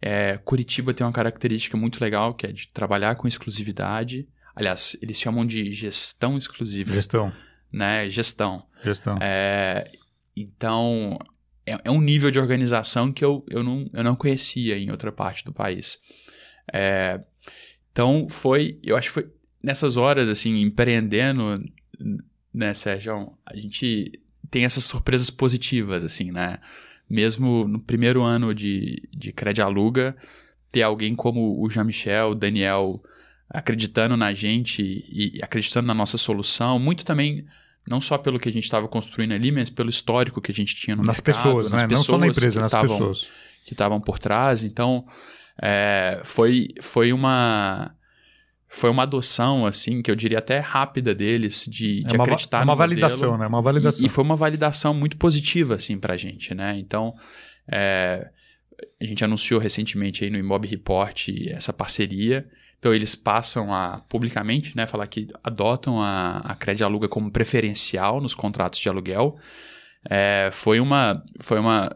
É, 0.00 0.38
Curitiba 0.38 0.94
tem 0.94 1.04
uma 1.04 1.12
característica 1.12 1.76
muito 1.76 2.00
legal 2.00 2.32
que 2.32 2.46
é 2.46 2.52
de 2.52 2.68
trabalhar 2.68 3.16
com 3.16 3.26
exclusividade. 3.26 4.28
Aliás, 4.54 4.96
eles 5.02 5.18
chamam 5.18 5.44
de 5.44 5.72
gestão 5.72 6.38
exclusiva. 6.38 6.92
Gestão. 6.92 7.32
Né? 7.72 8.08
Gestão. 8.08 8.64
Gestão. 8.84 9.18
É, 9.20 9.90
então, 10.36 11.18
é, 11.66 11.76
é, 11.84 11.90
um 11.90 12.00
nível 12.00 12.30
de 12.30 12.38
organização 12.38 13.12
que 13.12 13.24
eu, 13.24 13.44
eu, 13.50 13.64
não, 13.64 13.90
eu 13.92 14.04
não 14.04 14.14
conhecia 14.14 14.78
em 14.78 14.92
outra 14.92 15.10
parte 15.10 15.44
do 15.44 15.52
país. 15.52 15.98
É, 16.72 17.20
Então 17.92 18.26
foi, 18.28 18.78
eu 18.84 18.96
acho 18.96 19.08
que 19.08 19.14
foi 19.14 19.28
nessas 19.62 19.96
horas, 19.96 20.28
assim, 20.28 20.60
empreendendo, 20.60 21.54
né, 22.54 22.72
Sérgio, 22.74 23.32
a 23.44 23.56
gente 23.56 24.12
tem 24.50 24.64
essas 24.64 24.84
surpresas 24.84 25.30
positivas, 25.30 26.04
assim, 26.04 26.30
né? 26.30 26.58
Mesmo 27.08 27.66
no 27.66 27.78
primeiro 27.78 28.22
ano 28.22 28.54
de, 28.54 29.02
de 29.12 29.32
Crédito 29.32 29.64
Aluga, 29.64 30.16
ter 30.70 30.82
alguém 30.82 31.14
como 31.14 31.60
o 31.62 31.68
Jean-Michel, 31.68 32.30
o 32.30 32.34
Daniel, 32.34 33.02
acreditando 33.48 34.16
na 34.16 34.32
gente 34.32 34.82
e 34.82 35.40
acreditando 35.42 35.86
na 35.86 35.94
nossa 35.94 36.18
solução, 36.18 36.78
muito 36.78 37.04
também 37.04 37.46
não 37.88 38.00
só 38.00 38.18
pelo 38.18 38.38
que 38.38 38.48
a 38.48 38.52
gente 38.52 38.64
estava 38.64 38.86
construindo 38.86 39.32
ali, 39.32 39.50
mas 39.50 39.70
pelo 39.70 39.88
histórico 39.88 40.40
que 40.40 40.52
a 40.52 40.54
gente 40.54 40.76
tinha 40.76 40.94
no 40.94 41.02
nas 41.02 41.16
mercado, 41.16 41.24
pessoas, 41.24 41.70
nas 41.70 41.82
né? 41.82 41.88
pessoas, 41.88 42.08
não 42.08 42.14
só 42.14 42.18
na 42.18 42.26
empresa, 42.26 42.60
nas 42.60 42.72
tavam, 42.72 42.88
pessoas 42.88 43.30
que 43.64 43.72
estavam 43.72 44.00
por 44.00 44.18
trás. 44.18 44.62
Então, 44.62 45.06
é, 45.60 46.20
foi 46.24 46.68
foi 46.80 47.12
uma 47.12 47.94
foi 48.68 48.90
uma 48.90 49.02
adoção 49.02 49.64
assim 49.64 50.02
que 50.02 50.10
eu 50.10 50.14
diria 50.14 50.38
até 50.38 50.58
rápida 50.58 51.14
deles 51.14 51.64
de, 51.66 52.02
de 52.02 52.14
é 52.14 52.18
uma, 52.18 52.24
acreditar 52.24 52.60
é 52.60 52.64
uma 52.64 52.72
no 52.74 52.78
validação, 52.78 53.18
modelo, 53.18 53.38
né? 53.38 53.46
Uma 53.46 53.62
validação. 53.62 54.02
E, 54.02 54.06
e, 54.06 54.08
foi 54.08 54.22
uma 54.22 54.36
validação 54.36 54.94
muito 54.94 55.16
positiva 55.16 55.74
assim 55.74 55.98
para 55.98 56.14
a 56.14 56.16
gente, 56.16 56.54
né? 56.54 56.78
Então, 56.78 57.14
é, 57.66 58.30
a 59.00 59.04
gente 59.04 59.24
anunciou 59.24 59.60
recentemente 59.60 60.24
aí 60.24 60.30
no 60.30 60.38
Imob 60.38 60.66
Report 60.66 61.28
essa 61.48 61.72
parceria. 61.72 62.46
Então 62.78 62.94
eles 62.94 63.14
passam 63.14 63.72
a 63.72 64.00
publicamente, 64.08 64.76
né, 64.76 64.86
falar 64.86 65.06
que 65.08 65.28
adotam 65.42 66.00
a, 66.00 66.38
a 66.38 66.54
Cred 66.54 66.84
Aluga 66.84 67.08
como 67.08 67.30
preferencial 67.30 68.20
nos 68.20 68.34
contratos 68.34 68.78
de 68.78 68.88
aluguel. 68.88 69.36
É, 70.08 70.50
foi 70.52 70.78
uma 70.78 71.24
foi 71.40 71.58
uma, 71.58 71.90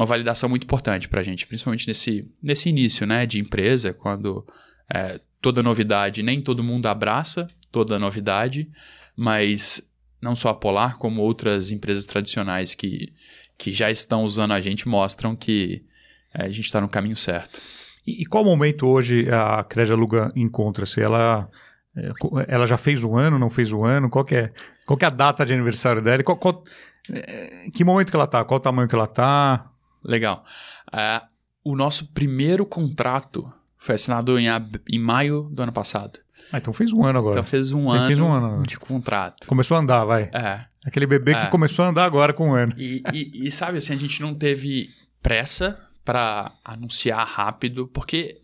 uma 0.00 0.06
validação 0.06 0.48
muito 0.48 0.64
importante 0.64 1.08
para 1.08 1.20
a 1.20 1.22
gente, 1.22 1.46
principalmente 1.46 1.86
nesse, 1.86 2.26
nesse 2.42 2.70
início, 2.70 3.06
né, 3.06 3.26
de 3.26 3.38
empresa, 3.38 3.92
quando 3.92 4.46
é, 4.92 5.20
toda 5.42 5.62
novidade 5.62 6.22
nem 6.22 6.40
todo 6.40 6.64
mundo 6.64 6.86
abraça 6.86 7.46
toda 7.70 7.98
novidade, 7.98 8.66
mas 9.14 9.82
não 10.20 10.34
só 10.34 10.48
a 10.48 10.54
Polar 10.54 10.96
como 10.96 11.20
outras 11.20 11.70
empresas 11.70 12.06
tradicionais 12.06 12.74
que 12.74 13.12
que 13.58 13.72
já 13.72 13.90
estão 13.90 14.24
usando 14.24 14.52
a 14.52 14.60
gente 14.60 14.88
mostram 14.88 15.36
que 15.36 15.84
é, 16.32 16.44
a 16.44 16.48
gente 16.48 16.64
está 16.64 16.80
no 16.80 16.88
caminho 16.88 17.14
certo. 17.14 17.60
E, 18.06 18.22
e, 18.22 18.24
qual 18.24 18.42
momento 18.42 18.88
hoje 18.88 19.28
a 19.30 19.62
Crédito 19.62 19.92
Aluga 19.92 20.28
encontra-se? 20.34 20.98
Ela, 20.98 21.46
é, 21.94 22.10
ela 22.48 22.66
já 22.66 22.78
fez 22.78 23.04
um 23.04 23.18
ano, 23.18 23.38
não 23.38 23.50
fez 23.50 23.70
um 23.70 23.84
ano? 23.84 24.08
Qual 24.08 24.24
é, 24.30 24.50
qual 24.86 24.98
é 25.02 25.04
a 25.04 25.10
data 25.10 25.44
de 25.44 25.52
aniversário 25.52 26.00
dela? 26.00 26.22
Qual, 26.22 26.38
qual, 26.38 26.64
é, 27.12 27.66
que 27.74 27.84
momento 27.84 28.08
que 28.08 28.16
ela 28.16 28.24
está? 28.24 28.42
Qual 28.44 28.56
o 28.56 28.62
tamanho 28.62 28.88
que 28.88 28.94
ela 28.94 29.04
está? 29.04 29.69
Legal. 30.04 30.44
Uh, 30.88 31.26
o 31.64 31.76
nosso 31.76 32.12
primeiro 32.12 32.64
contrato 32.64 33.52
foi 33.76 33.94
assinado 33.94 34.38
em, 34.38 34.46
em 34.88 34.98
maio 34.98 35.48
do 35.52 35.62
ano 35.62 35.72
passado. 35.72 36.18
Ah, 36.52 36.58
então 36.58 36.72
fez 36.72 36.92
um 36.92 37.04
ano 37.04 37.18
agora. 37.18 37.34
Então 37.34 37.44
fez 37.44 37.72
um, 37.72 37.90
ano, 37.90 38.06
fez 38.06 38.18
um 38.18 38.28
ano 38.28 38.66
de 38.66 38.78
contrato. 38.78 39.46
Começou 39.46 39.76
a 39.76 39.80
andar, 39.80 40.04
vai. 40.04 40.30
É. 40.32 40.64
Aquele 40.84 41.06
bebê 41.06 41.32
é. 41.32 41.44
que 41.44 41.50
começou 41.50 41.84
a 41.84 41.88
andar 41.88 42.04
agora 42.04 42.32
com 42.32 42.50
um 42.50 42.54
ano. 42.54 42.74
E, 42.76 43.02
e, 43.12 43.46
e 43.46 43.52
sabe 43.52 43.78
assim, 43.78 43.92
a 43.92 43.96
gente 43.96 44.20
não 44.20 44.34
teve 44.34 44.90
pressa 45.22 45.78
para 46.04 46.52
anunciar 46.64 47.24
rápido, 47.26 47.86
porque 47.88 48.40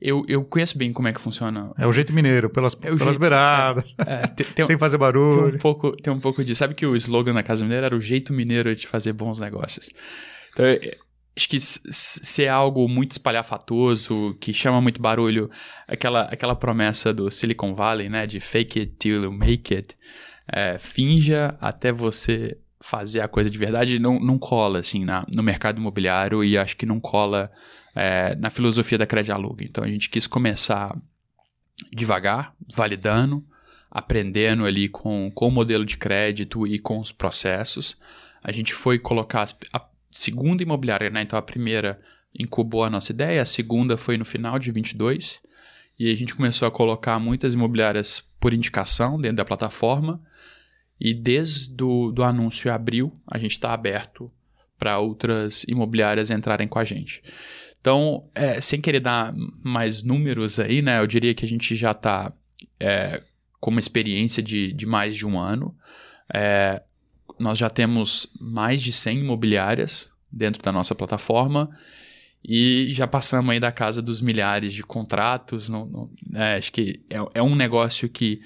eu, 0.00 0.24
eu 0.28 0.44
conheço 0.44 0.78
bem 0.78 0.92
como 0.92 1.08
é 1.08 1.12
que 1.12 1.20
funciona. 1.20 1.72
É 1.76 1.86
o 1.86 1.92
jeito 1.92 2.12
mineiro, 2.12 2.48
pelas, 2.48 2.74
é 2.74 2.86
pelas 2.86 3.00
jeito, 3.00 3.18
beiradas, 3.18 3.94
é, 4.06 4.12
é, 4.12 4.26
tem, 4.28 4.46
tem, 4.46 4.64
sem 4.66 4.78
fazer 4.78 4.98
barulho. 4.98 5.48
Tem 5.48 5.56
um, 5.56 5.58
pouco, 5.58 5.92
tem 5.96 6.12
um 6.12 6.20
pouco 6.20 6.44
disso. 6.44 6.58
Sabe 6.58 6.74
que 6.74 6.86
o 6.86 6.94
slogan 6.94 7.34
da 7.34 7.42
Casa 7.42 7.64
Mineira 7.64 7.86
era 7.86 7.96
o 7.96 8.00
jeito 8.00 8.32
mineiro 8.32 8.74
de 8.74 8.86
fazer 8.86 9.12
bons 9.12 9.38
negócios. 9.38 9.88
Então, 10.54 10.64
acho 11.36 11.48
que 11.48 11.58
se 11.60 12.44
é 12.44 12.48
algo 12.48 12.88
muito 12.88 13.12
espalhafatoso, 13.12 14.36
que 14.40 14.54
chama 14.54 14.80
muito 14.80 15.02
barulho, 15.02 15.50
aquela, 15.86 16.22
aquela 16.22 16.54
promessa 16.54 17.12
do 17.12 17.30
Silicon 17.30 17.74
Valley, 17.74 18.08
né, 18.08 18.26
de 18.26 18.40
fake 18.40 18.78
it 18.78 18.92
till 18.98 19.24
you 19.24 19.32
make 19.32 19.74
it, 19.74 19.96
é, 20.46 20.78
finja 20.78 21.56
até 21.60 21.90
você 21.92 22.56
fazer 22.80 23.20
a 23.20 23.28
coisa 23.28 23.48
de 23.48 23.56
verdade 23.56 23.98
não, 23.98 24.20
não 24.20 24.38
cola 24.38 24.80
assim 24.80 25.04
na, 25.04 25.24
no 25.34 25.42
mercado 25.42 25.78
imobiliário 25.78 26.44
e 26.44 26.56
acho 26.56 26.76
que 26.76 26.84
não 26.84 27.00
cola 27.00 27.50
é, 27.94 28.34
na 28.36 28.50
filosofia 28.50 28.98
da 28.98 29.06
Crédito 29.06 29.32
Aluga. 29.32 29.64
Então 29.64 29.82
a 29.82 29.88
gente 29.88 30.10
quis 30.10 30.26
começar 30.26 30.94
devagar, 31.90 32.54
validando, 32.74 33.44
aprendendo 33.90 34.66
ali 34.66 34.88
com, 34.88 35.30
com 35.34 35.48
o 35.48 35.50
modelo 35.50 35.84
de 35.84 35.96
crédito 35.96 36.66
e 36.66 36.78
com 36.78 36.98
os 36.98 37.10
processos. 37.10 37.98
A 38.42 38.52
gente 38.52 38.74
foi 38.74 38.98
colocar 38.98 39.48
a 39.72 39.80
segunda 40.14 40.62
imobiliária, 40.62 41.10
né? 41.10 41.22
Então 41.22 41.38
a 41.38 41.42
primeira 41.42 42.00
incubou 42.36 42.84
a 42.84 42.90
nossa 42.90 43.12
ideia, 43.12 43.42
a 43.42 43.46
segunda 43.46 43.96
foi 43.96 44.16
no 44.16 44.24
final 44.24 44.58
de 44.58 44.72
22 44.72 45.40
e 45.98 46.10
a 46.10 46.14
gente 46.16 46.34
começou 46.34 46.66
a 46.66 46.70
colocar 46.70 47.18
muitas 47.18 47.54
imobiliárias 47.54 48.20
por 48.40 48.52
indicação 48.52 49.20
dentro 49.20 49.36
da 49.36 49.44
plataforma 49.44 50.20
e 51.00 51.12
desde 51.12 51.74
do, 51.74 52.12
do 52.12 52.22
anúncio 52.22 52.68
em 52.68 52.72
abril, 52.72 53.12
a 53.26 53.38
gente 53.38 53.52
está 53.52 53.72
aberto 53.72 54.30
para 54.78 54.98
outras 54.98 55.64
imobiliárias 55.64 56.30
entrarem 56.30 56.68
com 56.68 56.78
a 56.78 56.84
gente. 56.84 57.22
Então, 57.80 58.28
é, 58.34 58.60
sem 58.60 58.80
querer 58.80 59.00
dar 59.00 59.34
mais 59.62 60.02
números 60.02 60.58
aí, 60.58 60.80
né? 60.80 61.00
Eu 61.00 61.06
diria 61.06 61.34
que 61.34 61.44
a 61.44 61.48
gente 61.48 61.76
já 61.76 61.90
está 61.90 62.32
é, 62.80 63.22
com 63.60 63.70
uma 63.70 63.80
experiência 63.80 64.42
de, 64.42 64.72
de 64.72 64.86
mais 64.86 65.16
de 65.16 65.26
um 65.26 65.38
ano. 65.38 65.76
É, 66.32 66.82
nós 67.44 67.58
já 67.58 67.68
temos 67.68 68.26
mais 68.40 68.80
de 68.80 68.90
100 68.90 69.18
imobiliárias 69.18 70.10
dentro 70.32 70.62
da 70.62 70.72
nossa 70.72 70.94
plataforma 70.94 71.68
e 72.42 72.88
já 72.94 73.06
passamos 73.06 73.50
aí 73.50 73.60
da 73.60 73.70
casa 73.70 74.00
dos 74.00 74.22
milhares 74.22 74.72
de 74.72 74.82
contratos. 74.82 75.68
Não, 75.68 76.10
é, 76.32 76.56
acho 76.56 76.72
que 76.72 77.04
é, 77.10 77.18
é 77.34 77.42
um 77.42 77.54
negócio 77.54 78.08
que 78.08 78.40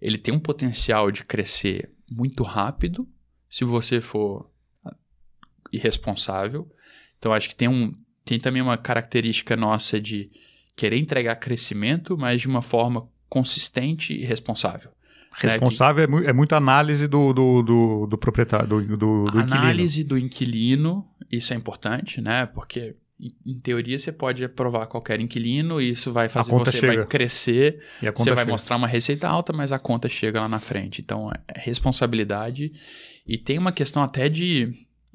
ele 0.00 0.16
tem 0.16 0.32
um 0.32 0.40
potencial 0.40 1.10
de 1.10 1.24
crescer 1.24 1.92
muito 2.10 2.42
rápido 2.42 3.06
se 3.50 3.66
você 3.66 4.00
for 4.00 4.50
irresponsável. 5.70 6.66
Então 7.18 7.34
acho 7.34 7.50
que 7.50 7.54
tem 7.54 7.68
um 7.68 7.94
tem 8.24 8.40
também 8.40 8.62
uma 8.62 8.78
característica 8.78 9.56
nossa 9.56 10.00
de 10.00 10.30
querer 10.74 10.96
entregar 10.96 11.36
crescimento, 11.36 12.16
mas 12.16 12.40
de 12.40 12.48
uma 12.48 12.62
forma 12.62 13.08
consistente 13.28 14.14
e 14.14 14.24
responsável. 14.24 14.90
Responsável 15.40 16.08
né? 16.08 16.26
é, 16.26 16.30
é 16.30 16.32
muita 16.32 16.56
análise 16.56 17.06
do, 17.06 17.32
do, 17.32 17.62
do, 17.62 18.06
do 18.06 18.18
proprietário, 18.18 18.66
do, 18.68 18.96
do, 18.96 19.24
do 19.24 19.38
análise 19.38 20.00
inquilino. 20.00 20.08
do 20.08 20.18
inquilino, 20.18 21.08
isso 21.30 21.52
é 21.52 21.56
importante, 21.56 22.20
né? 22.20 22.46
Porque 22.46 22.96
em 23.44 23.58
teoria, 23.58 23.98
você 23.98 24.12
pode 24.12 24.44
aprovar 24.44 24.86
qualquer 24.86 25.20
inquilino 25.20 25.80
e 25.80 25.90
isso 25.90 26.12
vai 26.12 26.28
fazer 26.28 26.52
você 26.52 26.70
chega. 26.70 26.96
vai 26.98 27.06
crescer. 27.06 27.80
você 28.00 28.30
vai 28.30 28.38
chega. 28.38 28.50
mostrar 28.50 28.76
uma 28.76 28.86
receita 28.86 29.28
alta, 29.28 29.52
mas 29.52 29.72
a 29.72 29.78
conta 29.78 30.08
chega 30.08 30.40
lá 30.40 30.48
na 30.48 30.60
frente. 30.60 31.00
Então, 31.00 31.30
é 31.32 31.60
responsabilidade. 31.60 32.72
E 33.26 33.36
tem 33.36 33.58
uma 33.58 33.72
questão 33.72 34.02
até 34.02 34.28
de 34.28 34.72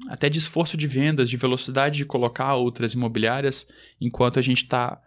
até 0.08 0.28
de 0.28 0.38
esforço 0.38 0.76
de 0.76 0.86
vendas, 0.86 1.30
de 1.30 1.36
velocidade 1.36 1.98
de 1.98 2.04
colocar 2.04 2.54
outras 2.56 2.92
imobiliárias, 2.92 3.66
enquanto 4.00 4.38
a 4.38 4.42
gente 4.42 4.62
está 4.64 5.00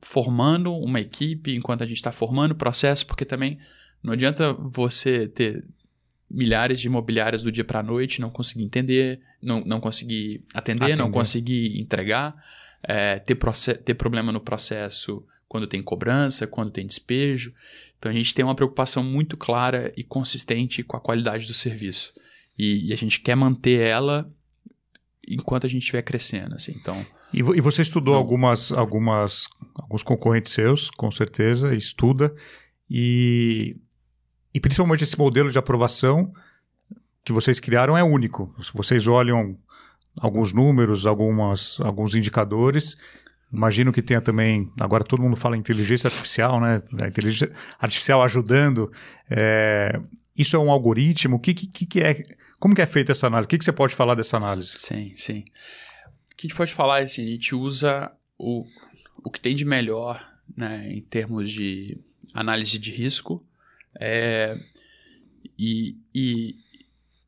formando 0.00 0.72
uma 0.72 1.00
equipe, 1.00 1.56
enquanto 1.56 1.82
a 1.82 1.86
gente 1.86 1.96
está 1.96 2.12
formando 2.12 2.52
o 2.52 2.54
processo, 2.56 3.06
porque 3.06 3.24
também 3.24 3.58
não 4.02 4.12
adianta 4.12 4.52
você 4.52 5.28
ter 5.28 5.64
milhares 6.30 6.80
de 6.80 6.86
imobiliárias 6.86 7.42
do 7.42 7.50
dia 7.50 7.64
para 7.64 7.80
a 7.80 7.82
noite, 7.82 8.20
não 8.20 8.30
conseguir 8.30 8.64
entender, 8.64 9.20
não, 9.42 9.60
não 9.64 9.80
conseguir 9.80 10.44
atender, 10.54 10.84
atender, 10.84 10.98
não 10.98 11.10
conseguir 11.10 11.80
entregar, 11.80 12.36
é, 12.82 13.18
ter, 13.18 13.36
ter 13.84 13.94
problema 13.94 14.30
no 14.30 14.40
processo 14.40 15.24
quando 15.48 15.66
tem 15.66 15.82
cobrança, 15.82 16.46
quando 16.46 16.70
tem 16.70 16.86
despejo. 16.86 17.52
Então 17.98 18.10
a 18.10 18.14
gente 18.14 18.34
tem 18.34 18.44
uma 18.44 18.54
preocupação 18.54 19.02
muito 19.02 19.36
clara 19.36 19.92
e 19.96 20.04
consistente 20.04 20.82
com 20.82 20.96
a 20.96 21.00
qualidade 21.00 21.46
do 21.46 21.54
serviço. 21.54 22.12
E, 22.56 22.88
e 22.88 22.92
a 22.92 22.96
gente 22.96 23.20
quer 23.20 23.34
manter 23.34 23.80
ela 23.80 24.30
enquanto 25.26 25.66
a 25.66 25.68
gente 25.68 25.82
estiver 25.82 26.02
crescendo. 26.02 26.54
Assim. 26.54 26.72
Então, 26.80 27.04
e, 27.34 27.38
e 27.38 27.60
você 27.60 27.82
estudou 27.82 28.14
algumas, 28.14 28.72
algumas, 28.72 29.46
alguns 29.74 30.02
concorrentes 30.02 30.52
seus, 30.52 30.90
com 30.90 31.10
certeza, 31.10 31.74
estuda. 31.74 32.34
E 32.88 33.76
e 34.52 34.60
principalmente 34.60 35.04
esse 35.04 35.18
modelo 35.18 35.50
de 35.50 35.58
aprovação 35.58 36.32
que 37.24 37.32
vocês 37.32 37.60
criaram 37.60 37.96
é 37.96 38.02
único. 38.02 38.54
Vocês 38.74 39.06
olham 39.06 39.56
alguns 40.20 40.52
números, 40.52 41.06
algumas, 41.06 41.78
alguns 41.80 42.14
indicadores. 42.14 42.96
Imagino 43.52 43.92
que 43.92 44.02
tenha 44.02 44.20
também. 44.20 44.70
Agora 44.80 45.04
todo 45.04 45.22
mundo 45.22 45.36
fala 45.36 45.56
inteligência 45.56 46.08
artificial, 46.08 46.60
né? 46.60 46.82
A 47.00 47.08
inteligência 47.08 47.52
artificial 47.78 48.22
ajudando. 48.22 48.90
É, 49.28 50.00
isso 50.36 50.56
é 50.56 50.58
um 50.58 50.70
algoritmo? 50.70 51.36
O 51.36 51.40
que, 51.40 51.54
que, 51.54 51.86
que 51.86 52.00
é? 52.00 52.22
Como 52.58 52.74
que 52.74 52.82
é 52.82 52.86
feita 52.86 53.12
essa 53.12 53.26
análise? 53.26 53.46
O 53.46 53.48
que, 53.48 53.58
que 53.58 53.64
você 53.64 53.72
pode 53.72 53.94
falar 53.94 54.14
dessa 54.14 54.36
análise? 54.36 54.72
Sim, 54.76 55.12
sim. 55.16 55.44
O 56.32 56.36
que 56.36 56.46
a 56.46 56.48
gente 56.48 56.56
pode 56.56 56.72
falar 56.72 57.00
é 57.00 57.04
assim, 57.04 57.24
a 57.24 57.30
gente 57.30 57.54
usa 57.54 58.12
o, 58.38 58.64
o 59.22 59.30
que 59.30 59.40
tem 59.40 59.54
de 59.54 59.64
melhor 59.64 60.24
né, 60.56 60.90
em 60.90 61.00
termos 61.00 61.50
de 61.50 61.98
análise 62.34 62.78
de 62.78 62.90
risco 62.90 63.44
é, 63.98 64.56
e, 65.58 65.96
e, 66.14 66.56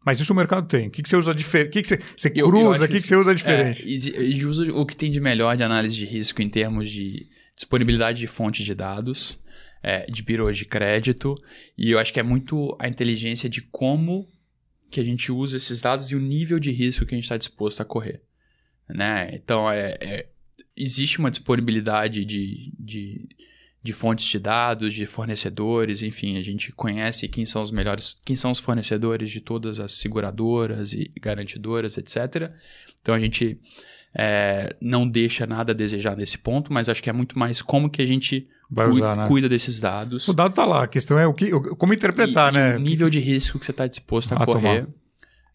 mas 0.04 0.20
isso 0.20 0.32
o 0.32 0.36
mercado 0.36 0.66
tem. 0.66 0.88
O 0.88 0.90
que, 0.90 1.02
que 1.02 1.08
você 1.08 1.16
usa 1.16 1.34
diferente? 1.34 1.68
O 1.68 1.70
que, 1.72 1.82
que 1.82 1.88
você, 1.88 2.00
você 2.16 2.30
cruza? 2.30 2.84
O 2.84 2.88
que, 2.88 2.94
que 2.94 3.00
você 3.00 3.16
usa 3.16 3.34
diferente? 3.34 3.82
É, 3.84 4.22
e 4.22 4.44
usa 4.44 4.70
o 4.72 4.84
que 4.84 4.96
tem 4.96 5.10
de 5.10 5.20
melhor 5.20 5.56
de 5.56 5.62
análise 5.62 5.96
de 5.96 6.06
risco 6.06 6.42
em 6.42 6.48
termos 6.48 6.90
de 6.90 7.28
disponibilidade 7.54 8.18
de 8.18 8.26
fontes 8.26 8.64
de 8.64 8.74
dados, 8.74 9.38
é, 9.82 10.06
de 10.06 10.22
birôs 10.22 10.56
de 10.56 10.64
crédito, 10.64 11.34
e 11.76 11.90
eu 11.90 11.98
acho 11.98 12.12
que 12.12 12.20
é 12.20 12.22
muito 12.22 12.76
a 12.78 12.88
inteligência 12.88 13.48
de 13.48 13.62
como 13.62 14.28
que 14.90 15.00
a 15.00 15.04
gente 15.04 15.32
usa 15.32 15.56
esses 15.56 15.80
dados 15.80 16.10
e 16.10 16.16
o 16.16 16.20
nível 16.20 16.58
de 16.58 16.70
risco 16.70 17.06
que 17.06 17.14
a 17.14 17.16
gente 17.16 17.24
está 17.24 17.36
disposto 17.36 17.80
a 17.80 17.84
correr. 17.84 18.22
Né? 18.88 19.30
Então, 19.32 19.70
é, 19.70 19.96
é, 20.00 20.28
existe 20.76 21.18
uma 21.18 21.30
disponibilidade 21.30 22.24
de, 22.24 22.72
de, 22.78 23.28
de, 23.82 23.92
fontes 23.92 24.26
de 24.26 24.38
dados, 24.38 24.94
de 24.94 25.06
fornecedores, 25.06 26.02
enfim, 26.02 26.38
a 26.38 26.42
gente 26.42 26.72
conhece 26.72 27.28
quem 27.28 27.44
são 27.44 27.62
os 27.62 27.70
melhores, 27.70 28.18
quem 28.24 28.36
são 28.36 28.50
os 28.50 28.60
fornecedores 28.60 29.30
de 29.30 29.40
todas 29.40 29.80
as 29.80 29.94
seguradoras 29.94 30.92
e 30.92 31.10
garantidoras, 31.20 31.98
etc. 31.98 32.52
Então, 33.00 33.14
a 33.14 33.20
gente 33.20 33.58
é, 34.14 34.76
não 34.80 35.08
deixa 35.08 35.46
nada 35.46 35.72
a 35.72 35.74
desejar 35.74 36.16
nesse 36.16 36.38
ponto, 36.38 36.72
mas 36.72 36.88
acho 36.88 37.02
que 37.02 37.10
é 37.10 37.12
muito 37.12 37.38
mais 37.38 37.60
como 37.60 37.90
que 37.90 38.02
a 38.02 38.06
gente 38.06 38.48
Vai 38.70 38.88
usar, 38.88 39.16
né? 39.16 39.28
cuida 39.28 39.48
desses 39.48 39.78
dados. 39.80 40.26
O 40.28 40.32
dado 40.32 40.50
está 40.50 40.64
lá, 40.64 40.84
a 40.84 40.88
questão 40.88 41.18
é 41.18 41.26
o 41.26 41.34
que, 41.34 41.50
como 41.50 41.92
interpretar, 41.92 42.52
e, 42.52 42.56
né? 42.56 42.72
E 42.72 42.76
o 42.76 42.78
nível 42.78 43.10
de 43.10 43.20
risco 43.20 43.58
que 43.58 43.66
você 43.66 43.70
está 43.70 43.86
disposto 43.86 44.32
a, 44.32 44.42
a 44.42 44.46
correr. 44.46 44.86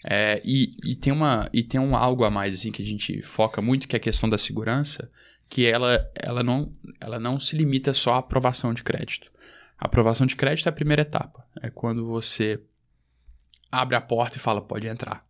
É, 0.03 0.41
e, 0.45 0.75
e, 0.85 0.95
tem 0.95 1.11
uma, 1.11 1.49
e 1.51 1.63
tem 1.63 1.81
um 1.81 1.95
algo 1.95 2.23
a 2.23 2.29
mais 2.29 2.55
assim, 2.55 2.71
que 2.71 2.81
a 2.81 2.85
gente 2.85 3.21
foca 3.21 3.61
muito, 3.61 3.87
que 3.87 3.95
é 3.95 3.97
a 3.97 3.99
questão 3.99 4.29
da 4.29 4.37
segurança, 4.37 5.09
que 5.49 5.65
ela, 5.65 6.05
ela, 6.15 6.43
não, 6.43 6.71
ela 6.99 7.19
não 7.19 7.39
se 7.39 7.55
limita 7.55 7.93
só 7.93 8.15
à 8.15 8.17
aprovação 8.19 8.73
de 8.73 8.83
crédito. 8.83 9.31
A 9.77 9.85
aprovação 9.85 10.25
de 10.25 10.35
crédito 10.35 10.67
é 10.67 10.69
a 10.69 10.73
primeira 10.73 11.03
etapa. 11.03 11.45
É 11.61 11.69
quando 11.69 12.05
você 12.05 12.59
abre 13.71 13.95
a 13.95 14.01
porta 14.01 14.37
e 14.37 14.39
fala, 14.39 14.61
pode 14.61 14.87
entrar 14.87 15.27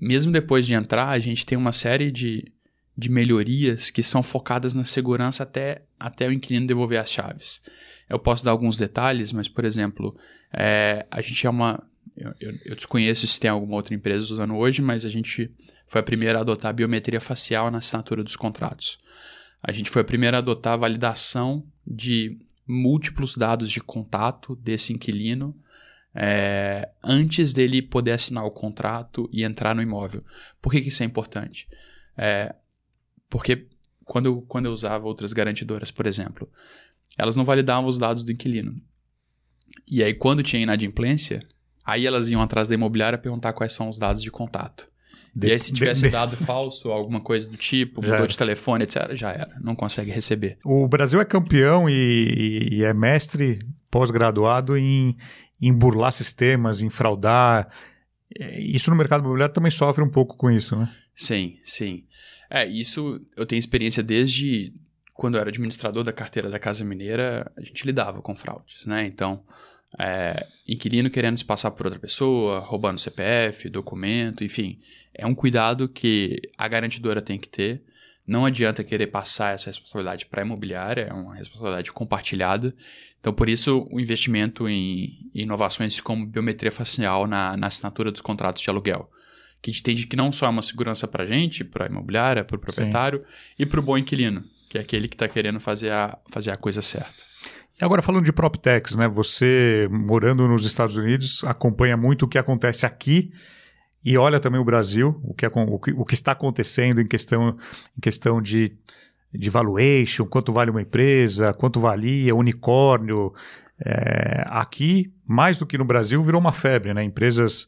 mesmo 0.00 0.32
depois 0.32 0.66
de 0.66 0.72
entrar, 0.72 1.08
a 1.08 1.18
gente 1.18 1.44
tem 1.44 1.58
uma 1.58 1.72
série 1.72 2.10
de, 2.10 2.50
de 2.96 3.10
melhorias 3.10 3.90
que 3.90 4.02
são 4.02 4.22
focadas 4.22 4.72
na 4.72 4.84
segurança 4.84 5.42
até, 5.42 5.82
até 5.98 6.26
o 6.26 6.32
inquilino 6.32 6.66
devolver 6.66 6.98
as 6.98 7.10
chaves. 7.10 7.60
Eu 8.08 8.18
posso 8.18 8.44
dar 8.44 8.52
alguns 8.52 8.78
detalhes, 8.78 9.30
mas, 9.30 9.46
por 9.46 9.64
exemplo, 9.64 10.16
é, 10.52 11.06
a 11.10 11.20
gente 11.20 11.46
é 11.46 11.50
uma. 11.50 11.82
Eu, 12.16 12.34
eu, 12.40 12.58
eu, 12.64 12.76
desconheço 12.76 13.26
se 13.26 13.38
tem 13.38 13.50
alguma 13.50 13.76
outra 13.76 13.94
empresa 13.94 14.32
usando 14.32 14.56
hoje, 14.56 14.82
mas 14.82 15.04
a 15.04 15.08
gente 15.08 15.50
foi 15.90 16.00
a 16.00 16.04
primeira 16.04 16.38
a 16.38 16.42
adotar 16.42 16.70
a 16.70 16.72
biometria 16.72 17.20
facial 17.20 17.68
na 17.68 17.78
assinatura 17.78 18.22
dos 18.22 18.36
contratos. 18.36 18.96
A 19.60 19.72
gente 19.72 19.90
foi 19.90 20.02
a 20.02 20.04
primeira 20.04 20.36
a 20.36 20.38
adotar 20.38 20.74
a 20.74 20.76
validação 20.76 21.66
de 21.84 22.38
múltiplos 22.64 23.36
dados 23.36 23.68
de 23.68 23.80
contato 23.80 24.54
desse 24.54 24.92
inquilino 24.92 25.52
é, 26.14 26.88
antes 27.02 27.52
dele 27.52 27.82
poder 27.82 28.12
assinar 28.12 28.44
o 28.44 28.52
contrato 28.52 29.28
e 29.32 29.42
entrar 29.42 29.74
no 29.74 29.82
imóvel. 29.82 30.24
Por 30.62 30.70
que, 30.70 30.80
que 30.80 30.90
isso 30.90 31.02
é 31.02 31.06
importante? 31.06 31.68
É, 32.16 32.54
porque 33.28 33.66
quando 34.04 34.26
eu, 34.26 34.42
quando 34.42 34.66
eu 34.66 34.72
usava 34.72 35.08
outras 35.08 35.32
garantidoras, 35.32 35.90
por 35.90 36.06
exemplo, 36.06 36.48
elas 37.18 37.34
não 37.34 37.44
validavam 37.44 37.88
os 37.88 37.98
dados 37.98 38.22
do 38.22 38.30
inquilino. 38.30 38.80
E 39.88 40.04
aí, 40.04 40.14
quando 40.14 40.40
tinha 40.40 40.62
inadimplência, 40.62 41.40
aí 41.84 42.06
elas 42.06 42.28
iam 42.28 42.40
atrás 42.40 42.68
da 42.68 42.76
imobiliária 42.76 43.18
perguntar 43.18 43.54
quais 43.54 43.72
são 43.72 43.88
os 43.88 43.98
dados 43.98 44.22
de 44.22 44.30
contato. 44.30 44.89
De, 45.34 45.48
e 45.48 45.52
aí, 45.52 45.60
se 45.60 45.72
tivesse 45.72 46.02
de, 46.02 46.10
dado 46.10 46.36
falso, 46.36 46.90
alguma 46.90 47.20
coisa 47.20 47.48
do 47.48 47.56
tipo, 47.56 48.02
mudou 48.02 48.26
de 48.26 48.36
telefone, 48.36 48.84
etc., 48.84 49.14
já 49.14 49.30
era. 49.30 49.56
Não 49.60 49.76
consegue 49.76 50.10
receber. 50.10 50.58
O 50.64 50.88
Brasil 50.88 51.20
é 51.20 51.24
campeão 51.24 51.88
e, 51.88 52.68
e 52.72 52.84
é 52.84 52.92
mestre 52.92 53.60
pós-graduado 53.90 54.76
em, 54.76 55.16
em 55.60 55.72
burlar 55.72 56.12
sistemas, 56.12 56.80
em 56.80 56.90
fraudar. 56.90 57.68
É, 58.38 58.60
isso 58.60 58.90
no 58.90 58.96
mercado 58.96 59.20
imobiliário 59.20 59.54
também 59.54 59.70
sofre 59.70 60.02
um 60.02 60.10
pouco 60.10 60.36
com 60.36 60.50
isso, 60.50 60.76
né? 60.76 60.90
Sim, 61.14 61.58
sim. 61.64 62.04
É, 62.48 62.66
isso 62.66 63.20
eu 63.36 63.46
tenho 63.46 63.58
experiência 63.58 64.02
desde 64.02 64.72
quando 65.20 65.34
eu 65.34 65.40
era 65.40 65.50
administrador 65.50 66.02
da 66.02 66.12
carteira 66.12 66.48
da 66.48 66.58
Casa 66.58 66.82
Mineira, 66.82 67.52
a 67.54 67.60
gente 67.60 67.84
lidava 67.84 68.22
com 68.22 68.34
fraudes, 68.34 68.86
né? 68.86 69.04
Então, 69.04 69.44
é, 69.98 70.46
inquilino 70.68 71.10
querendo 71.10 71.38
se 71.38 71.44
passar 71.44 71.70
por 71.72 71.86
outra 71.86 72.00
pessoa, 72.00 72.60
roubando 72.60 73.00
CPF, 73.00 73.68
documento, 73.68 74.44
enfim. 74.44 74.78
É 75.14 75.26
um 75.26 75.34
cuidado 75.34 75.88
que 75.88 76.40
a 76.56 76.68
garantidora 76.68 77.20
tem 77.20 77.38
que 77.38 77.48
ter. 77.48 77.82
Não 78.26 78.44
adianta 78.44 78.84
querer 78.84 79.08
passar 79.08 79.54
essa 79.54 79.70
responsabilidade 79.70 80.26
para 80.26 80.42
a 80.42 80.44
imobiliária, 80.44 81.08
é 81.10 81.12
uma 81.12 81.34
responsabilidade 81.34 81.90
compartilhada. 81.90 82.74
Então, 83.18 83.32
por 83.32 83.48
isso, 83.48 83.86
o 83.90 83.98
investimento 83.98 84.68
em 84.68 85.30
inovações 85.34 86.00
como 86.00 86.26
biometria 86.26 86.70
facial 86.70 87.26
na, 87.26 87.56
na 87.56 87.66
assinatura 87.66 88.12
dos 88.12 88.20
contratos 88.20 88.62
de 88.62 88.70
aluguel. 88.70 89.10
Que 89.60 89.70
a 89.70 89.72
gente 89.72 89.80
entende 89.80 90.06
que 90.06 90.16
não 90.16 90.32
só 90.32 90.46
é 90.46 90.48
uma 90.48 90.62
segurança 90.62 91.08
para 91.08 91.24
a 91.24 91.26
gente, 91.26 91.64
para 91.64 91.86
a 91.86 91.88
imobiliária, 91.88 92.44
para 92.44 92.56
o 92.56 92.60
proprietário 92.60 93.20
Sim. 93.20 93.26
e 93.58 93.66
para 93.66 93.80
o 93.80 93.82
bom 93.82 93.98
inquilino, 93.98 94.42
que 94.70 94.78
é 94.78 94.80
aquele 94.80 95.08
que 95.08 95.16
está 95.16 95.28
querendo 95.28 95.60
fazer 95.60 95.90
a, 95.90 96.16
fazer 96.30 96.50
a 96.50 96.56
coisa 96.56 96.80
certa. 96.80 97.29
Agora 97.80 98.02
falando 98.02 98.24
de 98.24 98.32
PropTechs, 98.32 98.94
né? 98.94 99.08
Você 99.08 99.88
morando 99.90 100.46
nos 100.46 100.66
Estados 100.66 100.96
Unidos 100.96 101.42
acompanha 101.44 101.96
muito 101.96 102.24
o 102.24 102.28
que 102.28 102.36
acontece 102.36 102.84
aqui 102.84 103.32
e 104.04 104.18
olha 104.18 104.38
também 104.38 104.60
o 104.60 104.64
Brasil, 104.64 105.18
o 105.24 105.34
que, 105.34 105.46
o 105.46 105.78
que, 105.78 105.92
o 105.92 106.04
que 106.04 106.14
está 106.14 106.32
acontecendo 106.32 107.00
em 107.00 107.06
questão, 107.06 107.56
em 107.96 108.00
questão 108.00 108.40
de, 108.40 108.76
de 109.32 109.48
valuation, 109.48 110.26
quanto 110.26 110.52
vale 110.52 110.70
uma 110.70 110.82
empresa, 110.82 111.54
quanto 111.54 111.80
valia, 111.80 112.34
unicórnio. 112.34 113.32
É, 113.82 114.44
aqui, 114.48 115.10
mais 115.26 115.58
do 115.58 115.66
que 115.66 115.78
no 115.78 115.84
Brasil, 115.86 116.22
virou 116.22 116.38
uma 116.40 116.52
febre, 116.52 116.92
né? 116.92 117.02
Empresas, 117.02 117.66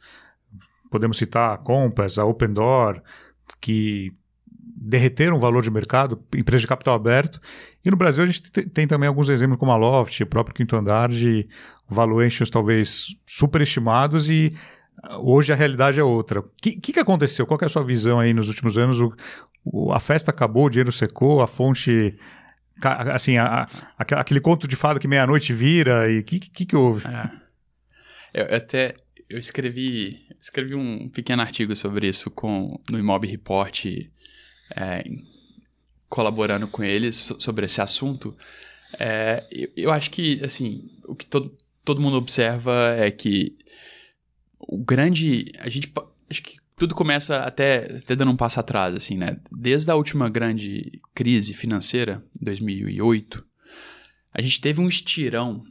podemos 0.90 1.16
citar 1.16 1.54
a 1.54 1.58
Compass, 1.58 2.18
a 2.18 2.24
Open 2.26 2.52
Door, 2.52 3.00
que 3.58 4.12
derreteram 4.84 5.36
o 5.36 5.40
valor 5.40 5.62
de 5.62 5.70
mercado, 5.70 6.22
empresas 6.34 6.62
de 6.62 6.66
capital 6.66 6.94
aberto. 6.94 7.40
E 7.84 7.90
no 7.90 7.96
Brasil 7.96 8.24
a 8.24 8.26
gente 8.26 8.42
tem 8.50 8.86
também 8.86 9.08
alguns 9.08 9.28
exemplos 9.28 9.58
como 9.58 9.72
a 9.72 9.76
Loft, 9.76 10.20
o 10.20 10.26
próprio 10.26 10.54
Quinto 10.54 10.76
Andar, 10.76 11.08
de 11.08 11.48
valuations 11.88 12.50
talvez 12.50 13.06
superestimados 13.26 14.28
e 14.28 14.50
Hoje 15.20 15.52
a 15.52 15.56
realidade 15.56 15.98
é 15.98 16.04
outra. 16.04 16.40
O 16.40 16.44
que, 16.62 16.72
que, 16.72 16.92
que, 16.92 17.00
aconteceu? 17.00 17.44
Qual 17.46 17.58
é 17.60 17.64
a 17.64 17.68
sua 17.68 17.82
visão 17.82 18.20
aí 18.20 18.32
nos 18.32 18.48
últimos 18.48 18.78
anos? 18.78 19.00
O, 19.00 19.12
o, 19.64 19.92
a 19.92 19.98
festa 19.98 20.30
acabou, 20.30 20.66
o 20.66 20.70
dinheiro 20.70 20.92
secou, 20.92 21.40
a 21.40 21.48
fonte. 21.48 22.16
Assim, 22.80 23.36
a, 23.36 23.66
a, 23.98 24.20
aquele 24.20 24.40
conto 24.40 24.68
de 24.68 24.76
fada 24.76 25.00
que 25.00 25.08
meia-noite 25.08 25.52
vira, 25.52 26.10
e 26.10 26.20
o 26.20 26.24
que, 26.24 26.38
que, 26.38 26.66
que, 26.66 26.76
houve? 26.76 27.04
É. 27.06 27.30
Eu 28.32 28.56
até 28.56 28.94
eu 29.28 29.38
escrevi, 29.38 30.20
escrevi 30.40 30.74
um 30.74 31.08
pequeno 31.08 31.42
artigo 31.42 31.74
sobre 31.74 32.06
isso 32.06 32.30
com, 32.30 32.68
no 32.90 32.98
Imob 32.98 33.26
Report, 33.26 33.86
é, 34.76 35.04
colaborando 36.08 36.66
com 36.68 36.82
eles 36.82 37.32
sobre 37.38 37.66
esse 37.66 37.80
assunto. 37.80 38.36
É, 38.98 39.44
eu, 39.50 39.68
eu, 39.76 39.90
acho 39.90 40.10
que, 40.10 40.42
assim, 40.44 40.88
o 41.04 41.14
que 41.14 41.24
todo, 41.26 41.56
todo 41.84 42.00
mundo 42.00 42.16
observa 42.16 42.94
é 42.96 43.10
que 43.10 43.56
o 44.58 44.78
grande. 44.78 45.52
A 45.58 45.68
gente. 45.68 45.92
Acho 46.30 46.42
que 46.42 46.56
tudo 46.76 46.94
começa 46.94 47.38
até, 47.40 47.98
até 47.98 48.16
dando 48.16 48.32
um 48.32 48.36
passo 48.36 48.58
atrás, 48.58 48.94
assim, 48.94 49.16
né? 49.16 49.38
Desde 49.50 49.90
a 49.90 49.94
última 49.94 50.28
grande 50.28 51.00
crise 51.14 51.54
financeira, 51.54 52.24
2008, 52.40 53.44
a 54.32 54.42
gente 54.42 54.60
teve 54.60 54.80
um 54.80 54.88
estirão 54.88 55.64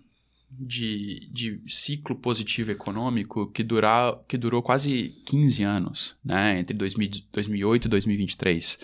de, 0.52 1.30
de 1.32 1.62
ciclo 1.68 2.16
positivo 2.16 2.72
econômico 2.72 3.48
que, 3.48 3.64
durar, 3.64 4.20
que 4.28 4.38
durou 4.38 4.62
quase 4.62 5.10
15 5.26 5.64
anos, 5.64 6.16
né? 6.24 6.60
Entre 6.60 6.76
2000, 6.76 7.10
2008 7.32 7.86
e 7.86 7.90
2023. 7.90 8.80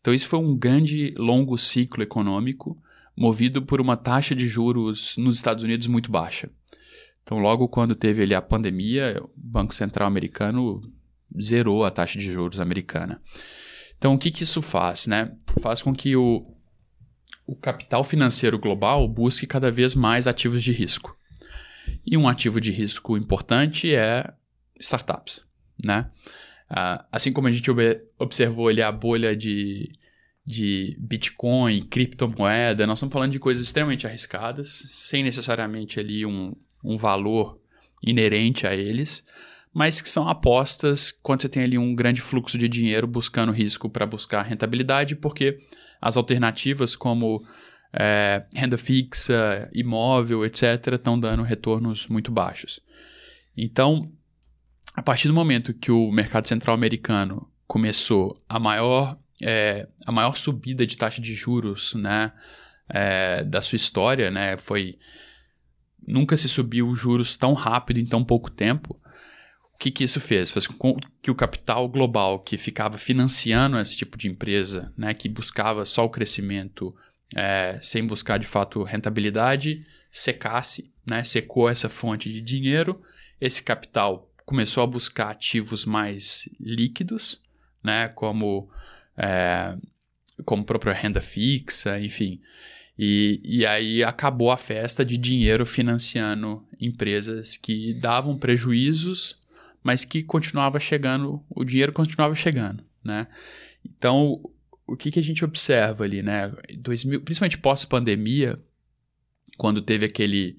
Então, 0.00 0.12
isso 0.12 0.28
foi 0.28 0.38
um 0.38 0.56
grande, 0.56 1.14
longo 1.16 1.56
ciclo 1.56 2.02
econômico 2.02 2.76
movido 3.16 3.62
por 3.62 3.80
uma 3.80 3.96
taxa 3.96 4.34
de 4.34 4.46
juros 4.46 5.16
nos 5.16 5.36
Estados 5.36 5.62
Unidos 5.64 5.86
muito 5.86 6.10
baixa. 6.10 6.50
Então, 7.22 7.38
logo 7.38 7.68
quando 7.68 7.94
teve 7.94 8.22
ali 8.22 8.34
a 8.34 8.42
pandemia, 8.42 9.22
o 9.22 9.30
Banco 9.34 9.74
Central 9.74 10.06
americano 10.06 10.82
zerou 11.40 11.84
a 11.84 11.90
taxa 11.90 12.18
de 12.18 12.30
juros 12.30 12.60
americana. 12.60 13.20
Então, 13.96 14.14
o 14.14 14.18
que, 14.18 14.30
que 14.30 14.42
isso 14.42 14.60
faz? 14.60 15.06
Né? 15.06 15.32
Faz 15.60 15.80
com 15.80 15.94
que 15.94 16.14
o, 16.14 16.53
o 17.46 17.54
capital 17.54 18.02
financeiro 18.02 18.58
global 18.58 19.06
busque 19.06 19.46
cada 19.46 19.70
vez 19.70 19.94
mais 19.94 20.26
ativos 20.26 20.62
de 20.62 20.72
risco. 20.72 21.16
E 22.06 22.16
um 22.16 22.28
ativo 22.28 22.60
de 22.60 22.70
risco 22.70 23.16
importante 23.16 23.94
é 23.94 24.32
startups. 24.80 25.42
Né? 25.82 26.10
Ah, 26.68 27.04
assim 27.12 27.32
como 27.32 27.48
a 27.48 27.52
gente 27.52 27.70
observou 28.18 28.68
ali 28.68 28.80
a 28.80 28.90
bolha 28.90 29.36
de, 29.36 29.92
de 30.44 30.96
Bitcoin, 30.98 31.82
criptomoeda, 31.82 32.86
nós 32.86 32.98
estamos 32.98 33.12
falando 33.12 33.32
de 33.32 33.38
coisas 33.38 33.64
extremamente 33.64 34.06
arriscadas, 34.06 34.86
sem 34.88 35.22
necessariamente 35.22 36.00
ali 36.00 36.24
um, 36.24 36.54
um 36.82 36.96
valor 36.96 37.60
inerente 38.02 38.66
a 38.66 38.74
eles, 38.74 39.24
mas 39.72 40.00
que 40.00 40.08
são 40.08 40.28
apostas 40.28 41.10
quando 41.10 41.42
você 41.42 41.48
tem 41.48 41.64
ali 41.64 41.76
um 41.76 41.94
grande 41.94 42.20
fluxo 42.20 42.56
de 42.56 42.68
dinheiro 42.68 43.06
buscando 43.06 43.52
risco 43.52 43.90
para 43.90 44.06
buscar 44.06 44.42
rentabilidade, 44.42 45.16
porque 45.16 45.58
as 46.04 46.18
alternativas 46.18 46.94
como 46.94 47.40
é, 47.90 48.44
renda 48.54 48.76
fixa, 48.76 49.70
imóvel, 49.72 50.44
etc., 50.44 50.92
estão 50.92 51.18
dando 51.18 51.42
retornos 51.42 52.06
muito 52.08 52.30
baixos. 52.30 52.78
Então, 53.56 54.12
a 54.94 55.00
partir 55.00 55.28
do 55.28 55.34
momento 55.34 55.72
que 55.72 55.90
o 55.90 56.12
mercado 56.12 56.46
central 56.46 56.74
americano 56.74 57.50
começou 57.66 58.38
a 58.46 58.60
maior, 58.60 59.18
é, 59.42 59.88
a 60.06 60.12
maior 60.12 60.36
subida 60.36 60.86
de 60.86 60.94
taxa 60.94 61.22
de 61.22 61.32
juros 61.32 61.94
né, 61.94 62.32
é, 62.86 63.42
da 63.42 63.62
sua 63.62 63.76
história, 63.76 64.30
né? 64.30 64.58
Foi 64.58 64.98
nunca 66.06 66.36
se 66.36 66.50
subiu 66.50 66.94
juros 66.94 67.34
tão 67.34 67.54
rápido 67.54 67.98
em 67.98 68.04
tão 68.04 68.22
pouco 68.22 68.50
tempo. 68.50 69.00
O 69.74 69.78
que, 69.78 69.90
que 69.90 70.04
isso 70.04 70.20
fez? 70.20 70.50
Fez 70.50 70.66
com 70.66 70.96
que 71.20 71.30
o 71.30 71.34
capital 71.34 71.88
global 71.88 72.38
que 72.38 72.56
ficava 72.56 72.96
financiando 72.96 73.78
esse 73.78 73.96
tipo 73.96 74.16
de 74.16 74.28
empresa, 74.28 74.92
né, 74.96 75.12
que 75.12 75.28
buscava 75.28 75.84
só 75.84 76.04
o 76.04 76.10
crescimento 76.10 76.94
é, 77.34 77.78
sem 77.82 78.06
buscar 78.06 78.38
de 78.38 78.46
fato 78.46 78.82
rentabilidade, 78.82 79.84
secasse, 80.10 80.92
né, 81.06 81.24
secou 81.24 81.68
essa 81.68 81.88
fonte 81.88 82.32
de 82.32 82.40
dinheiro. 82.40 83.02
Esse 83.40 83.62
capital 83.62 84.30
começou 84.44 84.82
a 84.82 84.86
buscar 84.86 85.30
ativos 85.30 85.84
mais 85.84 86.48
líquidos, 86.60 87.40
né, 87.82 88.08
como, 88.08 88.70
é, 89.16 89.76
como 90.44 90.64
própria 90.64 90.92
renda 90.92 91.20
fixa, 91.20 92.00
enfim. 92.00 92.40
E, 92.98 93.40
e 93.44 93.66
aí 93.66 94.04
acabou 94.04 94.50
a 94.52 94.56
festa 94.56 95.04
de 95.04 95.16
dinheiro 95.16 95.66
financiando 95.66 96.64
empresas 96.80 97.56
que 97.56 97.92
davam 97.94 98.38
prejuízos, 98.38 99.36
mas 99.84 100.02
que 100.02 100.22
continuava 100.22 100.80
chegando, 100.80 101.44
o 101.50 101.62
dinheiro 101.62 101.92
continuava 101.92 102.34
chegando, 102.34 102.82
né? 103.04 103.28
Então, 103.84 104.40
o 104.86 104.96
que, 104.96 105.10
que 105.10 105.20
a 105.20 105.22
gente 105.22 105.44
observa 105.44 106.04
ali, 106.04 106.22
né? 106.22 106.50
2000, 106.78 107.20
principalmente 107.20 107.58
pós-pandemia, 107.58 108.58
quando 109.58 109.82
teve 109.82 110.06
aquele 110.06 110.58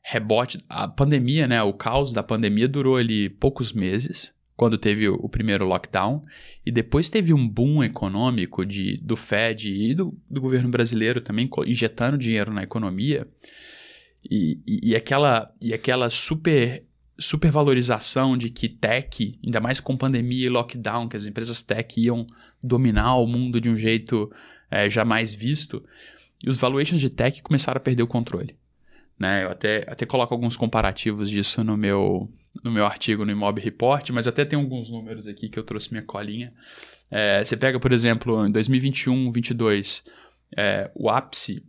rebote, 0.00 0.64
a 0.68 0.86
pandemia, 0.86 1.48
né? 1.48 1.60
O 1.60 1.72
caos 1.72 2.12
da 2.12 2.22
pandemia 2.22 2.68
durou 2.68 2.96
ali 2.96 3.28
poucos 3.28 3.72
meses, 3.72 4.32
quando 4.54 4.78
teve 4.78 5.08
o, 5.08 5.28
primeiro 5.28 5.66
lockdown, 5.66 6.24
e 6.64 6.70
depois 6.70 7.08
teve 7.08 7.34
um 7.34 7.48
boom 7.48 7.82
econômico 7.82 8.64
de, 8.64 8.96
do 8.98 9.16
Fed 9.16 9.68
e 9.68 9.92
do, 9.92 10.16
do 10.30 10.40
governo 10.40 10.68
brasileiro 10.68 11.20
também 11.20 11.50
injetando 11.66 12.16
dinheiro 12.16 12.52
na 12.52 12.62
economia, 12.62 13.26
e, 14.22 14.60
e, 14.64 14.90
e 14.90 14.96
aquela, 14.96 15.52
e 15.60 15.74
aquela 15.74 16.08
super 16.10 16.84
supervalorização 17.22 18.36
de 18.36 18.50
que 18.50 18.68
tech, 18.68 19.38
ainda 19.44 19.60
mais 19.60 19.80
com 19.80 19.96
pandemia 19.96 20.46
e 20.46 20.50
lockdown, 20.50 21.08
que 21.08 21.16
as 21.16 21.26
empresas 21.26 21.62
tech 21.62 22.00
iam 22.00 22.26
dominar 22.62 23.16
o 23.16 23.26
mundo 23.26 23.60
de 23.60 23.70
um 23.70 23.76
jeito 23.76 24.30
é, 24.70 24.90
jamais 24.90 25.34
visto, 25.34 25.84
e 26.42 26.48
os 26.48 26.56
valuations 26.56 27.00
de 27.00 27.08
tech 27.08 27.40
começaram 27.42 27.78
a 27.78 27.80
perder 27.80 28.02
o 28.02 28.06
controle. 28.06 28.56
Né? 29.18 29.44
Eu 29.44 29.50
até, 29.50 29.84
até 29.86 30.04
coloco 30.04 30.34
alguns 30.34 30.56
comparativos 30.56 31.30
disso 31.30 31.62
no 31.62 31.76
meu, 31.76 32.28
no 32.64 32.72
meu 32.72 32.84
artigo 32.84 33.24
no 33.24 33.30
Imob 33.30 33.60
Report, 33.60 34.10
mas 34.10 34.26
até 34.26 34.44
tem 34.44 34.58
alguns 34.58 34.90
números 34.90 35.28
aqui 35.28 35.48
que 35.48 35.58
eu 35.58 35.62
trouxe 35.62 35.92
minha 35.92 36.02
colinha. 36.02 36.52
É, 37.10 37.44
você 37.44 37.56
pega, 37.56 37.78
por 37.78 37.92
exemplo, 37.92 38.44
em 38.44 38.50
2021, 38.50 39.30
2022, 39.30 40.02
é, 40.56 40.90
o 40.94 41.08
ápice 41.08 41.62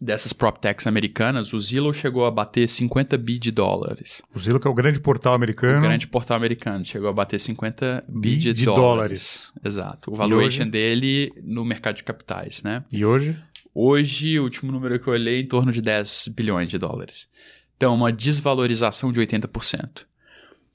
dessas 0.00 0.32
PropTechs 0.32 0.86
americanas, 0.86 1.52
o 1.52 1.60
Zillow 1.60 1.92
chegou 1.92 2.24
a 2.24 2.30
bater 2.30 2.68
50 2.68 3.18
bi 3.18 3.38
de 3.38 3.50
dólares. 3.50 4.22
O 4.34 4.38
Zillow 4.38 4.58
que 4.58 4.66
é 4.66 4.70
o 4.70 4.74
grande 4.74 5.00
portal 5.00 5.34
americano. 5.34 5.78
O 5.78 5.82
grande 5.82 6.06
portal 6.06 6.36
americano, 6.36 6.84
chegou 6.84 7.08
a 7.08 7.12
bater 7.12 7.38
50 7.38 8.04
bi, 8.08 8.30
bi 8.30 8.36
de, 8.36 8.52
de 8.52 8.64
dólares. 8.64 8.80
dólares. 8.80 9.52
Exato. 9.64 10.12
O 10.12 10.16
valuation 10.16 10.68
dele 10.68 11.32
no 11.42 11.64
mercado 11.64 11.96
de 11.96 12.04
capitais, 12.04 12.62
né? 12.62 12.84
E 12.90 13.04
hoje? 13.04 13.36
Hoje, 13.74 14.38
o 14.38 14.44
último 14.44 14.72
número 14.72 14.98
que 14.98 15.06
eu 15.06 15.12
olhei, 15.12 15.40
em 15.40 15.46
torno 15.46 15.70
de 15.70 15.80
10 15.80 16.32
bilhões 16.34 16.68
de 16.68 16.78
dólares. 16.78 17.28
Então, 17.76 17.94
uma 17.94 18.12
desvalorização 18.12 19.12
de 19.12 19.20
80% 19.20 20.09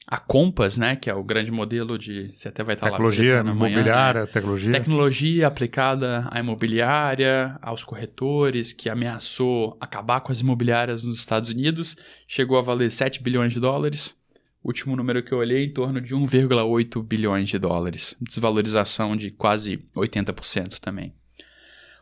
a 0.08 0.18
Compass, 0.18 0.78
né, 0.78 0.96
que 0.96 1.10
é 1.10 1.16
o 1.16 1.24
grande 1.24 1.52
modelo 1.52 1.98
de. 1.98 2.32
Você 2.36 2.48
até 2.48 2.64
vai 2.64 2.76
estar 2.76 2.92
tecnologia 2.92 3.38
lá. 3.38 3.44
Tecnologia 3.44 3.70
imobiliária, 3.70 4.22
né? 4.22 4.28
tecnologia. 4.28 4.72
Tecnologia 4.72 5.48
aplicada 5.48 6.28
à 6.32 6.40
imobiliária, 6.40 7.58
aos 7.62 7.84
corretores, 7.84 8.72
que 8.72 8.88
ameaçou 8.88 9.76
acabar 9.82 10.22
com 10.22 10.32
as 10.32 10.42
imobiliárias 10.42 11.04
nos 11.04 11.18
Estados 11.18 11.50
Unidos, 11.50 11.96
chegou 12.28 12.58
a 12.58 12.62
valer 12.62 12.92
7 12.92 13.22
bilhões 13.22 13.54
de 13.54 13.60
dólares. 13.60 14.16
Último 14.64 14.96
número 14.96 15.24
que 15.24 15.32
eu 15.32 15.40
olhei, 15.40 15.66
em 15.66 15.74
torno 15.74 16.00
de 16.02 16.16
1,8 16.16 17.04
bilhões 17.04 17.50
de 17.50 17.58
dólares. 17.58 18.16
Desvalorização 18.22 19.16
de 19.16 19.32
quase 19.32 19.78
80% 19.96 20.80
também. 20.80 21.14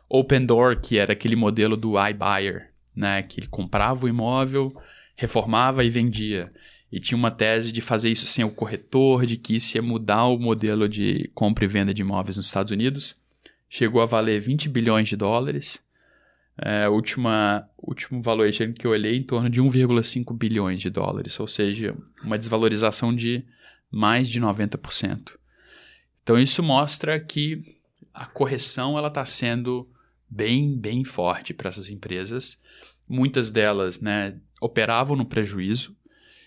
Open 0.08 0.44
Door, 0.44 0.80
que 0.80 0.98
era 0.98 1.12
aquele 1.12 1.36
modelo 1.36 1.76
do 1.76 1.94
iBuyer, 2.08 2.70
né, 2.94 3.22
que 3.22 3.40
ele 3.40 3.46
comprava 3.46 4.06
o 4.06 4.08
imóvel, 4.08 4.68
reformava 5.16 5.84
e 5.84 5.90
vendia. 5.90 6.48
E 6.94 7.00
tinha 7.00 7.18
uma 7.18 7.32
tese 7.32 7.72
de 7.72 7.80
fazer 7.80 8.08
isso 8.08 8.24
sem 8.24 8.44
o 8.44 8.50
corretor, 8.52 9.26
de 9.26 9.36
que 9.36 9.56
isso 9.56 9.76
ia 9.76 9.82
mudar 9.82 10.26
o 10.26 10.38
modelo 10.38 10.88
de 10.88 11.28
compra 11.34 11.64
e 11.64 11.66
venda 11.66 11.92
de 11.92 12.02
imóveis 12.02 12.36
nos 12.36 12.46
Estados 12.46 12.70
Unidos. 12.70 13.16
Chegou 13.68 14.00
a 14.00 14.06
valer 14.06 14.40
20 14.40 14.68
bilhões 14.68 15.08
de 15.08 15.16
dólares. 15.16 15.82
É, 16.56 16.88
última, 16.88 17.68
último 17.78 18.22
valuation 18.22 18.72
que 18.72 18.86
eu 18.86 18.92
olhei 18.92 19.16
em 19.16 19.24
torno 19.24 19.50
de 19.50 19.60
1,5 19.60 20.38
bilhões 20.38 20.80
de 20.80 20.88
dólares, 20.88 21.40
ou 21.40 21.48
seja, 21.48 21.96
uma 22.22 22.38
desvalorização 22.38 23.12
de 23.12 23.44
mais 23.90 24.28
de 24.28 24.40
90%. 24.40 25.32
Então 26.22 26.38
isso 26.38 26.62
mostra 26.62 27.18
que 27.18 27.76
a 28.14 28.24
correção 28.24 28.96
ela 28.96 29.08
está 29.08 29.26
sendo 29.26 29.90
bem, 30.30 30.78
bem 30.78 31.02
forte 31.02 31.52
para 31.52 31.70
essas 31.70 31.90
empresas. 31.90 32.56
Muitas 33.08 33.50
delas 33.50 34.00
né, 34.00 34.36
operavam 34.60 35.16
no 35.16 35.26
prejuízo, 35.26 35.92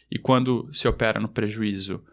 e 0.09 0.17
quando 0.17 0.69
se 0.73 0.87
opera 0.87 1.19
no 1.19 1.27
prejuízo, 1.27 2.03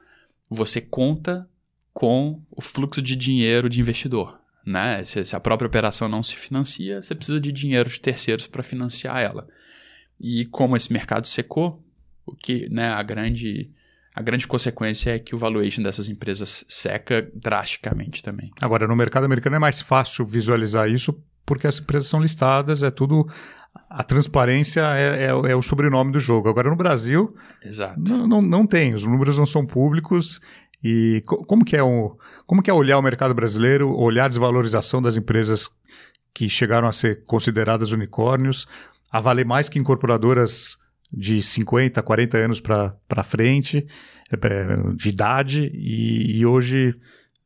você 0.49 0.81
conta 0.81 1.49
com 1.93 2.43
o 2.51 2.61
fluxo 2.61 3.01
de 3.01 3.15
dinheiro 3.15 3.69
de 3.69 3.81
investidor. 3.81 4.39
Né? 4.67 5.05
Se, 5.05 5.25
se 5.25 5.37
a 5.37 5.41
própria 5.41 5.69
operação 5.69 6.09
não 6.09 6.23
se 6.23 6.35
financia, 6.35 7.03
você 7.03 7.15
precisa 7.15 7.41
de 7.41 7.53
dinheiro 7.53 7.89
de 7.89 8.01
terceiros 8.01 8.47
para 8.47 8.63
financiar 8.63 9.19
ela. 9.19 9.47
E 10.21 10.47
como 10.47 10.77
esse 10.77 10.93
mercado 10.93 11.29
secou, 11.29 11.85
o 12.27 12.35
que 12.35 12.69
né, 12.69 12.89
a 12.89 13.03
grande 13.03 13.71
a 14.15 14.23
grande 14.23 14.47
consequência 14.47 15.11
é 15.11 15.19
que 15.19 15.35
o 15.35 15.39
valuation 15.39 15.83
dessas 15.83 16.09
empresas 16.09 16.65
seca 16.69 17.29
drasticamente 17.35 18.23
também. 18.23 18.53
Agora, 18.63 18.87
no 18.87 18.95
mercado 18.95 19.25
americano 19.25 19.57
é 19.57 19.59
mais 19.59 19.83
fácil 19.83 20.25
visualizar 20.25 20.89
isso 20.89 21.21
porque 21.45 21.67
as 21.67 21.81
empresas 21.81 22.09
são 22.09 22.23
listadas, 22.23 22.85
é 22.85 22.93
tudo 22.93 23.29
a 23.89 24.03
transparência 24.03 24.81
é, 24.97 25.25
é, 25.25 25.27
é, 25.27 25.57
o 25.57 25.63
sobrenome 25.63 26.13
do 26.13 26.19
jogo. 26.19 26.49
Agora, 26.49 26.71
no 26.71 26.77
Brasil, 26.77 27.35
não, 27.97 28.27
não, 28.27 28.43
não, 28.43 28.67
tem, 28.67 28.95
os 28.95 29.05
números 29.05 29.39
não 29.39 29.47
são 29.47 29.65
públicos. 29.65 30.41
E 30.83 31.23
como 31.25 31.65
que, 31.65 31.77
é 31.77 31.83
um, 31.83 32.15
como 32.47 32.63
que 32.63 32.71
é 32.71 32.75
olhar 32.75 32.99
o 32.99 33.03
mercado 33.03 33.33
brasileiro, 33.33 33.91
olhar 33.97 34.27
a 34.27 34.29
desvalorização 34.29 35.01
das 35.01 35.17
empresas 35.17 35.71
que 36.35 36.49
chegaram 36.49 36.87
a 36.87 36.93
ser 36.93 37.23
consideradas 37.25 37.91
unicórnios, 37.91 38.67
a 39.11 39.21
valer 39.21 39.47
mais 39.47 39.69
que 39.69 39.79
incorporadoras 39.79 40.77
de 41.11 41.41
50, 41.41 42.03
40 42.03 42.37
anos 42.37 42.61
para 42.61 43.23
frente, 43.25 43.87
é, 44.31 44.95
de 44.95 45.09
idade, 45.09 45.71
e, 45.73 46.39
e 46.39 46.45
hoje 46.45 46.95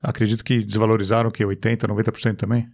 acredito 0.03 0.43
que 0.43 0.65
desvalorizaram 0.65 1.29
o 1.29 1.33
que 1.33 1.45
80, 1.45 1.87
90% 1.87 2.37
também? 2.37 2.69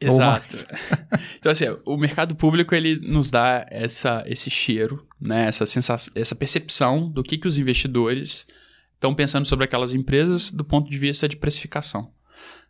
Exato. 0.00 0.66
então, 1.38 1.52
assim, 1.52 1.64
o 1.84 1.96
mercado 1.96 2.34
público 2.34 2.74
ele 2.74 2.96
nos 2.96 3.30
dá 3.30 3.64
essa, 3.70 4.24
esse 4.26 4.50
cheiro, 4.50 5.06
né? 5.20 5.46
essa, 5.46 5.64
sensação, 5.66 6.12
essa 6.16 6.34
percepção 6.34 7.08
do 7.08 7.22
que, 7.22 7.38
que 7.38 7.46
os 7.46 7.56
investidores 7.56 8.46
estão 8.94 9.14
pensando 9.14 9.46
sobre 9.46 9.64
aquelas 9.64 9.92
empresas 9.92 10.50
do 10.50 10.64
ponto 10.64 10.90
de 10.90 10.98
vista 10.98 11.28
de 11.28 11.36
precificação. 11.36 12.10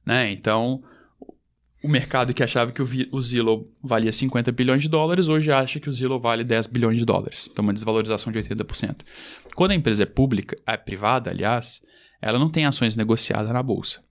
Né? 0.05 0.30
Então, 0.32 0.82
o 1.82 1.88
mercado 1.88 2.34
que 2.34 2.43
achava 2.43 2.72
que 2.72 2.82
o, 2.82 2.86
o 3.11 3.20
Zillow 3.22 3.70
valia 3.82 4.12
50 4.12 4.53
bilhões 4.53 4.82
de 4.82 4.88
dólares, 4.88 5.28
hoje 5.28 5.51
acha 5.51 5.80
que 5.80 5.88
o 5.88 5.93
Zillow 5.93 6.20
vale 6.20 6.45
10 6.45 6.66
bilhões 6.66 6.99
de 6.99 7.05
dólares. 7.07 7.49
Então, 7.51 7.62
uma 7.62 7.72
desvalorização 7.72 8.30
de 8.30 8.38
80%. 8.38 8.99
Quando 9.55 9.70
a 9.70 9.74
empresa 9.74 10.03
é 10.03 10.07
pública, 10.07 10.57
é 10.66 10.76
privada, 10.76 11.30
aliás, 11.30 11.80
ela 12.20 12.38
não 12.38 12.51
tem 12.51 12.66
ações 12.66 12.97
negociadas 12.97 13.51
na 13.51 13.62
bolsa. 13.62 14.03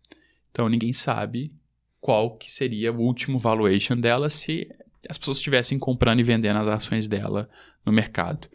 Então, 0.50 0.68
ninguém 0.68 0.92
sabe 0.92 1.54
qual 2.02 2.36
que 2.36 2.52
seria 2.52 2.92
o 2.92 3.00
último 3.00 3.38
valuation 3.38 3.96
dela 3.96 4.30
se 4.30 4.68
as 5.08 5.18
pessoas 5.18 5.38
estivessem 5.38 5.80
comprando 5.80 6.20
e 6.20 6.24
vendendo 6.24 6.58
as 6.58 6.68
ações 6.68 7.08
dela 7.08 7.48
no 7.86 7.92
mercado. 7.92 8.48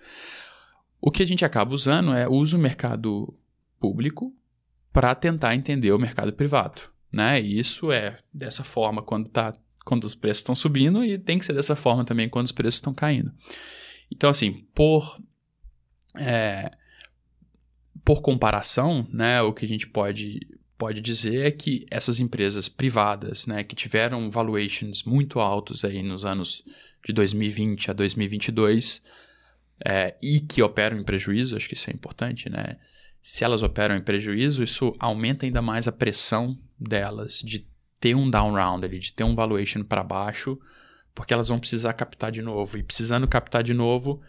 O 1.00 1.10
que 1.10 1.22
a 1.22 1.26
gente 1.26 1.44
acaba 1.44 1.72
usando 1.72 2.12
é 2.12 2.28
usa 2.28 2.56
o 2.56 2.60
mercado 2.60 3.32
público 3.78 4.34
para 4.92 5.14
tentar 5.14 5.54
entender 5.54 5.92
o 5.92 5.98
mercado 5.98 6.32
privado. 6.32 6.82
Né? 7.12 7.40
E 7.40 7.58
isso 7.58 7.92
é 7.92 8.18
dessa 8.32 8.64
forma 8.64 9.02
quando, 9.02 9.28
tá, 9.28 9.54
quando 9.84 10.04
os 10.04 10.14
preços 10.14 10.38
estão 10.38 10.54
subindo 10.54 11.04
e 11.04 11.16
tem 11.16 11.38
que 11.38 11.44
ser 11.44 11.52
dessa 11.52 11.76
forma 11.76 12.04
também 12.04 12.28
quando 12.28 12.46
os 12.46 12.52
preços 12.52 12.76
estão 12.76 12.92
caindo. 12.92 13.32
Então, 14.10 14.28
assim, 14.30 14.64
por, 14.74 15.20
é, 16.16 16.72
por 18.04 18.22
comparação, 18.22 19.06
né, 19.12 19.40
o 19.42 19.52
que 19.52 19.64
a 19.64 19.68
gente 19.68 19.86
pode 19.86 20.40
pode 20.78 21.00
dizer 21.00 21.46
é 21.46 21.50
que 21.50 21.86
essas 21.90 22.20
empresas 22.20 22.68
privadas, 22.68 23.46
né, 23.46 23.64
que 23.64 23.74
tiveram 23.74 24.30
valuations 24.30 25.02
muito 25.02 25.40
altos 25.40 25.84
aí 25.84 26.02
nos 26.02 26.24
anos 26.24 26.62
de 27.04 27.12
2020 27.12 27.90
a 27.90 27.94
2022 27.94 29.02
é, 29.84 30.16
e 30.22 30.40
que 30.40 30.62
operam 30.62 30.98
em 30.98 31.04
prejuízo, 31.04 31.56
acho 31.56 31.68
que 31.68 31.74
isso 31.74 31.90
é 31.90 31.92
importante, 31.92 32.48
né? 32.48 32.76
Se 33.22 33.44
elas 33.44 33.62
operam 33.62 33.96
em 33.96 34.02
prejuízo, 34.02 34.62
isso 34.62 34.94
aumenta 34.98 35.44
ainda 35.44 35.60
mais 35.60 35.88
a 35.88 35.92
pressão 35.92 36.56
delas 36.78 37.40
de 37.44 37.66
ter 37.98 38.14
um 38.14 38.30
down 38.30 38.54
round 38.54 38.84
ali, 38.84 38.98
de 38.98 39.12
ter 39.12 39.24
um 39.24 39.34
valuation 39.34 39.82
para 39.82 40.04
baixo, 40.04 40.58
porque 41.14 41.34
elas 41.34 41.48
vão 41.48 41.58
precisar 41.58 41.92
captar 41.94 42.30
de 42.30 42.40
novo. 42.40 42.78
E 42.78 42.82
precisando 42.82 43.26
captar 43.26 43.62
de 43.62 43.74
novo, 43.74 44.22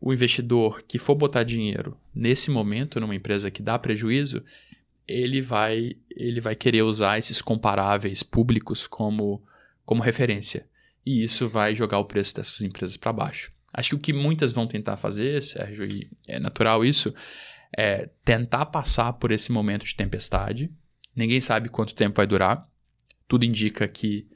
o 0.00 0.12
investidor 0.12 0.82
que 0.82 0.98
for 0.98 1.14
botar 1.14 1.42
dinheiro 1.42 1.96
nesse 2.14 2.50
momento 2.50 2.98
numa 2.98 3.14
empresa 3.14 3.50
que 3.50 3.62
dá 3.62 3.78
prejuízo, 3.78 4.42
ele 5.10 5.42
vai, 5.42 5.96
ele 6.10 6.40
vai 6.40 6.54
querer 6.54 6.82
usar 6.82 7.18
esses 7.18 7.42
comparáveis 7.42 8.22
públicos 8.22 8.86
como, 8.86 9.42
como 9.84 10.02
referência. 10.02 10.66
E 11.04 11.22
isso 11.24 11.48
vai 11.48 11.74
jogar 11.74 11.98
o 11.98 12.04
preço 12.04 12.34
dessas 12.36 12.60
empresas 12.60 12.96
para 12.96 13.12
baixo. 13.12 13.52
Acho 13.72 13.90
que 13.90 13.94
o 13.96 13.98
que 13.98 14.12
muitas 14.12 14.52
vão 14.52 14.66
tentar 14.66 14.96
fazer, 14.96 15.42
Sérgio, 15.42 15.84
e 15.84 16.10
é 16.26 16.38
natural 16.38 16.84
isso, 16.84 17.14
é 17.76 18.08
tentar 18.24 18.66
passar 18.66 19.12
por 19.14 19.30
esse 19.30 19.50
momento 19.52 19.84
de 19.84 19.94
tempestade. 19.94 20.70
Ninguém 21.14 21.40
sabe 21.40 21.68
quanto 21.68 21.94
tempo 21.94 22.16
vai 22.16 22.26
durar. 22.26 22.68
Tudo 23.28 23.44
indica 23.44 23.86
que 23.88 24.26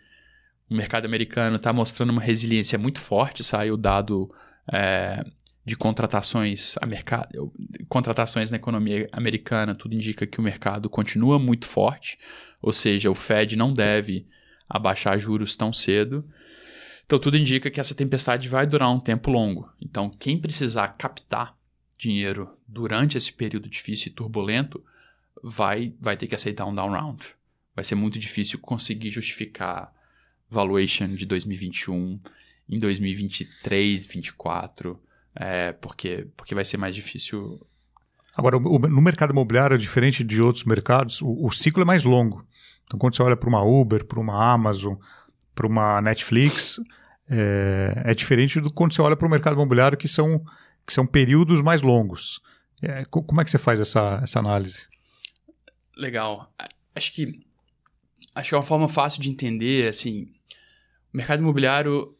o 0.71 0.75
mercado 0.75 1.05
americano 1.05 1.57
está 1.57 1.73
mostrando 1.73 2.11
uma 2.11 2.23
resiliência 2.23 2.79
muito 2.79 3.01
forte. 3.01 3.43
Saiu 3.43 3.75
o 3.75 3.79
dado 3.79 4.33
é, 4.73 5.25
de 5.65 5.77
contratações, 5.77 6.75
a 6.81 6.87
mercado, 6.87 7.53
contratações 7.89 8.51
na 8.51 8.59
economia 8.59 9.09
americana, 9.13 9.75
tudo 9.75 9.95
indica 9.95 10.27
que 10.27 10.39
o 10.39 10.43
mercado 10.43 10.91
continua 10.91 11.39
muito 11.39 11.67
forte, 11.67 12.19
ou 12.61 12.73
seja, 12.73 13.11
o 13.11 13.15
Fed 13.15 13.57
não 13.57 13.73
deve 13.73 14.27
abaixar 14.69 15.19
juros 15.19 15.57
tão 15.57 15.73
cedo. 15.73 16.25
Então 17.07 17.19
tudo 17.19 17.37
indica 17.37 17.71
que 17.71 17.81
essa 17.81 17.95
tempestade 17.95 18.49
vai 18.49 18.67
durar 18.67 18.91
um 18.91 19.01
tempo 19.01 19.31
longo. 19.31 19.71
Então 19.81 20.11
quem 20.11 20.39
precisar 20.39 20.89
captar 20.89 21.57
dinheiro 21.97 22.51
durante 22.69 23.17
esse 23.17 23.33
período 23.33 23.69
difícil 23.69 24.11
e 24.11 24.15
turbulento 24.15 24.85
vai 25.43 25.95
vai 26.01 26.17
ter 26.17 26.27
que 26.27 26.35
aceitar 26.35 26.67
um 26.67 26.75
down 26.75 26.91
round. 26.91 27.27
Vai 27.75 27.85
ser 27.85 27.95
muito 27.95 28.19
difícil 28.19 28.59
conseguir 28.59 29.11
justificar 29.11 29.93
valuation 30.51 31.15
de 31.15 31.25
2021 31.27 32.21
em 32.69 32.79
2023, 32.79 34.07
2024 34.07 35.01
é, 35.37 35.73
porque, 35.73 36.29
porque 36.37 36.55
vai 36.55 36.65
ser 36.65 36.77
mais 36.77 36.95
difícil. 36.95 37.61
Agora, 38.37 38.57
o, 38.57 38.79
no 38.79 39.01
mercado 39.01 39.33
imobiliário, 39.33 39.79
diferente 39.79 40.23
de 40.25 40.43
outros 40.43 40.65
mercados, 40.65 41.21
o, 41.23 41.47
o 41.47 41.51
ciclo 41.51 41.83
é 41.83 41.85
mais 41.85 42.05
longo. 42.05 42.47
Então, 42.87 42.99
quando 42.99 43.17
você 43.17 43.23
olha 43.23 43.37
para 43.37 43.49
uma 43.49 43.63
Uber, 43.63 44.05
para 44.05 44.21
uma 44.21 44.53
Amazon, 44.53 44.95
para 45.55 45.67
uma 45.67 46.01
Netflix, 46.01 46.81
é, 47.29 48.03
é, 48.05 48.15
diferente 48.15 48.61
do 48.61 48.73
quando 48.73 48.93
você 48.93 49.01
olha 49.01 49.17
para 49.17 49.27
o 49.27 49.31
mercado 49.31 49.55
imobiliário, 49.55 49.97
que 49.97 50.09
são, 50.09 50.45
que 50.87 50.93
são 50.93 51.07
períodos 51.07 51.61
mais 51.63 51.83
longos. 51.83 52.41
É, 52.83 53.05
como 53.07 53.41
é 53.41 53.45
que 53.45 53.51
você 53.51 53.59
faz 53.59 53.81
essa, 53.81 54.21
essa 54.23 54.39
análise? 54.39 54.87
Legal. 55.97 56.53
Acho 56.95 57.13
que 57.13 57.45
acho 58.35 58.49
que 58.49 58.55
é 58.55 58.59
uma 58.59 58.65
forma 58.65 58.89
fácil 58.89 59.23
de 59.23 59.31
entender, 59.31 59.89
assim, 59.89 60.25
o 61.13 61.17
mercado 61.17 61.41
imobiliário 61.41 62.15